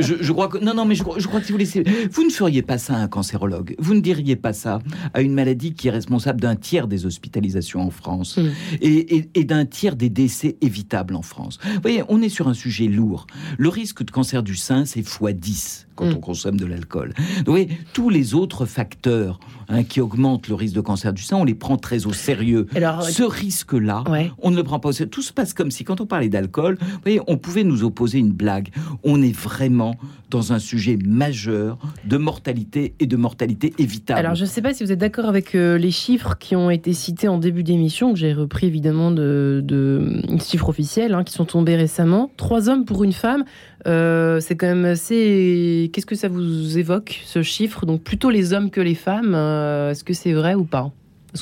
je, 0.00 0.32
crois 0.32 0.48
que 0.48 0.58
non, 0.58 0.74
non, 0.74 0.84
mais 0.84 0.94
je, 0.94 1.02
je 1.16 1.26
crois 1.26 1.40
que 1.40 1.46
si 1.46 1.52
vous 1.52 1.58
laissez, 1.58 1.82
vous 2.10 2.24
ne 2.24 2.30
feriez 2.30 2.60
pas 2.60 2.76
ça 2.76 2.94
à 2.94 2.98
un 2.98 3.08
cancérologue. 3.08 3.74
Vous 3.78 3.94
ne 3.94 4.00
diriez 4.00 4.36
pas 4.36 4.52
ça 4.52 4.80
à 5.14 5.22
une 5.22 5.32
maladie 5.32 5.72
qui 5.72 5.88
est 5.88 5.90
responsable 5.90 6.42
d'un 6.42 6.56
tiers 6.56 6.88
des 6.88 7.06
hospitalisations 7.06 7.80
en 7.80 7.90
France 7.90 8.36
hmm. 8.36 8.50
et, 8.82 9.30
et 9.34 9.44
d'un 9.44 9.64
tiers 9.64 9.96
des 9.96 10.10
décès 10.10 10.56
évitables 10.60 11.14
en 11.14 11.22
France. 11.22 11.58
Vous 11.64 11.80
voyez, 11.80 12.02
on 12.08 12.20
est 12.20 12.28
sur 12.28 12.48
un 12.48 12.54
sujet 12.54 12.86
lourd. 12.86 13.26
Le 13.56 13.70
risque 13.70 14.04
de 14.04 14.10
cancer 14.10 14.42
du 14.42 14.56
sein, 14.56 14.84
c'est 14.84 15.00
x 15.00 15.18
10 15.22 15.55
quand 15.96 16.06
mm. 16.06 16.14
on 16.16 16.20
consomme 16.20 16.58
de 16.58 16.66
l'alcool. 16.66 17.12
Oui, 17.46 17.68
tous 17.92 18.10
les 18.10 18.34
autres 18.34 18.66
facteurs 18.66 19.40
hein, 19.68 19.82
qui 19.82 20.00
augmentent 20.00 20.48
le 20.48 20.54
risque 20.54 20.74
de 20.74 20.80
cancer 20.80 21.12
du 21.12 21.22
sein, 21.22 21.36
on 21.36 21.44
les 21.44 21.54
prend 21.54 21.76
très 21.76 22.06
au 22.06 22.12
sérieux. 22.12 22.66
Alors, 22.74 23.02
Ce 23.02 23.22
risque-là, 23.22 24.04
on 24.38 24.50
ne 24.50 24.56
le 24.56 24.62
prend 24.62 24.78
pas 24.78 24.90
au 24.90 24.92
sérieux. 24.92 25.10
Tout 25.10 25.22
se 25.22 25.32
passe 25.32 25.54
comme 25.54 25.70
si, 25.70 25.84
quand 25.84 26.00
on 26.00 26.06
parlait 26.06 26.28
d'alcool, 26.28 26.78
on 27.26 27.36
pouvait 27.38 27.64
nous 27.64 27.82
opposer 27.82 28.18
une 28.18 28.32
blague. 28.32 28.68
On 29.02 29.22
est 29.22 29.36
vraiment 29.36 29.96
dans 30.30 30.52
un 30.52 30.58
sujet 30.58 30.98
majeur 31.04 31.78
de 32.04 32.16
mortalité 32.16 32.94
et 32.98 33.06
de 33.06 33.16
mortalité 33.16 33.72
évitable. 33.78 34.18
Alors, 34.18 34.34
je 34.34 34.42
ne 34.42 34.48
sais 34.48 34.62
pas 34.62 34.74
si 34.74 34.84
vous 34.84 34.92
êtes 34.92 34.98
d'accord 34.98 35.26
avec 35.26 35.54
euh, 35.54 35.78
les 35.78 35.90
chiffres 35.90 36.36
qui 36.38 36.56
ont 36.56 36.70
été 36.70 36.92
cités 36.92 37.28
en 37.28 37.38
début 37.38 37.62
d'émission, 37.62 38.12
que 38.12 38.18
j'ai 38.18 38.32
repris 38.32 38.66
évidemment 38.66 39.10
de, 39.10 39.60
de 39.64 40.22
chiffres 40.44 40.68
officiels 40.68 41.14
hein, 41.14 41.24
qui 41.24 41.32
sont 41.32 41.44
tombés 41.44 41.76
récemment. 41.76 42.30
Trois 42.36 42.68
hommes 42.68 42.84
pour 42.84 43.04
une 43.04 43.12
femme. 43.12 43.44
Euh, 43.86 44.40
c'est 44.40 44.56
quand 44.56 44.66
même 44.66 44.84
assez. 44.84 45.90
Qu'est-ce 45.92 46.06
que 46.06 46.14
ça 46.16 46.28
vous 46.28 46.78
évoque, 46.78 47.20
ce 47.24 47.42
chiffre? 47.42 47.86
Donc 47.86 48.02
plutôt 48.02 48.30
les 48.30 48.52
hommes 48.52 48.70
que 48.70 48.80
les 48.80 48.94
femmes. 48.94 49.34
Euh, 49.34 49.90
est-ce 49.92 50.04
que 50.04 50.14
c'est 50.14 50.32
vrai 50.32 50.54
ou 50.54 50.64
pas? 50.64 50.92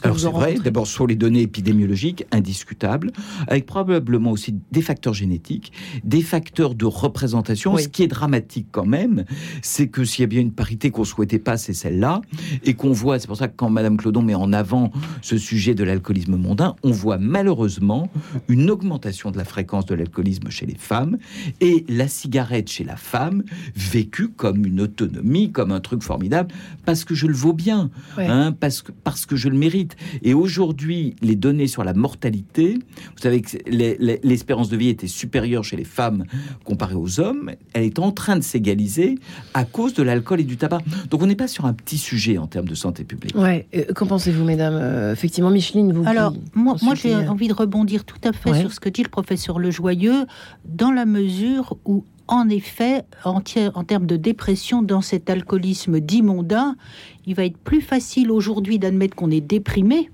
Alors 0.02 0.18
c'est 0.18 0.30
vrai, 0.30 0.54
d'abord 0.62 0.87
sur 0.87 1.07
les 1.07 1.16
données 1.16 1.42
épidémiologiques, 1.42 2.26
indiscutables, 2.33 3.12
avec 3.46 3.66
probablement 3.66 4.30
aussi 4.30 4.54
des 4.72 4.83
facteurs 4.83 5.14
génétiques, 5.14 5.72
des 6.04 6.22
facteurs 6.22 6.74
de 6.74 6.85
représentation. 6.85 7.76
Ce 7.76 7.88
qui 7.88 8.02
est 8.02 8.09
dramatique 8.09 8.68
quand 8.72 8.87
même, 8.87 9.24
c'est 9.62 9.88
que 9.88 10.04
s'il 10.04 10.22
y 10.22 10.24
a 10.24 10.28
bien 10.28 10.40
une 10.40 10.52
parité 10.52 10.90
qu'on 10.90 11.04
souhaitait 11.04 11.38
pas, 11.38 11.57
c'est 11.57 11.74
celle-là, 11.74 12.22
et 12.64 12.74
qu'on 12.74 12.92
voit, 12.92 13.18
c'est 13.18 13.26
pour 13.26 13.37
ça 13.37 13.48
que 13.48 13.54
quand 13.57 13.70
Madame 13.70 13.96
Clodon 13.96 14.22
met 14.22 14.35
en 14.35 14.52
avant 14.52 14.90
ce 15.22 15.37
sujet 15.37 15.74
de 15.74 15.85
l'alcoolisme 15.85 16.37
mondain, 16.37 16.76
on 16.83 16.90
voit 16.90 17.18
malheureusement 17.18 18.09
une 18.48 18.70
augmentation 18.70 19.30
de 19.30 19.37
la 19.37 19.44
fréquence 19.44 19.87
de 19.87 19.94
l'alcoolisme 19.94 20.50
chez 20.50 20.66
les 20.66 20.76
femmes, 20.76 21.18
et 21.61 21.85
la 21.88 22.09
cigarette 22.09 22.70
chez 22.70 22.85
la 22.85 22.96
femme 22.96 23.42
vécue 23.76 24.28
comme 24.28 24.64
une 24.64 24.80
autonomie, 24.80 25.52
comme 25.52 25.72
un 25.72 25.80
truc 25.80 26.02
formidable, 26.02 26.52
parce 26.85 27.04
que 27.04 27.14
je 27.14 27.26
le 27.26 27.35
vaux 27.35 27.52
bien, 27.52 27.90
hein, 28.18 28.52
parce, 28.59 28.83
que, 28.83 28.92
parce 28.92 29.26
que 29.26 29.37
je 29.37 29.48
le 29.48 29.57
mérite 29.57 29.84
et 30.23 30.35
aujourd'hui, 30.35 31.16
les 31.23 31.37
données 31.37 31.66
sur 31.66 31.85
la 31.85 31.94
mortalité, 31.94 32.75
vous 32.75 33.23
savez 33.23 33.40
que 33.40 33.57
l'espérance 33.66 34.68
de 34.68 34.77
vie 34.77 34.88
était 34.88 35.07
supérieure 35.07 35.64
chez 35.64 35.77
les 35.77 35.85
femmes 35.85 36.25
comparée 36.64 36.94
aux 36.94 37.20
hommes, 37.20 37.53
elle 37.73 37.85
est 37.85 37.99
en 37.99 38.11
train 38.12 38.37
de 38.37 38.42
s'égaliser 38.42 39.16
à 39.55 39.64
cause 39.64 39.94
de 39.94 40.03
l'alcool 40.03 40.40
et 40.40 40.44
du 40.44 40.57
tabac. 40.57 40.81
Donc 41.11 41.23
on 41.23 41.27
n'est 41.27 41.37
pas 41.37 41.49
sur 41.49 41.66
un 41.66 41.73
petit 41.75 41.99
sujet 41.99 42.38
en 42.38 42.47
termes 42.47 42.68
de 42.68 42.75
santé 42.75 43.05
publique. 43.05 43.37
Ouais. 43.37 43.66
Euh, 43.75 43.85
qu'en 43.94 44.07
pensez-vous, 44.07 44.44
mesdames? 44.44 44.75
Euh, 44.75 45.12
Effectivement, 45.12 45.51
Micheline, 45.51 45.92
vous. 45.92 46.07
Alors, 46.07 46.35
moi, 46.55 46.77
moi 46.83 46.94
j'ai 46.94 47.14
envie 47.14 47.49
de 47.49 47.55
rebondir 47.55 48.05
tout 48.05 48.20
à 48.25 48.33
fait 48.33 48.61
sur 48.61 48.73
ce 48.73 48.81
que 48.81 48.88
dit 48.88 49.03
le 49.03 49.09
professeur 49.09 49.59
Lejoyeux, 49.59 50.27
dans 50.64 50.90
la 50.90 51.05
mesure 51.05 51.77
où 51.85 52.05
en 52.26 52.48
effet, 52.48 53.02
en, 53.24 53.40
termes 53.40 54.06
de 54.06 54.16
dépression, 54.16 54.82
dans 54.82 55.02
cet 55.02 55.28
alcoolisme 55.28 56.00
dit 56.00 56.22
mondain, 56.22 56.76
il 57.26 57.34
va 57.34 57.44
être 57.44 57.59
plus 57.59 57.80
facile 57.80 58.30
aujourd'hui 58.30 58.78
d'admettre 58.78 59.14
qu'on 59.14 59.30
est 59.30 59.40
déprimé 59.40 60.11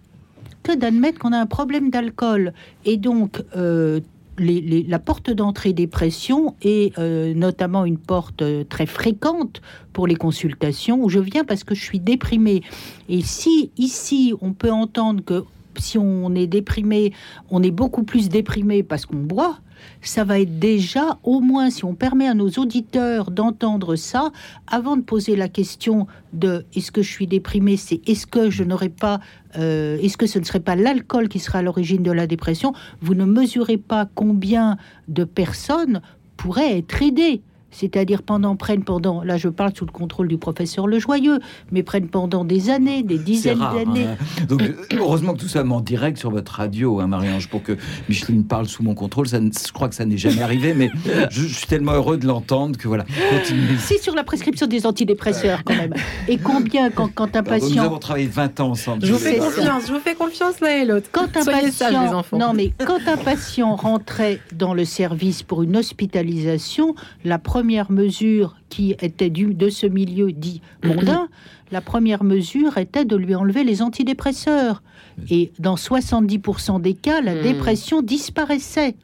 que 0.62 0.76
d'admettre 0.76 1.18
qu'on 1.18 1.32
a 1.32 1.39
un 1.39 1.47
problème 1.47 1.91
d'alcool. 1.91 2.53
Et 2.85 2.97
donc, 2.97 3.43
euh, 3.57 4.01
la 4.39 4.99
porte 4.99 5.30
d'entrée 5.30 5.72
dépression 5.72 6.55
est 6.62 6.97
euh, 6.99 7.35
notamment 7.35 7.85
une 7.85 7.99
porte 7.99 8.43
euh, 8.43 8.64
très 8.64 8.87
fréquente 8.87 9.61
pour 9.93 10.07
les 10.07 10.16
consultations 10.16 11.03
où 11.03 11.09
je 11.09 11.18
viens 11.18 11.45
parce 11.45 11.64
que 11.64 11.74
je 11.74 11.82
suis 11.82 12.01
déprimé. 12.01 12.62
Et 13.09 13.22
si 13.22 13.70
ici, 13.76 14.35
on 14.41 14.53
peut 14.53 14.72
entendre 14.72 15.22
que 15.24 15.45
si 15.78 15.99
on 15.99 16.35
est 16.35 16.47
déprimé, 16.47 17.12
on 17.51 17.62
est 17.62 17.70
beaucoup 17.70 18.03
plus 18.03 18.28
déprimé 18.28 18.82
parce 18.82 19.07
qu'on 19.07 19.16
boit, 19.16 19.59
ça 20.03 20.24
va 20.24 20.41
être 20.41 20.59
déjà, 20.59 21.18
au 21.22 21.41
moins, 21.41 21.70
si 21.70 21.85
on 21.85 21.95
permet 21.95 22.28
à 22.28 22.35
nos 22.35 22.51
auditeurs 22.51 23.31
d'entendre 23.31 23.97
ça, 23.97 24.31
avant 24.66 24.97
de 24.97 25.03
poser 25.03 25.37
la 25.37 25.49
question 25.49 26.07
de 26.33 26.64
est-ce 26.74 26.93
que 26.93 27.03
je 27.03 27.11
suis 27.11 27.26
déprimé, 27.26 27.76
c'est 27.76 28.01
est-ce 28.09 28.26
que 28.26 28.51
je 28.51 28.64
n'aurais 28.64 28.89
pas, 28.89 29.20
euh, 29.57 29.99
est-ce 29.99 30.16
que 30.16 30.26
ce 30.26 30.39
ne 30.39 30.45
serait 30.45 30.61
pas 30.61 30.76
l'alcool 30.76 31.28
qui 31.28 31.39
sera 31.39 31.61
à 31.61 31.62
l'origine 31.62 32.03
de 32.03 32.12
la 32.12 32.26
dépression, 32.26 32.72
vous 33.01 33.14
ne 33.14 33.24
mesurez 33.24 33.78
pas 33.78 34.09
combien 34.14 34.76
de 35.09 35.24
personnes 35.24 36.01
pourraient 36.37 36.78
être 36.78 37.03
aidées 37.03 37.43
c'est-à-dire 37.71 38.23
pendant 38.23 38.57
prennent 38.57 38.85
pendant 38.85 39.23
là 39.23 39.37
je 39.37 39.49
parle 39.49 39.73
sous 39.75 39.87
le 39.87 39.93
contrôle 39.93 40.29
du 40.29 40.39
professeur 40.39 40.87
Le 40.87 40.99
Joyeux, 40.99 41.41
mais 41.73 41.83
prennent 41.83 42.09
pendant 42.09 42.45
des 42.45 42.71
années, 42.71 43.03
des 43.03 43.18
dizaines 43.18 43.59
d'années. 43.59 44.07
Hein. 44.07 44.45
Donc 44.49 44.62
heureusement 44.93 45.35
que 45.35 45.41
tout 45.41 45.49
ça 45.49 45.64
en 45.64 45.81
direct 45.81 46.18
sur 46.18 46.31
votre 46.31 46.53
radio, 46.53 47.01
hein, 47.01 47.07
Marie-Ange, 47.07 47.49
pour 47.49 47.62
que 47.62 47.77
Micheline 48.09 48.45
parle 48.45 48.66
sous 48.66 48.83
mon 48.83 48.95
contrôle. 48.95 49.29
Ça, 49.29 49.39
je 49.39 49.73
crois 49.73 49.89
que 49.89 49.95
ça 49.95 50.05
n'est 50.05 50.18
jamais 50.18 50.43
arrivé, 50.43 50.75
mais 50.75 50.91
je, 51.31 51.47
suis 51.47 51.66
tellement 51.66 51.93
heureux 51.93 52.16
de 52.16 52.27
l'entendre 52.27 52.77
que 52.77 52.89
voilà. 52.89 53.05
Continuez. 53.31 53.77
Si 53.79 53.99
sur 53.99 54.14
la 54.14 54.25
prescription 54.25 54.66
des 54.66 54.87
antidépresseurs 54.87 55.62
quand 55.64 55.77
même. 55.77 55.95
Et 56.29 56.39
combien 56.39 56.91
quand, 56.91 57.12
quand 57.14 57.37
un 57.37 57.43
patient. 57.43 57.83
Nous 57.83 57.89
avons 57.89 57.99
travaillé 57.99 58.27
20 58.27 58.61
ans 58.61 58.71
ensemble. 58.71 59.07
Je 59.07 59.12
vous 59.12 59.18
fais 59.18 59.39
confiance, 59.39 59.85
je 59.87 59.93
vous 59.93 60.01
fais 60.01 60.14
confiance 60.14 60.61
l'un 60.61 60.83
et 60.83 60.85
l'autre. 60.85 61.09
Quand 61.12 61.37
un 61.37 61.45
patient, 61.45 62.23
non 62.33 62.53
mais 62.53 62.73
quand 62.85 63.01
un 63.07 63.16
patient 63.16 63.77
rentrait 63.77 64.41
dans 64.53 64.75
le 64.75 64.85
service 64.85 65.43
pour 65.43 65.62
une 65.62 65.77
hospitalisation, 65.77 66.95
la 67.25 67.39
première 67.39 67.60
première 67.61 67.93
mesure 67.93 68.57
qui 68.71 68.93
était 68.93 69.29
du, 69.29 69.53
de 69.53 69.69
ce 69.69 69.87
milieu 69.87 70.33
dit 70.33 70.63
mondain, 70.83 71.29
la 71.71 71.83
première 71.83 72.25
mesure 72.25 72.79
était 72.79 73.05
de 73.05 73.17
lui 73.17 73.35
enlever 73.35 73.65
les 73.65 73.83
antidépresseurs. 73.83 74.83
Et 75.29 75.53
dans 75.59 75.75
70% 75.75 76.81
des 76.81 76.95
cas, 76.95 77.21
la 77.21 77.35
hmm. 77.35 77.43
dépression 77.43 78.01
disparaissait. 78.01 78.97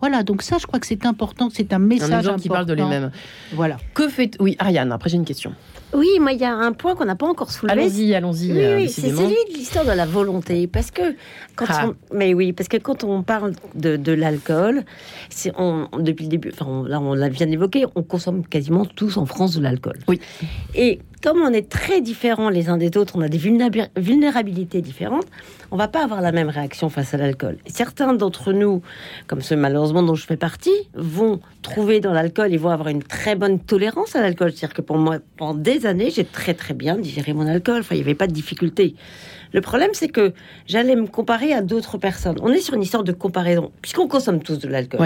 Voilà, 0.00 0.22
donc 0.22 0.42
ça, 0.42 0.58
je 0.58 0.66
crois 0.66 0.80
que 0.80 0.86
c'est 0.86 1.06
important, 1.06 1.48
c'est 1.50 1.72
un 1.72 1.78
message 1.78 2.28
un 2.28 2.36
qui 2.36 2.50
parle 2.50 2.66
de 2.66 2.74
lui-même. 2.74 3.10
Voilà. 3.54 3.78
Que 3.94 4.08
fait... 4.08 4.36
Oui, 4.38 4.54
Ariane, 4.58 4.92
après 4.92 5.08
j'ai 5.08 5.16
une 5.16 5.24
question. 5.24 5.54
Oui, 5.94 6.08
moi, 6.20 6.32
il 6.32 6.40
y 6.40 6.44
a 6.44 6.54
un 6.54 6.72
point 6.72 6.94
qu'on 6.94 7.04
n'a 7.04 7.16
pas 7.16 7.26
encore 7.26 7.50
soulevé. 7.50 7.82
Allons-y, 7.82 8.14
allons-y. 8.14 8.52
Oui, 8.52 8.58
oui 8.58 8.84
euh, 8.84 8.88
c'est 8.88 9.10
celui 9.10 9.36
de 9.50 9.54
l'histoire 9.54 9.84
de 9.84 9.90
la 9.90 10.06
volonté. 10.06 10.66
Parce 10.66 10.90
que 10.90 11.14
quand 11.54 11.66
ah. 11.68 11.88
on, 11.88 12.16
mais 12.16 12.34
oui, 12.34 12.52
parce 12.52 12.68
que 12.68 12.78
quand 12.78 13.04
on 13.04 13.22
parle 13.22 13.52
de, 13.74 13.96
de 13.96 14.12
l'alcool, 14.12 14.84
on, 15.56 15.88
depuis 15.98 16.24
le 16.24 16.30
début, 16.30 16.52
enfin, 16.52 16.84
là, 16.88 17.00
on 17.00 17.14
l'a 17.14 17.28
bien 17.28 17.50
évoqué, 17.50 17.84
on 17.94 18.02
consomme 18.02 18.46
quasiment 18.46 18.86
tous 18.86 19.16
en 19.16 19.26
France 19.26 19.54
de 19.56 19.62
l'alcool. 19.62 19.98
Oui. 20.08 20.20
Et 20.74 21.00
comme 21.22 21.42
on 21.42 21.52
est 21.52 21.68
très 21.68 22.00
différents 22.00 22.48
les 22.48 22.68
uns 22.68 22.78
des 22.78 22.96
autres, 22.96 23.14
on 23.16 23.20
a 23.20 23.28
des 23.28 23.38
vulnérabilités 23.38 24.80
différentes, 24.80 25.26
on 25.72 25.76
va 25.76 25.88
pas 25.88 26.04
avoir 26.04 26.20
la 26.20 26.32
même 26.32 26.50
réaction 26.50 26.90
face 26.90 27.14
à 27.14 27.16
l'alcool. 27.16 27.56
Certains 27.66 28.12
d'entre 28.12 28.52
nous, 28.52 28.82
comme 29.26 29.40
ceux 29.40 29.56
malheureusement 29.56 30.02
dont 30.02 30.14
je 30.14 30.26
fais 30.26 30.36
partie, 30.36 30.70
vont 30.94 31.40
trouver 31.62 32.00
dans 32.00 32.12
l'alcool, 32.12 32.52
ils 32.52 32.58
vont 32.58 32.68
avoir 32.68 32.88
une 32.88 33.02
très 33.02 33.36
bonne 33.36 33.58
tolérance 33.58 34.14
à 34.14 34.20
l'alcool. 34.20 34.52
C'est-à-dire 34.52 34.74
que 34.74 34.82
pour 34.82 34.98
moi, 34.98 35.16
pendant 35.38 35.54
des 35.54 35.86
années, 35.86 36.10
j'ai 36.10 36.26
très 36.26 36.52
très 36.52 36.74
bien 36.74 36.98
digéré 36.98 37.32
mon 37.32 37.46
alcool. 37.46 37.80
Enfin, 37.80 37.94
il 37.94 37.98
n'y 37.98 38.04
avait 38.04 38.14
pas 38.14 38.26
de 38.26 38.34
difficulté. 38.34 38.94
Le 39.54 39.62
problème, 39.62 39.90
c'est 39.94 40.08
que 40.08 40.34
j'allais 40.66 40.94
me 40.94 41.06
comparer 41.06 41.54
à 41.54 41.62
d'autres 41.62 41.96
personnes. 41.96 42.36
On 42.42 42.52
est 42.52 42.60
sur 42.60 42.74
une 42.74 42.82
histoire 42.82 43.02
de 43.02 43.12
comparaison, 43.12 43.72
puisqu'on 43.80 44.08
consomme 44.08 44.42
tous 44.42 44.58
de 44.58 44.68
l'alcool. 44.68 45.00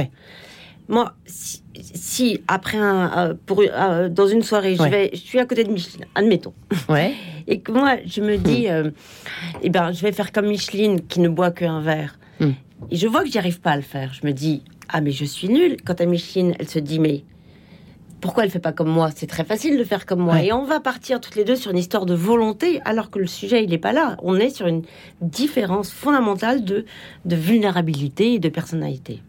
Moi, 0.89 1.15
si, 1.27 2.41
après 2.47 2.79
un, 2.79 3.31
euh, 3.31 3.35
pour, 3.47 3.61
euh, 3.61 4.09
dans 4.09 4.27
une 4.29 4.43
soirée, 4.43 4.77
je, 4.77 4.83
vais, 4.85 5.11
je 5.13 5.19
suis 5.19 5.39
à 5.39 5.47
côté 5.47 5.65
de 5.65 5.73
Micheline, 5.73 6.07
admettons, 6.15 6.55
ouais. 6.89 7.15
et 7.49 7.61
que 7.61 7.73
moi, 7.73 7.97
je 8.07 8.21
me 8.21 8.37
dis, 8.37 8.67
hmm. 8.67 8.71
euh, 8.71 8.91
eh 9.63 9.71
ben, 9.71 9.93
je 9.93 10.01
vais 10.03 10.13
faire 10.13 10.31
comme 10.33 10.47
Micheline 10.47 11.01
qui 11.01 11.21
ne 11.21 11.29
boit 11.29 11.51
qu'un 11.51 11.81
verre. 11.81 12.19
Hmm. 12.41 12.53
Et 12.91 12.97
je 12.97 13.09
vois 13.09 13.25
que 13.25 13.31
j'y 13.31 13.39
arrive 13.39 13.61
pas 13.61 13.73
à 13.73 13.77
le 13.77 13.83
faire. 13.83 14.13
Je 14.13 14.27
me 14.27 14.33
dis, 14.33 14.63
ah, 14.89 15.01
mais 15.01 15.11
je 15.11 15.25
suis 15.25 15.49
nulle. 15.49 15.77
Quant 15.83 15.95
à 15.95 16.05
Micheline, 16.05 16.55
elle 16.61 16.69
se 16.69 16.79
dit, 16.79 17.01
mais 17.01 17.25
pourquoi 18.21 18.45
elle 18.45 18.51
fait 18.51 18.61
pas 18.61 18.73
comme 18.73 18.91
moi? 18.91 19.11
C'est 19.15 19.27
très 19.27 19.45
facile 19.45 19.79
de 19.79 19.85
faire 19.85 20.07
comme 20.07 20.21
moi. 20.21 20.43
Et 20.43 20.53
on 20.53 20.65
va 20.65 20.79
partir 20.79 21.21
toutes 21.21 21.35
les 21.35 21.45
deux 21.45 21.57
sur 21.57 21.73
une 21.73 21.79
histoire 21.79 22.07
de 22.07 22.15
volonté, 22.15 22.81
alors 22.85 23.11
que 23.11 23.19
le 23.19 23.27
sujet, 23.27 23.65
il 23.65 23.71
n'est 23.71 23.79
pas 23.79 23.93
là. 23.93 24.17
On 24.23 24.37
est 24.37 24.51
sur 24.51 24.67
une 24.67 24.83
différence 25.21 25.91
fondamentale 25.91 26.65
de, 26.65 26.85
de 27.25 27.37
vulnérabilité 27.37 28.35
et 28.35 28.39
de 28.39 28.49
personnalité 28.49 29.23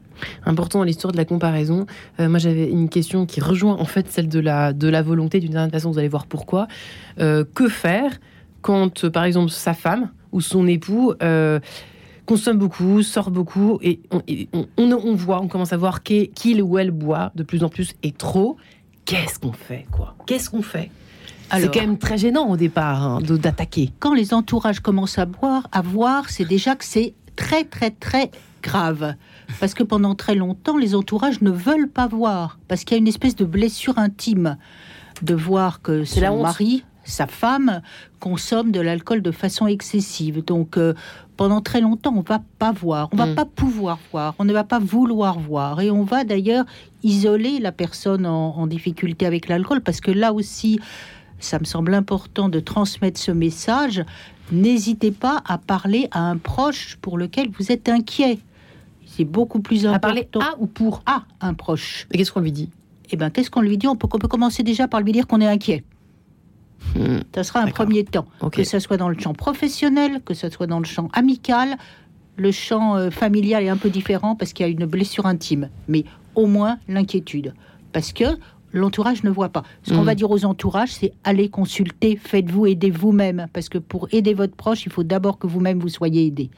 important 0.45 0.79
dans 0.79 0.85
l'histoire 0.85 1.11
de 1.11 1.17
la 1.17 1.25
comparaison. 1.25 1.85
Euh, 2.19 2.29
moi, 2.29 2.39
j'avais 2.39 2.69
une 2.69 2.89
question 2.89 3.25
qui 3.25 3.41
rejoint 3.41 3.75
en 3.75 3.85
fait 3.85 4.09
celle 4.09 4.29
de 4.29 4.39
la, 4.39 4.73
de 4.73 4.87
la 4.87 5.01
volonté 5.01 5.39
d'une 5.39 5.53
certaine 5.53 5.71
façon. 5.71 5.91
Vous 5.91 5.99
allez 5.99 6.07
voir 6.07 6.25
pourquoi. 6.25 6.67
Euh, 7.19 7.43
que 7.53 7.67
faire 7.67 8.11
quand, 8.61 9.09
par 9.09 9.23
exemple, 9.23 9.51
sa 9.51 9.73
femme 9.73 10.09
ou 10.31 10.41
son 10.41 10.67
époux 10.67 11.13
euh, 11.23 11.59
consomme 12.25 12.57
beaucoup, 12.57 13.01
sort 13.01 13.31
beaucoup 13.31 13.79
et 13.81 14.01
on, 14.11 15.15
voit, 15.15 15.41
on 15.41 15.47
commence 15.47 15.73
à 15.73 15.77
voir 15.77 16.03
qu'il 16.03 16.61
ou 16.61 16.77
elle 16.77 16.91
boit 16.91 17.31
de 17.35 17.43
plus 17.43 17.63
en 17.63 17.69
plus 17.69 17.95
et 18.03 18.11
trop. 18.11 18.57
Qu'est-ce 19.05 19.39
qu'on 19.39 19.53
fait, 19.53 19.85
quoi? 19.91 20.15
Qu'est-ce 20.25 20.49
qu'on 20.49 20.61
fait? 20.61 20.91
C'est 21.49 21.73
quand 21.73 21.79
même 21.79 21.97
très 21.97 22.17
gênant 22.17 22.49
au 22.49 22.57
départ 22.57 23.01
hein, 23.03 23.19
d'attaquer. 23.21 23.91
Quand 23.99 24.13
les 24.13 24.33
entourages 24.33 24.81
commencent 24.81 25.17
à 25.17 25.25
boire, 25.25 25.67
à 25.71 25.81
voir, 25.81 26.29
c'est 26.29 26.43
déjà 26.43 26.75
que 26.75 26.83
c'est 26.83 27.13
très 27.37 27.63
très 27.63 27.91
très 27.91 28.31
grave. 28.61 29.15
Parce 29.59 29.73
que 29.73 29.83
pendant 29.83 30.15
très 30.15 30.35
longtemps, 30.35 30.77
les 30.77 30.95
entourages 30.95 31.41
ne 31.41 31.51
veulent 31.51 31.89
pas 31.89 32.07
voir. 32.07 32.59
Parce 32.67 32.83
qu'il 32.83 32.95
y 32.95 32.97
a 32.97 33.01
une 33.01 33.07
espèce 33.07 33.35
de 33.35 33.45
blessure 33.45 33.97
intime 33.97 34.57
de 35.21 35.33
voir 35.33 35.81
que 35.81 36.03
son 36.03 36.41
mari, 36.41 36.83
sa 37.03 37.27
femme, 37.27 37.81
consomme 38.19 38.71
de 38.71 38.79
l'alcool 38.79 39.21
de 39.21 39.31
façon 39.31 39.67
excessive. 39.67 40.43
Donc, 40.43 40.77
euh, 40.77 40.93
pendant 41.37 41.61
très 41.61 41.81
longtemps, 41.81 42.13
on 42.15 42.21
va 42.21 42.41
pas 42.59 42.71
voir, 42.71 43.09
on 43.13 43.15
va 43.15 43.27
mm. 43.27 43.35
pas 43.35 43.45
pouvoir 43.45 43.99
voir, 44.11 44.35
on 44.39 44.45
ne 44.45 44.53
va 44.53 44.63
pas 44.63 44.79
vouloir 44.79 45.39
voir. 45.39 45.81
Et 45.81 45.89
on 45.89 46.03
va 46.03 46.23
d'ailleurs 46.23 46.65
isoler 47.03 47.59
la 47.59 47.71
personne 47.71 48.25
en 48.25 48.67
difficulté 48.67 49.25
avec 49.25 49.47
l'alcool. 49.47 49.81
Parce 49.81 50.01
que 50.01 50.11
là 50.11 50.33
aussi, 50.33 50.79
ça 51.39 51.59
me 51.59 51.65
semble 51.65 51.93
important 51.93 52.49
de 52.49 52.59
transmettre 52.59 53.19
ce 53.19 53.31
message. 53.31 54.03
N'hésitez 54.51 55.11
pas 55.11 55.41
à 55.45 55.57
parler 55.57 56.07
à 56.11 56.21
un 56.21 56.37
proche 56.37 56.97
pour 57.01 57.17
lequel 57.17 57.49
vous 57.57 57.71
êtes 57.71 57.89
inquiet 57.89 58.39
c'est 59.17 59.25
beaucoup 59.25 59.59
plus 59.59 59.85
important. 59.87 59.95
À 59.95 59.99
parler 59.99 60.27
à 60.39 60.55
ou 60.59 60.67
pour 60.67 61.01
à 61.07 61.23
un 61.41 61.55
proche. 61.55 62.07
Et 62.11 62.17
qu'est-ce 62.17 62.31
qu'on 62.31 62.39
lui 62.39 62.51
dit? 62.51 62.69
Eh 63.09 63.17
bien, 63.17 63.29
qu'est-ce 63.31 63.49
qu'on 63.49 63.61
lui 63.61 63.77
dit? 63.77 63.87
On 63.87 63.95
peut, 63.95 64.07
peut 64.07 64.27
commencer 64.27 64.61
déjà 64.63 64.87
par 64.87 65.01
lui 65.01 65.11
dire 65.11 65.25
qu'on 65.25 65.41
est 65.41 65.47
inquiet. 65.47 65.83
Hmm. 66.95 67.19
Ça 67.33 67.43
sera 67.43 67.61
un 67.61 67.67
premier 67.67 68.03
temps. 68.03 68.27
Que 68.51 68.63
ce 68.63 68.79
soit 68.79 68.97
dans 68.97 69.09
le 69.09 69.19
champ 69.19 69.33
professionnel, 69.33 70.21
que 70.23 70.35
ce 70.35 70.49
soit 70.49 70.67
dans 70.67 70.79
le 70.79 70.85
champ 70.85 71.09
amical, 71.13 71.77
le 72.35 72.51
champ 72.51 72.95
euh, 72.95 73.09
familial 73.09 73.63
est 73.63 73.69
un 73.69 73.77
peu 73.77 73.89
différent 73.89 74.35
parce 74.35 74.53
qu'il 74.53 74.65
y 74.65 74.69
a 74.69 74.71
une 74.71 74.85
blessure 74.85 75.25
intime. 75.25 75.69
Mais 75.87 76.05
au 76.35 76.45
moins 76.45 76.77
l'inquiétude. 76.87 77.55
Parce 77.93 78.13
que 78.13 78.25
l'entourage 78.71 79.23
ne 79.23 79.31
voit 79.31 79.49
pas. 79.49 79.63
Ce 79.81 79.93
qu'on 79.93 80.03
hmm. 80.03 80.05
va 80.05 80.15
dire 80.15 80.29
aux 80.29 80.45
entourages, 80.45 80.91
c'est 80.91 81.13
allez 81.23 81.49
consulter, 81.49 82.19
faites-vous 82.21 82.67
aider 82.67 82.91
vous-même. 82.91 83.47
Parce 83.51 83.69
que 83.69 83.79
pour 83.79 84.07
aider 84.11 84.35
votre 84.35 84.55
proche, 84.55 84.85
il 84.85 84.91
faut 84.91 85.03
d'abord 85.03 85.39
que 85.39 85.47
vous-même 85.47 85.79
vous 85.79 85.89
soyez 85.89 86.27
aidé. 86.27 86.51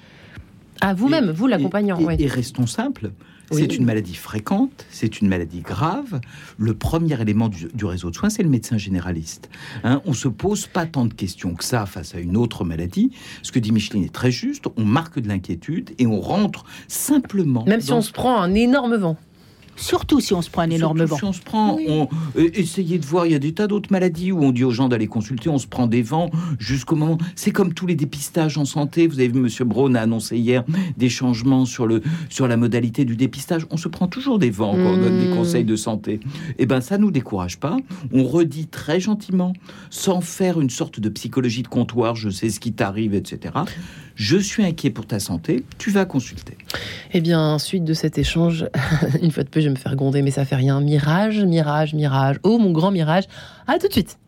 À 0.81 0.93
vous-même, 0.93 1.31
vous 1.31 1.47
l'accompagnant. 1.47 1.99
Et, 2.17 2.27
restons 2.27 2.67
simples. 2.67 3.11
C'est 3.51 3.75
une 3.75 3.85
maladie 3.85 4.13
fréquente, 4.13 4.85
c'est 4.91 5.21
une 5.21 5.27
maladie 5.27 5.61
grave. 5.61 6.21
Le 6.59 6.75
premier 6.75 7.19
élément 7.19 7.49
du, 7.49 7.67
réseau 7.83 8.11
de 8.11 8.15
soins, 8.15 8.29
c'est 8.29 8.43
le 8.43 8.49
médecin 8.49 8.77
généraliste. 8.77 9.49
Hein, 9.83 10.01
on 10.05 10.13
se 10.13 10.27
pose 10.27 10.67
pas 10.67 10.85
tant 10.85 11.05
de 11.05 11.13
questions 11.15 11.55
que 11.55 11.63
ça 11.63 11.87
face 11.87 12.13
à 12.13 12.19
une 12.19 12.37
autre 12.37 12.63
maladie. 12.63 13.11
Ce 13.41 13.51
que 13.51 13.57
dit 13.57 13.71
Micheline 13.71 14.03
est 14.03 14.13
très 14.13 14.29
juste. 14.29 14.65
On 14.77 14.85
marque 14.85 15.19
de 15.19 15.27
l'inquiétude 15.27 15.91
et 15.97 16.05
on 16.05 16.21
rentre 16.21 16.63
simplement. 16.87 17.65
Même 17.65 17.81
si 17.81 17.91
on 17.91 18.01
se 18.01 18.11
prend 18.11 18.39
un 18.39 18.53
énorme 18.53 18.95
vent. 18.97 19.17
Surtout 19.79 20.19
si 20.19 20.33
on 20.33 20.41
se 20.41 20.49
prend 20.49 20.63
un 20.63 20.69
énorme 20.69 21.03
vent. 21.03 21.17
Si 21.17 21.23
on 21.23 21.33
se 21.33 21.41
prend, 21.41 21.77
on, 21.87 22.07
euh, 22.37 22.49
essayez 22.53 22.99
de 22.99 23.05
voir, 23.05 23.25
il 23.25 23.31
y 23.31 23.35
a 23.35 23.39
des 23.39 23.53
tas 23.53 23.67
d'autres 23.67 23.91
maladies 23.91 24.31
où 24.31 24.43
on 24.43 24.51
dit 24.51 24.63
aux 24.63 24.71
gens 24.71 24.89
d'aller 24.89 25.07
consulter, 25.07 25.49
on 25.49 25.57
se 25.57 25.67
prend 25.67 25.87
des 25.87 26.01
vents 26.01 26.29
jusqu'au 26.59 26.95
moment. 26.95 27.17
C'est 27.35 27.51
comme 27.51 27.73
tous 27.73 27.87
les 27.87 27.95
dépistages 27.95 28.57
en 28.57 28.65
santé. 28.65 29.07
Vous 29.07 29.19
avez 29.19 29.29
vu, 29.29 29.39
Monsieur 29.39 29.65
Braun 29.65 29.95
a 29.95 30.01
annoncé 30.01 30.37
hier 30.37 30.63
des 30.97 31.09
changements 31.09 31.65
sur, 31.65 31.87
le, 31.87 32.01
sur 32.29 32.47
la 32.47 32.57
modalité 32.57 33.05
du 33.05 33.15
dépistage. 33.15 33.65
On 33.71 33.77
se 33.77 33.87
prend 33.87 34.07
toujours 34.07 34.37
des 34.37 34.49
vents 34.49 34.73
quand 34.73 34.79
on 34.79 34.97
donne 34.97 35.19
des 35.19 35.29
mmh. 35.29 35.35
conseils 35.35 35.65
de 35.65 35.75
santé. 35.75 36.19
Eh 36.57 36.65
ben, 36.65 36.81
ça 36.81 36.97
nous 36.97 37.11
décourage 37.11 37.59
pas. 37.59 37.77
On 38.11 38.23
redit 38.23 38.67
très 38.67 38.99
gentiment, 38.99 39.53
sans 39.89 40.21
faire 40.21 40.59
une 40.59 40.69
sorte 40.69 40.99
de 40.99 41.09
psychologie 41.09 41.63
de 41.63 41.67
comptoir, 41.67 42.15
je 42.15 42.29
sais 42.29 42.49
ce 42.49 42.59
qui 42.59 42.73
t'arrive, 42.73 43.13
etc 43.13 43.53
je 44.19 44.37
suis 44.37 44.65
inquiet 44.65 44.89
pour 44.89 45.07
ta 45.07 45.17
santé, 45.17 45.63
tu 45.77 45.91
vas 45.91 46.03
consulter. 46.03 46.57
Eh 47.13 47.21
bien, 47.21 47.57
suite 47.57 47.85
de 47.85 47.93
cet 47.93 48.17
échange, 48.17 48.67
une 49.21 49.31
fois 49.31 49.43
de 49.43 49.49
plus, 49.49 49.61
je 49.61 49.67
vais 49.67 49.73
me 49.73 49.79
faire 49.79 49.95
gronder, 49.95 50.21
mais 50.21 50.31
ça 50.31 50.43
fait 50.43 50.57
rien. 50.57 50.81
Mirage, 50.81 51.39
mirage, 51.45 51.93
mirage. 51.93 52.35
Oh, 52.43 52.57
mon 52.59 52.71
grand 52.71 52.91
mirage. 52.91 53.23
À 53.65 53.79
tout 53.79 53.87
de 53.87 53.93
suite. 53.93 54.19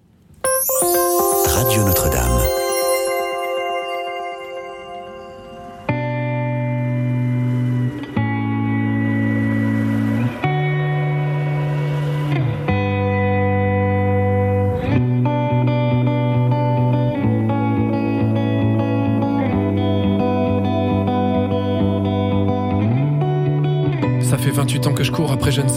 Radio 1.45 1.83
Notre-Dame. 1.83 2.60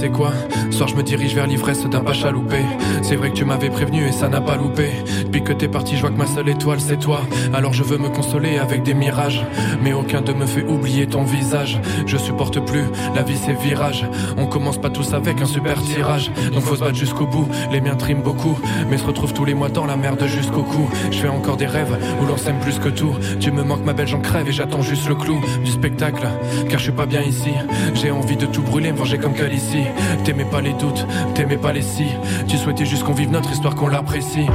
Sais 0.04 0.10
quoi. 0.10 0.53
Soir, 0.74 0.88
je 0.88 0.96
me 0.96 1.04
dirige 1.04 1.36
vers 1.36 1.46
l'ivresse 1.46 1.86
d'un 1.86 2.02
loupé. 2.32 2.56
C'est 3.02 3.14
vrai 3.14 3.30
que 3.30 3.36
tu 3.36 3.44
m'avais 3.44 3.70
prévenu 3.70 4.08
et 4.08 4.10
ça 4.10 4.28
n'a 4.28 4.40
pas 4.40 4.56
loupé. 4.56 4.90
Depuis 5.22 5.44
que 5.44 5.52
t'es 5.52 5.68
parti, 5.68 5.94
je 5.94 6.00
vois 6.00 6.10
que 6.10 6.16
ma 6.16 6.26
seule 6.26 6.48
étoile 6.48 6.80
c'est 6.80 6.98
toi. 6.98 7.20
Alors 7.52 7.72
je 7.72 7.84
veux 7.84 7.96
me 7.96 8.08
consoler 8.08 8.58
avec 8.58 8.82
des 8.82 8.92
mirages. 8.92 9.46
Mais 9.84 9.92
aucun 9.92 10.20
de 10.20 10.32
me 10.32 10.46
fait 10.46 10.64
oublier 10.64 11.06
ton 11.06 11.22
visage. 11.22 11.80
Je 12.06 12.16
supporte 12.16 12.58
plus, 12.58 12.86
la 13.14 13.22
vie 13.22 13.36
c'est 13.36 13.52
virage. 13.52 14.04
On 14.36 14.46
commence 14.46 14.78
pas 14.78 14.90
tous 14.90 15.14
avec 15.14 15.40
un 15.40 15.46
super 15.46 15.80
tirage. 15.80 16.32
Donc 16.52 16.64
faut 16.64 16.74
se 16.74 16.80
battre 16.80 16.96
jusqu'au 16.96 17.26
bout. 17.26 17.48
Les 17.70 17.80
miens 17.80 17.94
triment 17.94 18.22
beaucoup, 18.22 18.58
mais 18.90 18.98
se 18.98 19.04
retrouvent 19.04 19.32
tous 19.32 19.44
les 19.44 19.54
mois 19.54 19.68
dans 19.68 19.86
la 19.86 19.96
merde 19.96 20.24
jusqu'au 20.26 20.64
cou. 20.64 20.90
Je 21.12 21.18
fais 21.18 21.28
encore 21.28 21.56
des 21.56 21.66
rêves 21.66 21.96
où 22.20 22.26
l'on 22.26 22.36
s'aime 22.36 22.58
plus 22.58 22.80
que 22.80 22.88
tout. 22.88 23.14
Tu 23.38 23.52
me 23.52 23.62
manques 23.62 23.84
ma 23.84 23.92
belle, 23.92 24.08
j'en 24.08 24.20
crève 24.20 24.48
et 24.48 24.52
j'attends 24.52 24.82
juste 24.82 25.08
le 25.08 25.14
clou 25.14 25.40
du 25.64 25.70
spectacle. 25.70 26.26
Car 26.68 26.80
je 26.80 26.84
suis 26.84 26.92
pas 26.92 27.06
bien 27.06 27.22
ici. 27.22 27.52
J'ai 27.94 28.10
envie 28.10 28.36
de 28.36 28.46
tout 28.46 28.62
brûler, 28.62 28.90
me 28.90 28.98
venger 28.98 29.18
comme 29.18 29.34
ici. 29.52 29.84
T'aimais 30.24 30.44
pas 30.44 30.63
les 30.64 30.72
doutes, 30.72 31.06
t'aimais 31.34 31.58
pas 31.58 31.72
les 31.72 31.82
si. 31.82 32.06
Tu 32.48 32.56
souhaitais 32.56 32.86
juste 32.86 33.04
qu'on 33.04 33.12
vive 33.12 33.30
notre 33.30 33.52
histoire, 33.52 33.74
qu'on 33.74 33.88
l'apprécie. 33.88 34.46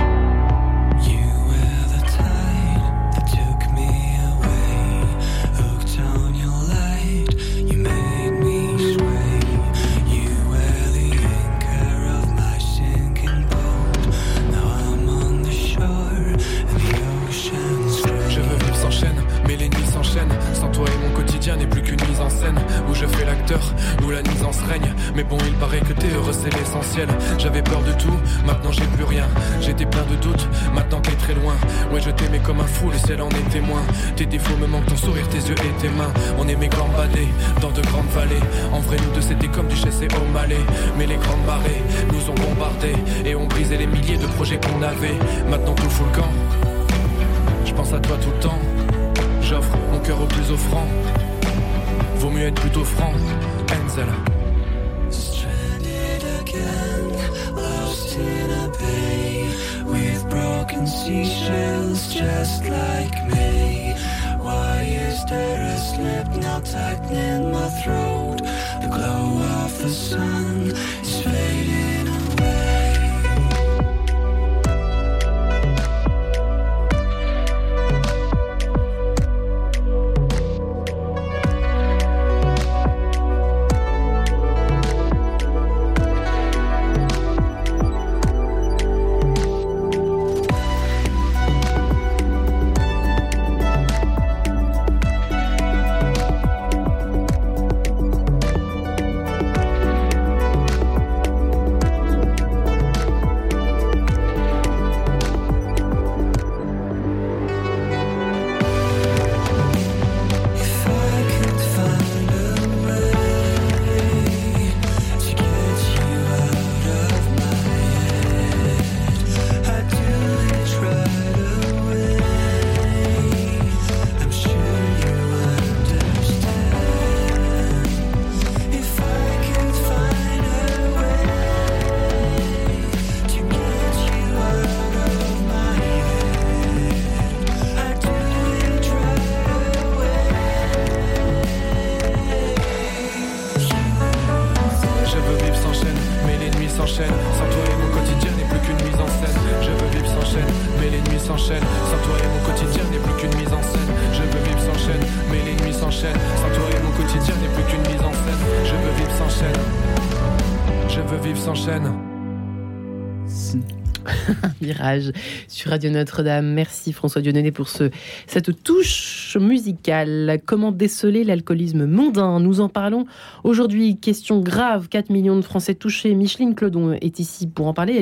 Sur 165.47 165.71
Radio 165.71 165.89
Notre-Dame. 165.89 166.53
Merci 166.53 166.93
François 166.93 167.21
Dieudonné 167.21 167.51
pour 167.51 167.69
ce, 167.69 167.89
cette 168.27 168.63
touche 168.63 169.37
musicale. 169.39 170.39
Comment 170.45 170.71
déceler 170.71 171.23
l'alcoolisme 171.23 171.85
mondain? 171.85 172.39
Nous 172.39 172.61
en 172.61 172.69
parlons 172.69 173.05
aujourd'hui. 173.43 173.97
Question 173.97 174.39
grave, 174.39 174.89
4 174.89 175.09
millions 175.09 175.35
de 175.35 175.41
Français 175.41 175.75
touchés. 175.75 176.15
Micheline 176.15 176.55
Clodon 176.55 176.93
est 176.93 177.19
ici 177.19 177.47
pour 177.47 177.67
en 177.67 177.73
parler, 177.73 177.97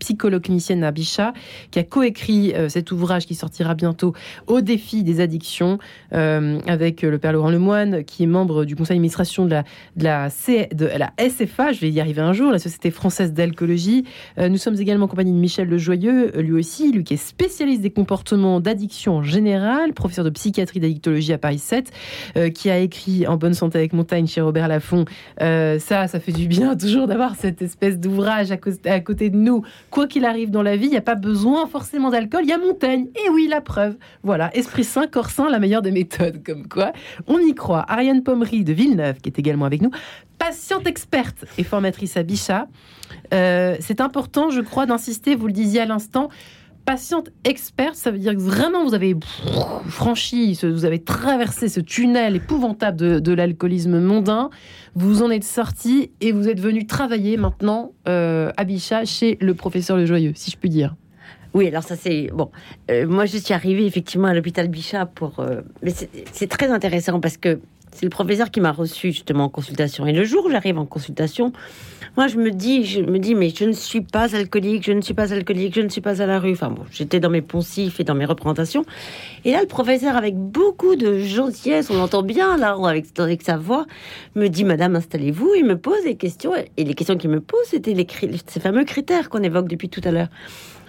psychologue 0.00 0.42
clinicienne 0.42 0.82
à 0.82 0.90
Bichat, 0.90 1.32
qui 1.70 1.78
a 1.78 1.84
coécrit 1.84 2.52
euh, 2.54 2.68
cet 2.68 2.90
ouvrage 2.90 3.26
qui 3.26 3.36
sortira 3.36 3.74
bientôt 3.74 4.14
au 4.48 4.60
défi 4.60 5.04
des 5.04 5.20
addictions 5.20 5.78
euh, 6.12 6.58
avec 6.66 7.04
euh, 7.04 7.10
le 7.10 7.18
père 7.18 7.32
Laurent 7.32 7.50
Lemoine, 7.50 8.02
qui 8.02 8.24
est 8.24 8.26
membre 8.26 8.64
du 8.64 8.74
conseil 8.74 8.96
d'administration 8.96 9.44
de 9.44 9.50
la, 9.50 9.62
de, 9.98 10.98
la 10.98 11.12
SFA, 11.18 11.72
je 11.72 11.80
vais 11.80 11.90
y 11.90 12.00
arriver 12.00 12.22
un 12.22 12.32
jour, 12.32 12.50
la 12.50 12.58
Société 12.58 12.90
française 12.90 13.32
d'alcoolologie. 13.32 14.04
nous 14.38 14.56
sommes 14.56 14.76
également 14.80 15.04
en 15.04 15.08
compagnie 15.08 15.32
de 15.32 15.38
Michel 15.38 15.68
Lejoyeux, 15.68 16.32
lui 16.40 16.52
aussi, 16.52 16.90
lui 16.92 17.04
qui 17.04 17.14
est 17.14 17.18
spécialiste 17.18 17.82
des 17.82 17.90
comportements 17.90 18.60
d'addiction 18.60 19.16
en 19.16 19.22
général, 19.22 19.92
professeur 19.92 20.24
de 20.24 20.30
psychiatrie 20.30 20.80
d'addictologie 20.80 21.32
à 21.32 21.38
Paris 21.38 21.58
7, 21.58 21.92
qui 22.54 22.70
a 22.70 22.78
écrit 22.78 23.26
En 23.26 23.36
bonne 23.36 23.54
santé 23.54 23.78
avec 23.78 23.92
montagne 23.92 24.26
chez 24.26 24.40
Robert 24.40 24.68
Laffont. 24.68 25.04
ça, 25.38 25.78
ça 26.08 26.20
fait 26.20 26.32
du 26.32 26.48
bien 26.48 26.74
toujours 26.80 27.06
d'avoir 27.06 27.36
cette 27.36 27.60
espèce 27.60 27.98
d'ouvrage 27.98 28.50
à 28.50 29.00
côté 29.00 29.30
de 29.30 29.36
nous 29.36 29.62
quoi 29.90 30.06
qu'il 30.06 30.24
arrive 30.24 30.50
dans 30.50 30.62
la 30.62 30.76
vie, 30.76 30.86
il 30.86 30.90
n'y 30.90 30.96
a 30.96 31.02
pas 31.02 31.14
besoin 31.14 31.66
forcément 31.66 32.10
d'alcool, 32.10 32.42
il 32.44 32.48
y 32.48 32.52
a 32.52 32.58
Montaigne. 32.58 33.08
Et 33.14 33.28
oui, 33.30 33.46
la 33.48 33.60
preuve. 33.60 33.96
Voilà, 34.22 34.54
esprit 34.56 34.84
sain, 34.84 35.06
corps 35.06 35.30
sain, 35.30 35.50
la 35.50 35.58
meilleure 35.58 35.82
des 35.82 35.90
méthodes, 35.90 36.42
comme 36.46 36.68
quoi 36.68 36.92
on 37.26 37.38
y 37.38 37.54
croit. 37.54 37.84
Ariane 37.88 38.22
Pommery 38.22 38.64
de 38.64 38.72
Villeneuve, 38.72 39.18
qui 39.20 39.28
est 39.28 39.38
également 39.38 39.64
avec 39.64 39.82
nous, 39.82 39.90
patiente 40.38 40.86
experte 40.86 41.44
et 41.58 41.64
formatrice 41.64 42.16
à 42.16 42.22
Bichat. 42.22 42.66
Euh, 43.34 43.76
c'est 43.80 44.00
important, 44.00 44.50
je 44.50 44.60
crois, 44.60 44.86
d'insister, 44.86 45.34
vous 45.34 45.46
le 45.46 45.52
disiez 45.52 45.80
à 45.80 45.86
l'instant, 45.86 46.28
patiente 46.84 47.30
experte, 47.44 47.94
ça 47.94 48.10
veut 48.10 48.18
dire 48.18 48.34
que 48.34 48.40
vraiment 48.40 48.84
vous 48.84 48.94
avez 48.94 49.14
franchi, 49.86 50.58
vous 50.62 50.84
avez 50.84 50.98
traversé 51.02 51.68
ce 51.68 51.80
tunnel 51.80 52.36
épouvantable 52.36 53.20
de, 53.20 53.32
l'alcoolisme 53.32 54.00
mondain, 54.00 54.50
vous 54.94 55.22
en 55.22 55.30
êtes 55.30 55.44
sorti 55.44 56.10
et 56.20 56.32
vous 56.32 56.48
êtes 56.48 56.60
venu 56.60 56.86
travailler 56.86 57.36
maintenant 57.36 57.92
euh, 58.08 58.50
à 58.56 58.64
Bichat 58.64 59.04
chez 59.04 59.38
le 59.40 59.54
professeur 59.54 59.96
Le 59.96 60.06
Joyeux, 60.06 60.32
si 60.34 60.50
je 60.50 60.56
puis 60.56 60.70
dire. 60.70 60.94
Oui, 61.52 61.66
alors 61.66 61.82
ça 61.82 61.96
c'est 61.96 62.30
bon. 62.32 62.50
Euh, 62.90 63.08
moi, 63.08 63.26
je 63.26 63.36
suis 63.36 63.54
arrivée 63.54 63.84
effectivement 63.84 64.28
à 64.28 64.34
l'hôpital 64.34 64.68
Bichat 64.68 65.06
pour. 65.06 65.40
Euh, 65.40 65.62
mais 65.82 65.92
c'est 66.32 66.46
très 66.46 66.70
intéressant 66.70 67.20
parce 67.20 67.36
que 67.36 67.60
c'est 67.92 68.04
le 68.04 68.10
professeur 68.10 68.50
qui 68.50 68.60
m'a 68.60 68.72
reçu 68.72 69.12
justement 69.12 69.44
en 69.44 69.48
consultation. 69.48 70.06
Et 70.06 70.12
le 70.12 70.24
jour 70.24 70.46
où 70.46 70.50
j'arrive 70.50 70.78
en 70.78 70.86
consultation, 70.86 71.52
moi 72.16 72.26
je 72.28 72.36
me 72.36 72.50
dis, 72.50 72.84
je 72.84 73.00
me 73.00 73.18
dis, 73.18 73.34
mais 73.34 73.50
je 73.50 73.64
ne 73.64 73.72
suis 73.72 74.00
pas 74.00 74.34
alcoolique, 74.34 74.84
je 74.84 74.92
ne 74.92 75.00
suis 75.00 75.14
pas 75.14 75.32
alcoolique, 75.32 75.74
je 75.74 75.80
ne 75.80 75.88
suis 75.88 76.00
pas 76.00 76.22
à 76.22 76.26
la 76.26 76.38
rue. 76.38 76.52
Enfin 76.52 76.70
bon, 76.70 76.84
j'étais 76.90 77.20
dans 77.20 77.30
mes 77.30 77.42
poncifs 77.42 78.00
et 78.00 78.04
dans 78.04 78.14
mes 78.14 78.24
représentations. 78.24 78.84
Et 79.44 79.52
là, 79.52 79.60
le 79.60 79.66
professeur, 79.66 80.16
avec 80.16 80.36
beaucoup 80.36 80.96
de 80.96 81.18
gentillesse, 81.18 81.90
on 81.90 81.96
l'entend 81.96 82.22
bien 82.22 82.56
là, 82.56 82.76
avec, 82.84 83.06
avec 83.18 83.42
sa 83.42 83.56
voix, 83.56 83.86
me 84.34 84.48
dit, 84.48 84.64
Madame, 84.64 84.96
installez-vous. 84.96 85.54
Il 85.56 85.64
me 85.64 85.76
pose 85.76 86.02
des 86.04 86.16
questions. 86.16 86.52
Et 86.76 86.84
les 86.84 86.94
questions 86.94 87.16
qu'il 87.16 87.30
me 87.30 87.40
pose, 87.40 87.64
c'était 87.66 87.94
les, 87.94 88.06
ces 88.46 88.60
fameux 88.60 88.84
critères 88.84 89.28
qu'on 89.28 89.42
évoque 89.42 89.68
depuis 89.68 89.88
tout 89.88 90.02
à 90.04 90.10
l'heure. 90.10 90.28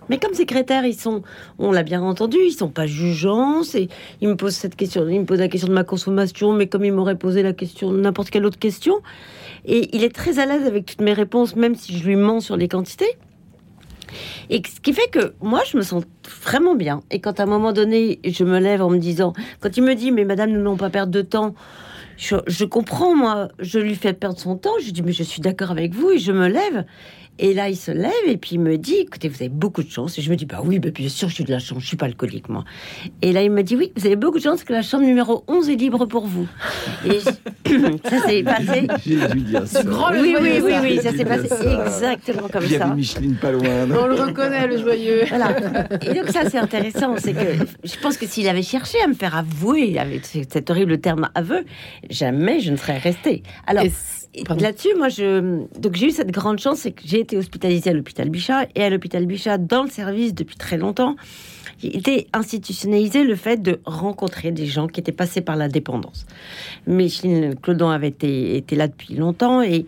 Mais 0.09 0.17
comme 0.17 0.33
secrétaires, 0.33 0.85
ils 0.85 0.99
sont, 0.99 1.21
on 1.59 1.71
l'a 1.71 1.83
bien 1.83 2.01
entendu, 2.01 2.37
ils 2.45 2.51
sont 2.51 2.69
pas 2.69 2.85
jugeants. 2.85 3.61
Ils 4.21 4.27
me 4.27 4.35
posent 4.35 4.55
cette 4.55 4.75
question, 4.75 5.07
ils 5.07 5.21
me 5.21 5.25
posent 5.25 5.39
la 5.39 5.47
question 5.47 5.67
de 5.67 5.73
ma 5.73 5.83
consommation, 5.83 6.53
mais 6.53 6.67
comme 6.67 6.83
ils 6.83 6.93
m'auraient 6.93 7.17
posé 7.17 7.43
la 7.43 7.53
question 7.53 7.91
n'importe 7.91 8.29
quelle 8.29 8.45
autre 8.45 8.59
question. 8.59 8.95
Et 9.65 9.95
il 9.95 10.03
est 10.03 10.13
très 10.13 10.39
à 10.39 10.45
l'aise 10.45 10.65
avec 10.65 10.85
toutes 10.85 11.01
mes 11.01 11.13
réponses, 11.13 11.55
même 11.55 11.75
si 11.75 11.97
je 11.97 12.05
lui 12.05 12.15
mens 12.15 12.39
sur 12.39 12.57
les 12.57 12.67
quantités. 12.67 13.17
Et 14.49 14.61
ce 14.67 14.81
qui 14.81 14.93
fait 14.93 15.09
que 15.09 15.33
moi, 15.41 15.61
je 15.69 15.77
me 15.77 15.81
sens 15.81 16.03
vraiment 16.43 16.75
bien. 16.75 17.01
Et 17.11 17.19
quand 17.19 17.39
à 17.39 17.43
un 17.43 17.47
moment 17.47 17.71
donné, 17.71 18.19
je 18.25 18.43
me 18.43 18.59
lève 18.59 18.81
en 18.81 18.89
me 18.89 18.97
disant, 18.97 19.33
quand 19.59 19.77
il 19.77 19.83
me 19.83 19.95
dit, 19.95 20.11
mais 20.11 20.25
madame, 20.25 20.51
nous 20.51 20.57
n'allons 20.57 20.77
pas 20.77 20.89
perdre 20.89 21.11
de 21.11 21.21
temps, 21.21 21.53
je, 22.17 22.35
je, 22.47 22.65
comprends, 22.65 23.15
moi, 23.15 23.47
je 23.59 23.79
lui 23.79 23.95
fais 23.95 24.13
perdre 24.13 24.37
son 24.37 24.57
temps. 24.57 24.73
Je 24.83 24.91
dis, 24.91 25.01
mais 25.01 25.13
je 25.13 25.23
suis 25.23 25.41
d'accord 25.41 25.71
avec 25.71 25.93
vous 25.93 26.11
et 26.11 26.19
je 26.19 26.31
me 26.31 26.47
lève. 26.47 26.85
Et 27.39 27.53
là, 27.53 27.69
il 27.69 27.75
se 27.75 27.91
lève 27.91 28.11
et 28.27 28.37
puis 28.37 28.51
il 28.53 28.59
me 28.59 28.77
dit, 28.77 28.95
écoutez, 28.95 29.27
vous 29.27 29.37
avez 29.37 29.49
beaucoup 29.49 29.81
de 29.81 29.89
chance. 29.89 30.17
Et 30.19 30.21
je 30.21 30.29
me 30.29 30.35
dis, 30.35 30.45
bah 30.45 30.61
oui, 30.63 30.79
bah, 30.79 30.89
bien 30.91 31.09
sûr, 31.09 31.27
je 31.27 31.35
suis 31.35 31.43
de 31.43 31.51
la 31.51 31.59
chance, 31.59 31.81
je 31.81 31.87
suis 31.87 31.97
pas 31.97 32.05
alcoolique, 32.05 32.49
moi. 32.49 32.63
Et 33.21 33.31
là, 33.31 33.41
il 33.41 33.49
me 33.49 33.63
dit, 33.63 33.75
oui, 33.75 33.91
vous 33.95 34.05
avez 34.05 34.15
beaucoup 34.15 34.37
de 34.37 34.43
chance 34.43 34.63
que 34.63 34.73
la 34.73 34.83
chambre 34.83 35.05
numéro 35.05 35.43
11 35.47 35.69
est 35.69 35.75
libre 35.75 36.05
pour 36.05 36.27
vous. 36.27 36.47
Et 37.05 37.19
ça 38.09 38.27
s'est 38.27 38.43
passé. 38.43 38.87
Grand 39.85 40.11
oui, 40.11 40.35
oui, 40.39 40.59
oui, 40.61 40.73
oui, 40.81 40.99
ça 41.01 41.11
s'est 41.11 41.25
passé 41.25 41.47
exactement 41.85 42.47
comme 42.47 42.61
ça. 42.61 42.67
Il 42.67 42.71
y 42.73 42.75
avait 42.75 42.95
Micheline 42.95 43.35
pas 43.35 43.51
loin. 43.51 43.87
On 43.89 44.07
le 44.07 44.15
reconnaît, 44.15 44.67
le 44.67 44.77
joyeux. 44.77 45.23
Voilà. 45.29 45.57
Et 46.01 46.13
donc, 46.13 46.29
ça, 46.29 46.47
c'est 46.49 46.59
intéressant. 46.59 47.15
C'est 47.17 47.33
que 47.33 47.65
je 47.83 47.95
pense 48.01 48.17
que 48.17 48.27
s'il 48.27 48.47
avait 48.49 48.61
cherché 48.61 49.01
à 49.03 49.07
me 49.07 49.15
faire 49.15 49.35
avouer, 49.35 49.97
avec 49.97 50.25
cet 50.25 50.69
horrible 50.69 50.99
terme 50.99 51.29
aveu, 51.33 51.65
jamais 52.09 52.59
je 52.59 52.71
ne 52.71 52.75
serais 52.75 52.97
restée. 52.97 53.41
Alors, 53.65 53.83
là-dessus, 54.59 54.95
moi, 54.97 55.09
je 55.09 55.65
donc 55.79 55.95
j'ai 55.95 56.07
eu 56.07 56.11
cette 56.11 56.31
grande 56.31 56.59
chance, 56.59 56.79
c'est 56.79 56.91
que 56.91 57.03
j'ai 57.05 57.19
été 57.19 57.37
hospitalisée 57.37 57.89
à 57.89 57.93
l'hôpital 57.93 58.29
Bichat 58.29 58.67
et 58.75 58.83
à 58.83 58.89
l'hôpital 58.89 59.25
Bichat 59.25 59.57
dans 59.57 59.83
le 59.83 59.89
service 59.89 60.33
depuis 60.33 60.55
très 60.55 60.77
longtemps. 60.77 61.15
Il 61.83 61.97
était 61.97 62.27
institutionnalisé 62.31 63.23
le 63.23 63.35
fait 63.35 63.61
de 63.61 63.79
rencontrer 63.85 64.51
des 64.51 64.67
gens 64.67 64.87
qui 64.87 64.99
étaient 64.99 65.11
passés 65.11 65.41
par 65.41 65.55
la 65.55 65.67
dépendance. 65.67 66.25
Micheline 66.85 67.55
Clodon 67.55 67.89
avait 67.89 68.09
été, 68.09 68.63
là 68.75 68.87
depuis 68.87 69.15
longtemps 69.15 69.61
et 69.63 69.85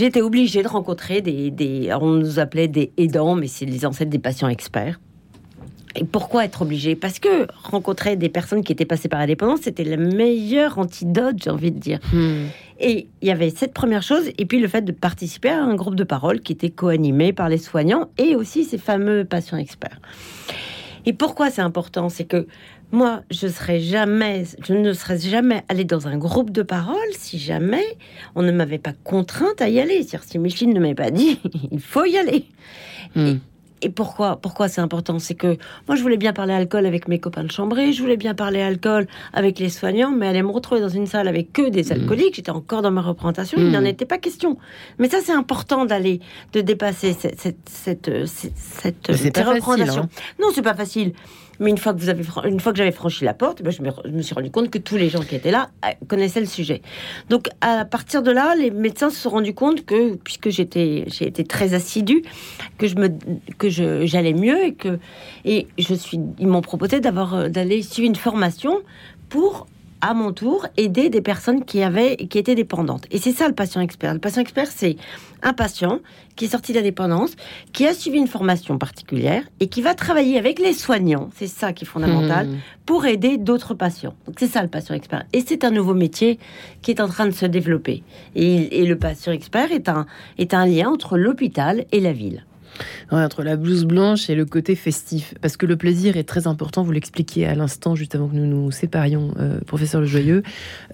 été 0.00 0.22
obligée 0.22 0.62
de 0.62 0.68
rencontrer 0.68 1.22
des, 1.22 1.50
des, 1.50 1.90
on 2.00 2.10
nous 2.12 2.38
appelait 2.38 2.68
des 2.68 2.92
aidants, 2.96 3.34
mais 3.34 3.46
c'est 3.46 3.66
les 3.66 3.86
ancêtres 3.86 4.10
des 4.10 4.18
patients 4.18 4.48
experts. 4.48 5.00
Et 5.96 6.04
pourquoi 6.04 6.44
être 6.44 6.62
obligé? 6.62 6.96
Parce 6.96 7.18
que 7.18 7.46
rencontrer 7.62 8.16
des 8.16 8.28
personnes 8.28 8.64
qui 8.64 8.72
étaient 8.72 8.84
passées 8.84 9.08
par 9.08 9.20
la 9.20 9.26
dépendance, 9.26 9.60
c'était 9.62 9.84
le 9.84 9.96
meilleur 9.96 10.78
antidote, 10.78 11.36
j'ai 11.42 11.50
envie 11.50 11.70
de 11.70 11.78
dire. 11.78 12.00
Hmm. 12.12 12.46
Et 12.80 13.08
il 13.22 13.28
y 13.28 13.30
avait 13.30 13.50
cette 13.50 13.72
première 13.72 14.02
chose, 14.02 14.30
et 14.36 14.46
puis 14.46 14.58
le 14.58 14.66
fait 14.66 14.82
de 14.82 14.92
participer 14.92 15.50
à 15.50 15.62
un 15.62 15.74
groupe 15.74 15.94
de 15.94 16.04
parole 16.04 16.40
qui 16.40 16.52
était 16.52 16.70
co-animé 16.70 17.32
par 17.32 17.48
les 17.48 17.58
soignants 17.58 18.08
et 18.18 18.34
aussi 18.34 18.64
ces 18.64 18.78
fameux 18.78 19.24
patients 19.24 19.58
experts. 19.58 20.00
Et 21.06 21.12
pourquoi 21.12 21.50
c'est 21.50 21.62
important? 21.62 22.08
C'est 22.08 22.24
que 22.24 22.46
moi, 22.90 23.22
je, 23.30 23.46
serais 23.46 23.78
jamais, 23.78 24.44
je 24.66 24.72
ne 24.72 24.92
serais 24.92 25.18
jamais 25.18 25.62
allée 25.68 25.84
dans 25.84 26.08
un 26.08 26.16
groupe 26.16 26.50
de 26.50 26.62
parole 26.62 26.96
si 27.12 27.38
jamais 27.38 27.84
on 28.34 28.42
ne 28.42 28.50
m'avait 28.50 28.78
pas 28.78 28.92
contrainte 29.04 29.60
à 29.60 29.68
y 29.68 29.80
aller. 29.80 30.02
C'est-à-dire 30.02 30.24
si 30.24 30.38
Micheline 30.38 30.72
ne 30.72 30.80
m'avait 30.80 30.94
pas 30.94 31.10
dit, 31.10 31.38
il 31.70 31.80
faut 31.80 32.04
y 32.04 32.16
aller. 32.16 32.46
Hmm 33.14 33.34
et 33.84 33.90
pourquoi, 33.90 34.36
pourquoi 34.36 34.68
c'est 34.68 34.80
important? 34.80 35.18
C'est 35.18 35.34
que 35.34 35.58
moi, 35.86 35.94
je 35.94 36.02
voulais 36.02 36.16
bien 36.16 36.32
parler 36.32 36.54
alcool 36.54 36.86
avec 36.86 37.06
mes 37.06 37.18
copains 37.18 37.44
de 37.44 37.50
chambrée, 37.50 37.92
je 37.92 38.00
voulais 38.00 38.16
bien 38.16 38.34
parler 38.34 38.62
alcool 38.62 39.06
avec 39.34 39.58
les 39.58 39.68
soignants, 39.68 40.10
mais 40.10 40.26
aller 40.26 40.42
me 40.42 40.50
retrouver 40.50 40.80
dans 40.80 40.88
une 40.88 41.06
salle 41.06 41.28
avec 41.28 41.52
que 41.52 41.68
des 41.68 41.84
mmh. 41.84 41.92
alcooliques, 41.92 42.34
j'étais 42.36 42.50
encore 42.50 42.80
dans 42.80 42.90
ma 42.90 43.02
représentation, 43.02 43.58
il 43.58 43.70
n'en 43.70 43.82
mmh. 43.82 43.86
était 43.86 44.06
pas 44.06 44.18
question. 44.18 44.56
Mais 44.98 45.10
ça, 45.10 45.18
c'est 45.22 45.32
important 45.32 45.84
d'aller, 45.84 46.20
de 46.54 46.62
dépasser 46.62 47.12
cette, 47.12 47.38
cette, 47.40 47.68
cette, 47.68 48.10
cette, 48.26 49.12
cette 49.14 49.38
représentation. 49.38 50.04
Hein. 50.04 50.08
Non, 50.40 50.48
c'est 50.54 50.62
pas 50.62 50.74
facile. 50.74 51.12
Mais 51.60 51.70
une 51.70 51.78
fois 51.78 51.94
que 51.94 51.98
vous 51.98 52.08
avez, 52.08 52.24
une 52.44 52.60
fois 52.60 52.72
que 52.72 52.78
j'avais 52.78 52.92
franchi 52.92 53.24
la 53.24 53.34
porte, 53.34 53.62
ben 53.62 53.70
je, 53.70 53.82
me, 53.82 54.22
suis 54.22 54.34
rendu 54.34 54.50
compte 54.50 54.70
que 54.70 54.78
tous 54.78 54.96
les 54.96 55.08
gens 55.08 55.20
qui 55.20 55.36
étaient 55.36 55.50
là 55.50 55.70
euh, 55.84 55.90
connaissaient 56.08 56.40
le 56.40 56.46
sujet. 56.46 56.82
Donc 57.28 57.48
à 57.60 57.84
partir 57.84 58.22
de 58.22 58.30
là, 58.30 58.54
les 58.54 58.70
médecins 58.70 59.10
se 59.10 59.16
sont 59.16 59.30
rendus 59.30 59.54
compte 59.54 59.84
que 59.84 60.14
puisque 60.16 60.50
j'étais, 60.50 61.04
j'ai 61.08 61.26
été 61.26 61.44
très 61.44 61.74
assidue, 61.74 62.22
que 62.78 62.86
je 62.86 62.96
me, 62.96 63.08
que 63.58 63.68
je, 63.68 64.06
j'allais 64.06 64.34
mieux 64.34 64.64
et 64.64 64.74
que 64.74 64.98
et 65.44 65.66
je 65.78 65.94
suis, 65.94 66.20
ils 66.38 66.48
m'ont 66.48 66.62
proposé 66.62 67.00
d'avoir 67.00 67.34
euh, 67.34 67.48
d'aller 67.48 67.82
suivre 67.82 68.08
une 68.08 68.16
formation 68.16 68.80
pour 69.28 69.66
à 70.04 70.12
mon 70.12 70.32
tour, 70.32 70.66
aider 70.76 71.08
des 71.08 71.22
personnes 71.22 71.64
qui, 71.64 71.82
avaient, 71.82 72.16
qui 72.16 72.36
étaient 72.36 72.54
dépendantes. 72.54 73.06
Et 73.10 73.16
c'est 73.16 73.32
ça 73.32 73.48
le 73.48 73.54
patient 73.54 73.80
expert. 73.80 74.12
Le 74.12 74.20
patient 74.20 74.42
expert, 74.42 74.66
c'est 74.66 74.96
un 75.42 75.54
patient 75.54 76.00
qui 76.36 76.44
est 76.44 76.48
sorti 76.48 76.72
de 76.72 76.76
la 76.76 76.82
dépendance, 76.82 77.36
qui 77.72 77.86
a 77.86 77.94
suivi 77.94 78.18
une 78.18 78.26
formation 78.26 78.76
particulière 78.76 79.44
et 79.60 79.68
qui 79.68 79.80
va 79.80 79.94
travailler 79.94 80.36
avec 80.36 80.58
les 80.58 80.74
soignants, 80.74 81.30
c'est 81.36 81.46
ça 81.46 81.72
qui 81.72 81.84
est 81.84 81.88
fondamental, 81.88 82.48
mmh. 82.48 82.58
pour 82.84 83.06
aider 83.06 83.38
d'autres 83.38 83.72
patients. 83.72 84.14
Donc 84.26 84.36
c'est 84.38 84.46
ça 84.46 84.60
le 84.62 84.68
patient 84.68 84.94
expert. 84.94 85.24
Et 85.32 85.42
c'est 85.46 85.64
un 85.64 85.70
nouveau 85.70 85.94
métier 85.94 86.38
qui 86.82 86.90
est 86.90 87.00
en 87.00 87.08
train 87.08 87.24
de 87.24 87.30
se 87.30 87.46
développer. 87.46 88.02
Et, 88.34 88.80
et 88.80 88.84
le 88.84 88.98
patient 88.98 89.32
expert 89.32 89.72
est 89.72 89.88
un, 89.88 90.04
est 90.36 90.52
un 90.52 90.66
lien 90.66 90.90
entre 90.90 91.16
l'hôpital 91.16 91.86
et 91.92 92.00
la 92.00 92.12
ville 92.12 92.44
entre 93.10 93.42
la 93.42 93.56
blouse 93.56 93.84
blanche 93.84 94.28
et 94.30 94.34
le 94.34 94.44
côté 94.44 94.74
festif. 94.74 95.34
Parce 95.40 95.56
que 95.56 95.66
le 95.66 95.76
plaisir 95.76 96.16
est 96.16 96.24
très 96.24 96.46
important, 96.46 96.82
vous 96.82 96.92
l'expliquiez 96.92 97.46
à 97.46 97.54
l'instant, 97.54 97.94
juste 97.94 98.14
avant 98.14 98.28
que 98.28 98.34
nous 98.34 98.46
nous 98.46 98.70
séparions, 98.70 99.34
euh, 99.38 99.60
professeur 99.60 100.00
Le 100.00 100.06
Joyeux. 100.06 100.42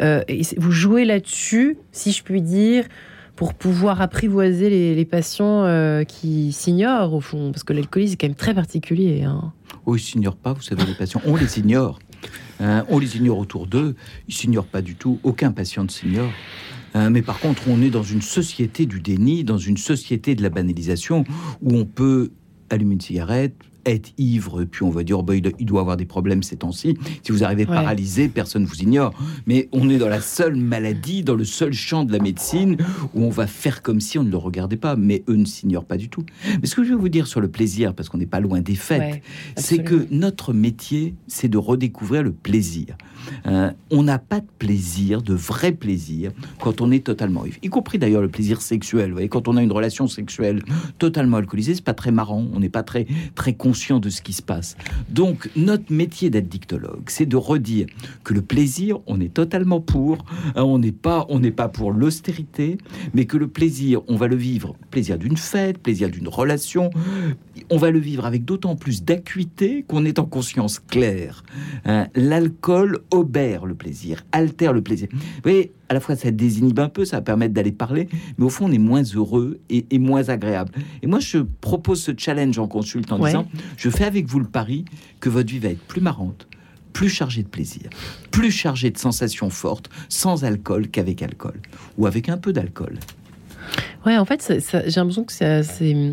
Euh, 0.01 0.23
et 0.29 0.43
vous 0.57 0.73
jouez 0.73 1.05
là-dessus, 1.05 1.79
si 1.93 2.13
je 2.13 2.23
puis 2.23 2.43
dire, 2.43 2.85
pour 3.37 3.55
pouvoir 3.55 4.03
apprivoiser 4.03 4.69
les, 4.95 5.05
patients 5.05 5.65
euh, 5.65 6.05
qui 6.05 6.53
s'ignorent, 6.53 7.15
au 7.15 7.21
fond. 7.21 7.53
Parce 7.53 7.65
que 7.65 7.73
l'alcoolisme 7.73 8.15
est 8.15 8.17
quand 8.17 8.27
même 8.27 8.35
très 8.35 8.55
particulier. 8.55 9.23
Hein. 9.23 9.53
Oh, 9.87 9.97
ils 9.97 10.01
s'ignorent 10.01 10.37
pas, 10.37 10.53
vous 10.53 10.63
savez, 10.63 10.85
les 10.85 10.95
patients. 10.95 11.23
On 11.25 11.37
les 11.37 11.59
ignore. 11.59 11.99
Hein, 12.61 12.85
on 12.91 12.99
les 12.99 13.17
ignore 13.17 13.39
autour 13.39 13.67
d'eux. 13.67 13.97
Ils 14.29 14.35
s'ignorent 14.35 14.67
pas 14.67 14.83
du 14.83 14.95
tout. 14.95 15.19
Aucun 15.23 15.53
patient 15.53 15.85
ne 15.85 15.89
s'ignore. 15.89 16.31
Hein, 16.95 17.11
mais 17.11 17.23
par 17.23 17.39
contre, 17.39 17.63
on 17.69 17.83
est 17.83 17.91
dans 17.91 18.03
une 18.03 18.23
société 18.23 18.87
du 18.87 19.01
déni, 19.01 19.45
dans 19.45 19.59
une 19.59 19.77
société 19.77 20.35
de 20.35 20.43
la 20.43 20.51
banalisation, 20.51 21.25
où 21.63 21.77
on 21.77 21.85
peut 21.85 22.31
allumer 22.69 22.95
une 22.95 23.01
cigarette, 23.01 23.55
être 23.87 24.13
ivre, 24.19 24.65
puis 24.65 24.83
on 24.83 24.91
va 24.91 25.03
dire, 25.03 25.19
oh, 25.19 25.27
il 25.33 25.67
doit 25.67 25.81
avoir 25.81 25.97
des 25.97 26.05
problèmes 26.05 26.43
ces 26.43 26.57
temps-ci. 26.57 26.97
Si 27.23 27.33
vous 27.33 27.45
arrivez 27.45 27.67
paralysé, 27.67 28.29
personne 28.29 28.65
vous 28.65 28.83
ignore. 28.83 29.15
Mais 29.47 29.69
on 29.73 29.89
est 29.89 29.99
dans 29.99 30.09
la 30.09 30.21
seule 30.21 30.57
maladie, 30.57 31.23
dans 31.23 31.35
le 31.35 31.45
seul 31.45 31.73
champ 31.73 32.05
de 32.05 32.13
la 32.13 32.19
médecine 32.19 32.77
où 33.15 33.25
on 33.25 33.31
va 33.31 33.47
faire 33.47 33.83
comme 33.83 34.01
si 34.01 34.19
on 34.19 34.25
ne 34.25 34.31
le 34.31 34.37
regardait 34.37 34.77
pas. 34.77 34.97
Mais 34.97 35.23
eux 35.29 35.37
ne 35.37 35.45
s'ignorent 35.45 35.85
pas 35.85 35.97
du 35.97 36.09
tout. 36.09 36.25
Mais 36.61 36.67
ce 36.67 36.75
que 36.75 36.85
je 36.85 36.91
vais 36.91 37.01
vous 37.01 37.09
dire 37.09 37.27
sur 37.27 37.41
le 37.41 37.49
plaisir, 37.49 37.95
parce 37.95 38.09
qu'on 38.09 38.19
n'est 38.19 38.27
pas 38.27 38.41
loin 38.41 38.61
des 38.61 38.75
fêtes, 38.75 39.23
c'est 39.57 39.83
que 39.83 40.07
notre 40.11 40.53
métier, 40.53 41.15
c'est 41.27 41.49
de 41.49 41.59
redécouvrir 41.59 42.23
le 42.23 42.33
plaisir. 42.33 42.97
Euh, 43.47 43.71
on 43.91 44.03
n'a 44.03 44.19
pas 44.19 44.41
de 44.41 44.47
plaisir, 44.59 45.23
de 45.23 45.35
vrai 45.35 45.73
plaisir, 45.73 46.33
quand 46.61 46.81
on 46.81 46.91
est 46.91 47.05
totalement. 47.05 47.45
Y 47.63 47.69
compris 47.69 47.99
d'ailleurs 47.99 48.23
le 48.23 48.29
plaisir 48.29 48.63
sexuel. 48.63 49.09
Vous 49.09 49.15
voyez, 49.15 49.29
quand 49.29 49.49
on 49.49 49.57
a 49.57 49.63
une 49.63 49.73
relation 49.73 50.07
sexuelle 50.07 50.63
totalement 50.99 51.39
alcoolisée, 51.39 51.75
c'est 51.75 51.85
pas 51.85 51.95
très 51.95 52.13
marrant. 52.13 52.47
On 52.53 52.61
n'est 52.61 52.69
pas 52.69 52.83
très, 52.83 53.07
très 53.35 53.55
conscient 53.55 54.01
de 54.01 54.11
ce 54.11 54.23
qui 54.23 54.33
se 54.33 54.43
passe. 54.43 54.77
Donc, 55.09 55.51
notre 55.57 55.93
métier 55.93 56.31
d'être 56.31 56.49
dictologue, 56.49 57.05
c'est 57.09 57.27
de 57.27 57.37
redire 57.37 57.87
que 58.25 58.35
le 58.35 58.43
plaisir, 58.43 58.99
on 59.07 59.21
est 59.21 59.33
totalement 59.33 59.81
pour. 59.81 60.25
Hein, 60.55 60.63
on 60.63 60.79
n'est 60.79 60.93
pas, 60.93 61.27
on 61.29 61.41
n'est 61.41 61.51
pas 61.51 61.69
pour 61.69 61.93
l'austérité, 61.93 62.79
mais 63.15 63.25
que 63.25 63.37
le 63.37 63.49
plaisir, 63.49 64.01
on 64.09 64.17
va 64.17 64.29
le 64.29 64.37
vivre, 64.37 64.75
plaisir 64.91 65.19
d'une 65.19 65.37
fête, 65.37 65.79
plaisir 65.79 66.11
d'une 66.11 66.29
relation, 66.29 66.91
on 67.71 67.77
va 67.77 67.91
le 67.91 67.99
vivre 67.99 68.27
avec 68.27 68.45
d'autant 68.45 68.77
plus 68.77 69.05
d'acuité 69.05 69.85
qu'on 69.87 70.05
est 70.05 70.19
en 70.19 70.25
conscience 70.25 70.79
claire. 70.79 71.45
Hein, 71.85 72.09
l'alcool 72.15 73.01
obère 73.11 73.67
le 73.67 73.75
plaisir, 73.75 74.25
altère 74.33 74.73
le 74.73 74.83
plaisir. 74.83 75.09
Vous 75.13 75.19
voyez, 75.43 75.73
à 75.89 75.95
la 75.95 76.01
fois 76.01 76.17
ça 76.17 76.31
désinhibe 76.31 76.79
un 76.79 76.89
peu, 76.89 77.05
ça 77.05 77.17
va 77.17 77.23
permettre 77.23 77.55
d'aller 77.55 77.73
parler, 77.73 78.09
mais 78.39 78.45
au 78.45 78.49
fond 78.49 78.67
on 78.67 78.73
est 78.73 78.79
moins 78.79 79.03
heureux 79.03 79.61
et, 79.69 79.99
moins 79.99 80.29
agréable. 80.29 80.73
Et 81.03 81.07
moi 81.07 81.19
je 81.21 81.39
propose 81.39 82.03
ce 82.03 82.13
challenge 82.17 82.59
en 82.59 82.69
consulte 82.69 83.11
en 83.13 83.19
disant, 83.19 83.47
je 83.77 83.91
fais 83.91 84.05
avec 84.05 84.27
vous 84.27 84.39
le 84.39 84.47
pari 84.47 84.85
que 85.21 85.29
votre 85.29 85.51
vie 85.51 85.59
va 85.59 85.69
être 85.71 85.83
plus 85.83 86.01
marrante, 86.01 86.47
plus 86.93 87.09
chargée 87.09 87.43
de 87.43 87.49
plaisir, 87.49 87.91
plus 88.31 88.51
chargée 88.51 88.91
de 88.91 88.99
sensations 88.99 89.51
fortes, 89.51 89.91
sans 90.09 90.45
alcool 90.45 90.89
qu'avec 90.89 91.23
alcool, 91.23 91.61
ou 91.99 92.07
avec 92.07 92.29
un 92.29 92.37
peu 92.37 92.53
d'alcool. 92.53 92.99
Ouais, 94.07 94.17
en 94.17 94.25
fait, 94.25 94.63
j'ai 94.87 95.01
l'impression 95.01 95.25
que 95.25 95.33
c'est, 95.33 96.13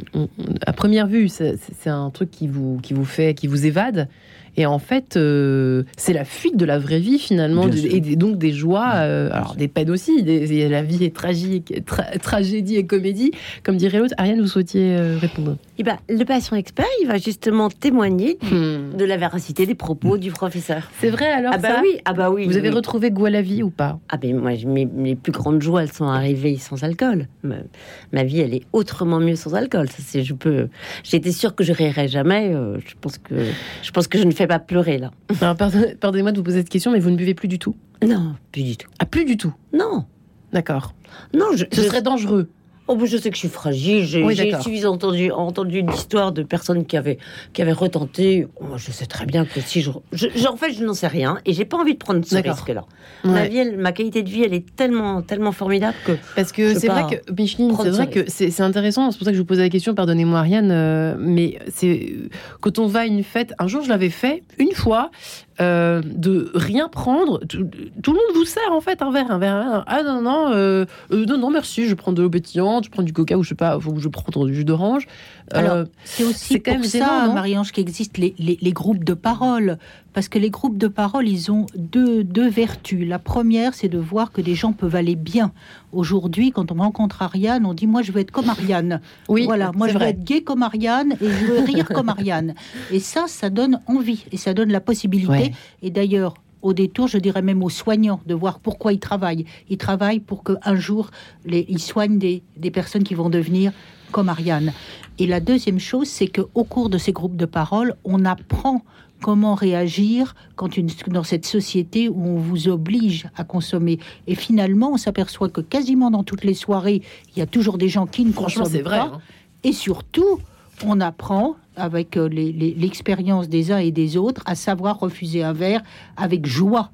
à 0.65 0.73
première 0.73 1.07
vue, 1.07 1.29
c'est 1.29 1.57
un 1.87 2.09
truc 2.09 2.31
qui 2.31 2.47
vous, 2.47 2.79
qui 2.81 2.93
vous 2.93 3.05
fait, 3.05 3.33
qui 3.33 3.47
vous 3.47 3.65
évade. 3.65 4.09
Et 4.57 4.65
en 4.65 4.79
fait, 4.79 5.17
euh, 5.17 5.83
c'est 5.97 6.13
la 6.13 6.25
fuite 6.25 6.57
de 6.57 6.65
la 6.65 6.79
vraie 6.79 6.99
vie 6.99 7.19
finalement, 7.19 7.67
et 7.69 8.01
donc 8.15 8.39
des 8.39 8.51
joies, 8.51 8.91
euh, 8.95 9.29
alors 9.31 9.55
des 9.55 9.67
peines 9.67 9.91
aussi. 9.91 10.23
la 10.23 10.81
vie 10.81 11.03
est 11.03 11.15
tragique, 11.15 11.73
tragédie 12.21 12.75
et 12.75 12.85
comédie, 12.85 13.31
comme 13.63 13.77
dirait 13.77 13.99
l'autre. 13.99 14.15
Ariane, 14.17 14.41
vous 14.41 14.47
souhaitiez 14.47 14.97
euh, 14.97 15.17
répondre? 15.19 15.57
Eh 15.77 15.83
ben, 15.83 15.97
Le 16.09 16.23
patient 16.23 16.55
expert, 16.55 16.85
il 17.01 17.07
va 17.07 17.17
justement 17.17 17.69
témoigner 17.69 18.37
hmm. 18.41 18.95
de 18.97 19.05
la 19.05 19.17
véracité 19.17 19.65
des 19.65 19.75
propos 19.75 20.17
du 20.17 20.31
professeur. 20.31 20.89
C'est 20.99 21.09
vrai 21.09 21.27
alors 21.27 21.51
Ah 21.53 21.57
bah 21.57 21.79
oui, 21.81 21.99
ah 22.05 22.13
bah 22.13 22.29
oui. 22.29 22.45
Vous 22.45 22.57
avez 22.57 22.69
retrouvé 22.69 23.11
goût 23.11 23.25
à 23.25 23.29
la 23.29 23.41
vie 23.41 23.63
ou 23.63 23.69
pas? 23.69 23.99
Ah 24.09 24.17
ben 24.17 24.35
moi, 24.35 24.51
mes, 24.65 24.85
mes, 24.85 25.15
plus 25.15 25.31
grandes 25.31 25.61
joies, 25.61 25.83
elles 25.83 25.93
sont 25.93 26.07
arrivées 26.07 26.57
sans 26.57 26.83
alcool. 26.83 27.27
Ma, 27.43 28.23
vie, 28.23 28.39
elle 28.39 28.53
est 28.53 28.63
autrement 28.73 29.19
mieux 29.19 29.35
sans 29.35 29.53
alcool. 29.53 29.89
Ça, 29.89 30.03
c'est, 30.05 30.23
je 30.23 30.33
peux. 30.33 30.69
J'étais 31.03 31.31
sûre 31.31 31.55
que 31.55 31.63
je 31.63 31.73
rirais 31.73 32.07
jamais. 32.07 32.51
je 32.53 32.95
pense 32.99 33.17
que 33.17 33.35
je 33.81 33.91
pense 33.91 34.07
que 34.07 34.17
je 34.17 34.23
ne 34.23 34.31
fais 34.31 34.47
pas 34.47 34.59
pleurer 34.59 34.97
là. 34.97 35.11
pardonnez-moi 35.99 36.31
de 36.31 36.37
vous 36.37 36.43
poser 36.43 36.59
cette 36.59 36.69
question, 36.69 36.91
mais 36.91 36.99
vous 36.99 37.11
ne 37.11 37.15
buvez 37.15 37.33
plus 37.33 37.47
du 37.47 37.59
tout? 37.59 37.75
Non, 38.05 38.35
plus 38.51 38.63
du 38.63 38.77
tout. 38.77 38.89
Ah, 38.99 39.05
plus 39.05 39.25
du 39.25 39.37
tout? 39.37 39.53
Non. 39.73 40.05
D'accord. 40.53 40.93
Non, 41.33 41.47
je, 41.55 41.65
ce 41.71 41.83
serait 41.83 42.01
dangereux. 42.01 42.49
Oh, 42.87 42.97
je 43.05 43.17
sais 43.17 43.29
que 43.29 43.35
je 43.35 43.39
suis 43.39 43.49
fragile. 43.49 44.05
J'ai 44.05 44.53
suffisamment 44.61 44.93
entendu, 44.93 45.31
entendu 45.31 45.79
une 45.79 45.91
histoire 45.91 46.31
de 46.31 46.43
personnes 46.43 46.85
qui 46.85 46.97
avaient, 46.97 47.17
qui 47.53 47.61
avaient 47.61 47.73
retenté. 47.73 48.47
Oh, 48.59 48.77
je 48.77 48.91
sais 48.91 49.05
très 49.05 49.25
bien 49.25 49.45
que 49.45 49.59
si 49.59 49.81
je. 49.81 49.91
en 49.91 50.57
fait, 50.57 50.71
je 50.71 50.83
n'en 50.83 50.93
sais 50.93 51.07
rien 51.07 51.39
et 51.45 51.53
j'ai 51.53 51.65
pas 51.65 51.77
envie 51.77 51.93
de 51.93 51.97
prendre 51.97 52.23
ce 52.25 52.35
risque-là. 52.35 52.85
Ma, 53.23 53.47
vie, 53.47 53.71
ma 53.77 53.91
qualité 53.91 54.23
de 54.23 54.29
vie, 54.29 54.43
elle 54.43 54.53
est 54.53 54.75
tellement, 54.75 55.21
tellement 55.21 55.51
formidable 55.51 55.97
que. 56.05 56.13
Parce 56.35 56.51
que 56.51 56.77
c'est 56.77 56.87
vrai 56.87 57.05
que, 57.09 57.31
Micheline, 57.33 57.75
c'est 57.81 57.89
vrai 57.89 58.09
que 58.09 58.25
c'est 58.27 58.61
intéressant. 58.61 59.11
C'est 59.11 59.17
pour 59.17 59.25
ça 59.25 59.31
que 59.31 59.37
je 59.37 59.41
vous 59.41 59.47
pose 59.47 59.59
la 59.59 59.69
question, 59.69 59.93
pardonnez-moi, 59.93 60.39
Ariane. 60.39 60.71
Euh, 60.71 61.15
mais 61.19 61.59
c'est. 61.73 62.13
Quand 62.61 62.79
on 62.79 62.87
va 62.87 63.01
à 63.01 63.05
une 63.05 63.23
fête, 63.23 63.53
un 63.59 63.67
jour, 63.67 63.83
je 63.83 63.89
l'avais 63.89 64.09
fait 64.09 64.43
une 64.59 64.71
fois. 64.71 65.11
Euh, 65.59 66.03
de 66.05 66.51
rien 66.53 66.87
prendre. 66.87 67.39
Tout, 67.47 67.57
le 67.57 68.13
monde 68.13 68.35
vous 68.35 68.45
sert 68.45 68.71
en 68.71 68.79
fait 68.79 69.01
un 69.01 69.11
verre, 69.11 69.31
un 69.31 69.39
verre. 69.39 69.83
Ah 69.87 70.03
non, 70.03 70.21
non, 70.21 70.51
euh, 70.51 70.85
euh, 71.11 71.25
non, 71.25 71.39
non, 71.39 71.49
merci, 71.49 71.87
je 71.87 71.95
prends 71.95 72.11
de 72.13 72.21
l'eau 72.21 72.29
pétillante, 72.29 72.85
je 72.85 72.91
prends 72.91 73.01
du 73.01 73.11
coca 73.11 73.35
ou 73.39 73.43
je 73.43 73.49
sais 73.49 73.55
pas, 73.55 73.77
ou 73.77 73.99
je 73.99 74.07
prends 74.07 74.45
du 74.45 74.53
jus 74.53 74.65
d'orange. 74.65 75.07
Alors, 75.51 75.85
c'est 76.03 76.23
aussi 76.23 76.59
pour 76.59 76.85
ça, 76.85 77.31
Marie-Ange, 77.33 77.71
qu'existent 77.71 78.21
les, 78.21 78.35
les, 78.37 78.71
groupes 78.71 79.03
de 79.03 79.15
parole. 79.15 79.79
Parce 80.17 80.29
que 80.29 80.39
les 80.39 80.49
groupes 80.49 80.79
de 80.79 80.87
parole, 80.87 81.29
ils 81.29 81.51
ont 81.51 81.67
deux, 81.75 82.23
deux 82.23 82.49
vertus. 82.49 83.07
La 83.07 83.19
première, 83.19 83.75
c'est 83.75 83.87
de 83.87 83.99
voir 83.99 84.31
que 84.31 84.41
des 84.41 84.55
gens 84.55 84.73
peuvent 84.73 84.95
aller 84.95 85.15
bien. 85.15 85.51
Aujourd'hui, 85.91 86.49
quand 86.49 86.71
on 86.71 86.77
rencontre 86.77 87.21
Ariane, 87.21 87.67
on 87.67 87.75
dit 87.75 87.85
Moi, 87.85 88.01
je 88.01 88.11
veux 88.11 88.21
être 88.21 88.31
comme 88.31 88.49
Ariane. 88.49 88.99
Oui, 89.29 89.45
voilà, 89.45 89.71
moi, 89.75 89.87
je 89.89 89.95
veux 89.95 90.05
être 90.05 90.23
gay 90.23 90.41
comme 90.41 90.63
Ariane 90.63 91.11
et 91.21 91.29
je 91.29 91.45
veux 91.45 91.59
rire 91.59 91.87
comme 91.93 92.09
Ariane. 92.09 92.55
Et 92.91 92.99
ça, 92.99 93.25
ça 93.27 93.51
donne 93.51 93.79
envie 93.85 94.25
et 94.31 94.37
ça 94.37 94.55
donne 94.55 94.71
la 94.71 94.81
possibilité. 94.81 95.51
Et 95.83 95.91
d'ailleurs, 95.91 96.33
au 96.63 96.73
détour, 96.73 97.07
je 97.07 97.19
dirais 97.19 97.43
même 97.43 97.61
aux 97.61 97.69
soignants, 97.69 98.19
de 98.25 98.33
voir 98.33 98.57
pourquoi 98.57 98.93
ils 98.93 98.99
travaillent. 98.99 99.45
Ils 99.69 99.77
travaillent 99.77 100.19
pour 100.19 100.43
qu'un 100.43 100.75
jour, 100.77 101.11
les, 101.45 101.63
ils 101.69 101.77
soignent 101.77 102.17
des, 102.17 102.41
des, 102.55 102.71
personnes 102.71 103.03
qui 103.03 103.13
vont 103.13 103.29
devenir 103.29 103.71
comme 104.11 104.29
Ariane. 104.29 104.73
Et 105.19 105.27
la 105.27 105.39
deuxième 105.39 105.79
chose, 105.79 106.07
c'est 106.07 106.27
qu'au 106.27 106.63
cours 106.63 106.89
de 106.89 106.97
ces 106.97 107.11
groupes 107.11 107.35
de 107.35 107.45
parole, 107.45 107.95
on 108.03 108.25
apprend 108.25 108.81
comment 109.21 109.55
réagir 109.55 110.35
quand 110.55 110.77
une, 110.77 110.89
dans 111.07 111.23
cette 111.23 111.45
société 111.45 112.09
où 112.09 112.23
on 112.23 112.37
vous 112.37 112.67
oblige 112.67 113.27
à 113.35 113.43
consommer. 113.43 113.99
Et 114.27 114.35
finalement, 114.35 114.91
on 114.93 114.97
s'aperçoit 114.97 115.49
que 115.49 115.61
quasiment 115.61 116.11
dans 116.11 116.23
toutes 116.23 116.43
les 116.43 116.53
soirées, 116.53 117.01
il 117.35 117.39
y 117.39 117.41
a 117.41 117.47
toujours 117.47 117.77
des 117.77 117.89
gens 117.89 118.05
qui 118.05 118.25
ne 118.25 118.31
consomment 118.31 118.83
pas. 118.83 118.89
Vrai, 118.89 118.99
hein. 118.99 119.19
Et 119.63 119.73
surtout, 119.73 120.39
on 120.85 121.01
apprend 121.01 121.55
avec 121.75 122.17
euh, 122.17 122.27
l'expérience 122.27 123.49
des 123.49 123.71
uns 123.71 123.77
et 123.77 123.91
des 123.91 124.17
autres 124.17 124.41
à 124.45 124.55
savoir 124.55 124.99
refuser 124.99 125.43
un 125.43 125.53
verre 125.53 125.83
avec 126.15 126.45
joie. 126.45 126.91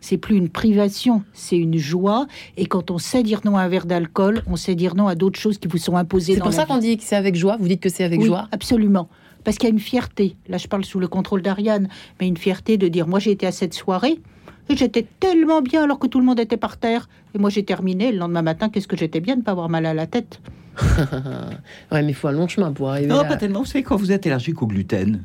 C'est 0.00 0.18
plus 0.18 0.36
une 0.36 0.50
privation, 0.50 1.22
c'est 1.32 1.56
une 1.56 1.78
joie. 1.78 2.26
Et 2.58 2.66
quand 2.66 2.90
on 2.90 2.98
sait 2.98 3.22
dire 3.22 3.40
non 3.44 3.56
à 3.56 3.62
un 3.62 3.68
verre 3.68 3.86
d'alcool, 3.86 4.42
on 4.46 4.56
sait 4.56 4.74
dire 4.74 4.94
non 4.94 5.08
à 5.08 5.14
d'autres 5.14 5.40
choses 5.40 5.56
qui 5.56 5.66
vous 5.66 5.78
sont 5.78 5.96
imposées. 5.96 6.34
C'est 6.34 6.40
pour 6.40 6.52
ça 6.52 6.66
qu'on 6.66 6.76
dit 6.76 6.98
que 6.98 7.04
c'est 7.04 7.16
avec 7.16 7.36
joie. 7.36 7.56
Vous 7.58 7.68
dites 7.68 7.80
que 7.80 7.88
c'est 7.88 8.04
avec 8.04 8.20
oui, 8.20 8.26
joie? 8.26 8.48
Absolument. 8.52 9.08
Parce 9.44 9.58
qu'il 9.58 9.68
y 9.68 9.72
a 9.72 9.74
une 9.74 9.80
fierté. 9.80 10.36
Là, 10.48 10.58
je 10.58 10.66
parle 10.66 10.84
sous 10.84 10.98
le 10.98 11.08
contrôle 11.08 11.42
d'Ariane, 11.42 11.88
mais 12.20 12.26
une 12.26 12.36
fierté 12.36 12.76
de 12.76 12.88
dire 12.88 13.06
moi 13.06 13.18
j'ai 13.18 13.30
été 13.30 13.46
à 13.46 13.52
cette 13.52 13.74
soirée. 13.74 14.18
Et 14.70 14.76
j'étais 14.76 15.06
tellement 15.20 15.60
bien 15.60 15.84
alors 15.84 15.98
que 15.98 16.06
tout 16.06 16.18
le 16.18 16.24
monde 16.24 16.40
était 16.40 16.56
par 16.56 16.78
terre. 16.78 17.08
Et 17.34 17.38
moi 17.38 17.50
j'ai 17.50 17.64
terminé 17.64 18.12
le 18.12 18.18
lendemain 18.18 18.42
matin. 18.42 18.68
Qu'est-ce 18.70 18.88
que 18.88 18.96
j'étais 18.96 19.20
bien 19.20 19.34
de 19.34 19.40
ne 19.40 19.44
pas 19.44 19.52
avoir 19.52 19.68
mal 19.68 19.84
à 19.86 19.94
la 19.94 20.06
tête. 20.06 20.40
ouais, 21.92 22.02
mais 22.02 22.08
il 22.08 22.14
faut 22.14 22.28
un 22.28 22.32
long 22.32 22.48
chemin 22.48 22.72
pour 22.72 22.90
arriver. 22.90 23.08
Non, 23.08 23.24
pas 23.24 23.36
tellement. 23.36 23.60
Vous 23.60 23.66
savez, 23.66 23.84
quand 23.84 23.96
vous 23.96 24.10
êtes 24.10 24.26
allergique 24.26 24.62
au 24.62 24.66
gluten, 24.66 25.22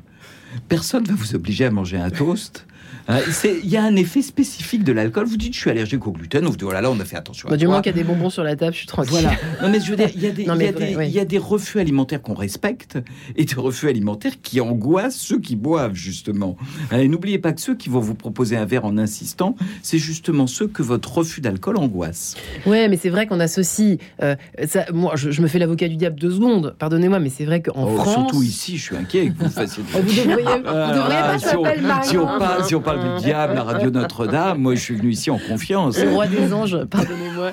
personne 0.67 1.03
ne 1.03 1.07
va 1.07 1.15
vous 1.15 1.35
obliger 1.35 1.65
à 1.65 1.71
manger 1.71 1.97
un 1.97 2.09
toast. 2.09 2.67
Hein, 3.11 3.21
il 3.43 3.67
y 3.67 3.75
a 3.75 3.83
un 3.83 3.95
effet 3.95 4.21
spécifique 4.21 4.83
de 4.83 4.91
l'alcool. 4.91 5.25
Vous 5.25 5.35
dites, 5.35 5.55
je 5.55 5.59
suis 5.59 5.71
allergique 5.71 6.05
au 6.05 6.11
gluten. 6.11 6.45
Vous 6.45 6.51
dites, 6.51 6.61
voilà, 6.61 6.79
là, 6.79 6.91
on 6.91 6.99
a 6.99 7.05
fait 7.05 7.15
attention. 7.15 7.49
Bah, 7.49 7.57
du 7.57 7.65
moins 7.65 7.81
qu'il 7.81 7.91
y 7.91 7.95
a 7.95 7.97
des 7.97 8.03
bonbons 8.03 8.29
sur 8.29 8.43
la 8.43 8.55
table, 8.55 8.73
je 8.73 8.77
suis 8.79 8.87
tranquille. 8.87 9.13
Voilà. 9.13 9.31
Non, 9.63 9.69
mais 9.69 9.79
je 9.79 9.89
veux 9.89 9.95
dire, 9.95 10.09
il 10.13 10.21
y 10.21 10.27
a 10.27 10.31
des, 10.31 10.43
il 11.07 11.11
y 11.11 11.19
a 11.19 11.25
des, 11.25 11.39
refus 11.39 11.79
alimentaires 11.79 12.21
qu'on 12.21 12.35
respecte 12.35 12.99
et 13.35 13.45
des 13.45 13.55
refus 13.55 13.89
alimentaires 13.89 14.33
qui 14.43 14.61
angoissent 14.61 15.17
ceux 15.17 15.39
qui 15.39 15.55
boivent, 15.55 15.95
justement. 15.95 16.55
Hein, 16.91 16.99
et 16.99 17.07
n'oubliez 17.07 17.39
pas 17.39 17.51
que 17.51 17.61
ceux 17.61 17.75
qui 17.75 17.89
vont 17.89 17.99
vous 17.99 18.13
proposer 18.13 18.55
un 18.57 18.65
verre 18.65 18.85
en 18.85 18.95
insistant, 18.99 19.55
c'est 19.81 19.97
justement 19.97 20.45
ceux 20.45 20.67
que 20.67 20.83
votre 20.83 21.11
refus 21.17 21.41
d'alcool 21.41 21.77
angoisse. 21.77 22.35
Ouais, 22.67 22.89
mais 22.89 22.97
c'est 22.97 23.09
vrai 23.09 23.25
qu'on 23.25 23.39
associe. 23.39 23.97
Euh, 24.21 24.35
ça, 24.67 24.85
moi, 24.93 25.13
je, 25.15 25.41
me 25.41 25.47
fais 25.47 25.57
l'avocat 25.57 25.87
du 25.87 25.95
diable 25.95 26.19
deux 26.19 26.31
secondes. 26.31 26.75
Pardonnez-moi, 26.77 27.19
mais 27.19 27.29
c'est 27.29 27.45
vrai 27.45 27.63
qu'en 27.63 27.87
oh, 27.87 27.95
France. 27.95 28.13
Surtout 28.13 28.43
ici, 28.43 28.77
je 28.77 28.83
suis 28.83 28.95
inquiet 28.95 29.29
que 29.29 29.43
vous 29.43 29.49
fassiez. 29.49 29.81
vous 29.93 30.01
devriez, 30.01 30.35
vous 30.35 30.93
devriez 30.93 31.21
pas 31.21 31.39
si 31.39 32.17
on, 32.17 32.63
si 32.63 32.75
on 32.75 32.81
parle 32.81 32.98
du 32.99 33.23
diable, 33.23 33.55
la 33.55 33.63
radio 33.63 33.89
Notre-Dame, 33.89 34.59
moi 34.59 34.75
je 34.75 34.81
suis 34.81 34.95
venu 34.95 35.11
ici 35.11 35.29
en 35.29 35.37
confiance. 35.37 35.99
Le 35.99 36.09
roi 36.09 36.27
des 36.27 36.53
anges, 36.53 36.77
pardonnez-moi. 36.85 37.51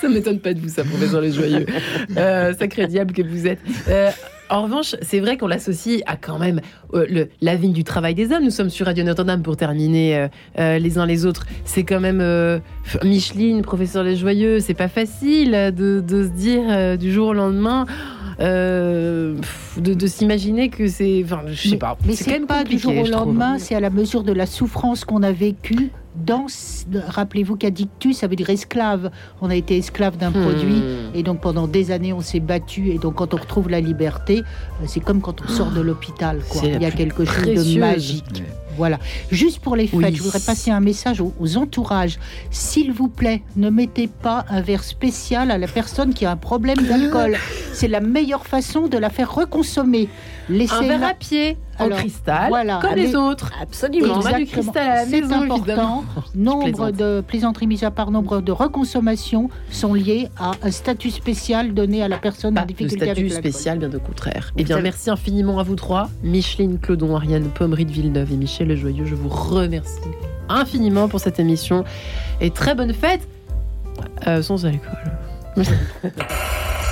ça 0.00 0.08
m'étonne 0.08 0.40
pas 0.40 0.54
de 0.54 0.60
vous, 0.60 0.68
ça, 0.68 0.84
professeur 0.84 1.20
Les 1.20 1.32
Joyeux. 1.32 1.66
Euh, 2.16 2.54
sacré 2.54 2.86
diable 2.86 3.12
que 3.12 3.22
vous 3.22 3.46
êtes. 3.46 3.60
Euh, 3.88 4.10
en 4.48 4.62
revanche, 4.64 4.96
c'est 5.00 5.20
vrai 5.20 5.36
qu'on 5.36 5.46
l'associe 5.46 6.02
à 6.06 6.16
quand 6.16 6.38
même 6.38 6.60
euh, 6.94 7.06
le, 7.08 7.28
la 7.40 7.54
vie 7.54 7.70
du 7.70 7.84
travail 7.84 8.14
des 8.14 8.32
hommes. 8.32 8.42
Nous 8.42 8.50
sommes 8.50 8.70
sur 8.70 8.86
Radio 8.86 9.04
Notre-Dame 9.04 9.42
pour 9.42 9.56
terminer 9.56 10.28
les 10.58 10.98
uns 10.98 11.06
les 11.06 11.24
autres. 11.24 11.46
C'est 11.64 11.84
quand 11.84 12.00
même 12.00 12.60
Micheline, 13.04 13.62
professeur 13.62 14.02
Les 14.02 14.16
Joyeux. 14.16 14.60
C'est 14.60 14.74
pas 14.74 14.88
facile 14.88 15.52
de, 15.52 16.00
de, 16.00 16.24
se 16.24 16.28
dire 16.28 16.98
du 16.98 17.12
jour 17.12 17.28
au 17.28 17.32
lendemain. 17.32 17.86
Euh, 18.40 19.36
de, 19.76 20.06
s'imaginer 20.06 20.70
que 20.70 20.88
c'est. 20.88 21.22
Enfin, 21.24 21.42
je 21.46 21.70
sais 21.70 21.76
pas. 21.76 21.96
Mais 22.06 22.14
c'est 22.14 22.40
pas 22.46 22.64
du 22.64 22.78
jour 22.78 22.96
au 22.96 23.06
lendemain, 23.06 23.58
c'est 23.58 23.74
à 23.74 23.80
la 23.80 23.90
mesure 23.90 24.22
de 24.22 24.32
la 24.32 24.46
souffrance 24.46 25.04
qu'on 25.04 25.22
a 25.22 25.32
vécue 25.32 25.90
rappelez-vous 27.06 27.56
qu'addictus, 27.56 28.18
ça 28.18 28.26
veut 28.26 28.36
dire 28.36 28.50
esclave. 28.50 29.10
On 29.40 29.50
a 29.50 29.54
été 29.54 29.76
esclave 29.76 30.16
d'un 30.16 30.30
hmm. 30.30 30.42
produit 30.42 30.82
et 31.14 31.22
donc 31.22 31.40
pendant 31.40 31.66
des 31.66 31.90
années 31.90 32.12
on 32.12 32.20
s'est 32.20 32.40
battu 32.40 32.90
et 32.90 32.98
donc 32.98 33.16
quand 33.16 33.34
on 33.34 33.36
retrouve 33.36 33.68
la 33.68 33.80
liberté, 33.80 34.38
euh, 34.40 34.84
c'est 34.86 35.00
comme 35.00 35.20
quand 35.20 35.40
on 35.42 35.48
sort 35.48 35.70
de 35.70 35.80
l'hôpital. 35.80 36.40
Il 36.62 36.80
y 36.80 36.86
a 36.86 36.90
quelque 36.90 37.24
chose 37.24 37.74
de 37.74 37.78
magique. 37.78 38.42
Voilà. 38.76 38.98
Juste 39.30 39.58
pour 39.58 39.76
les 39.76 39.86
fêtes, 39.86 40.14
je 40.14 40.22
voudrais 40.22 40.40
passer 40.40 40.70
un 40.70 40.80
message 40.80 41.20
aux, 41.20 41.56
entourages. 41.56 42.18
S'il 42.50 42.92
vous 42.92 43.08
plaît, 43.08 43.42
ne 43.56 43.68
mettez 43.68 44.06
pas 44.06 44.46
un 44.48 44.60
verre 44.62 44.84
spécial 44.84 45.50
à 45.50 45.58
la 45.58 45.66
personne 45.66 46.14
qui 46.14 46.24
a 46.24 46.30
un 46.30 46.36
problème 46.36 46.78
d'alcool. 46.78 47.36
C'est 47.74 47.88
la 47.88 48.00
meilleure 48.00 48.46
façon 48.46 48.86
de 48.88 48.96
la 48.96 49.10
faire 49.10 49.34
reconsommer. 49.34 50.08
Laissez 50.50 50.74
un 50.74 50.82
verre 50.82 51.04
à 51.04 51.14
pied 51.14 51.56
en 51.78 51.88
cristal, 51.88 52.48
voilà, 52.48 52.80
comme 52.82 52.94
les 52.94 53.14
autres. 53.14 53.50
Absolument. 53.60 54.14
On 54.16 54.26
a 54.26 54.32
du 54.34 54.46
cristal 54.46 54.88
à 54.88 54.94
la 54.96 55.06
maison, 55.06 55.42
important. 55.42 56.04
Nombre 56.34 56.90
de 56.90 57.22
plaisanteries 57.26 57.66
mises 57.66 57.84
à 57.84 57.90
part, 57.90 58.10
nombre 58.10 58.40
de 58.40 58.52
reconsommation 58.52 59.48
sont 59.70 59.94
liées 59.94 60.28
à 60.38 60.52
un 60.62 60.70
statut 60.70 61.10
spécial 61.10 61.72
donné 61.72 62.02
à 62.02 62.08
la 62.08 62.18
personne 62.18 62.58
en 62.58 62.66
difficulté 62.66 63.08
avec 63.08 63.16
statut 63.16 63.30
spécial, 63.30 63.78
bien 63.78 63.88
de 63.88 63.98
contraire. 63.98 64.52
Eh 64.56 64.64
bien, 64.64 64.80
merci 64.80 65.10
infiniment 65.10 65.58
à 65.58 65.62
vous 65.62 65.76
trois, 65.76 66.10
Micheline 66.22 66.78
Clodon, 66.78 67.16
Ariane 67.16 67.48
Pommery 67.48 67.86
de 67.86 67.92
Villeneuve 67.92 68.32
et 68.32 68.36
Michel 68.36 68.68
Le 68.68 68.76
Joyeux. 68.76 69.06
Je 69.06 69.14
vous 69.14 69.28
remercie 69.28 70.00
infiniment 70.48 71.08
pour 71.08 71.20
cette 71.20 71.38
émission 71.38 71.84
et 72.40 72.50
très 72.50 72.74
bonne 72.74 72.92
fête 72.92 73.26
euh, 74.26 74.42
sans 74.42 74.66
alcool. 74.66 74.98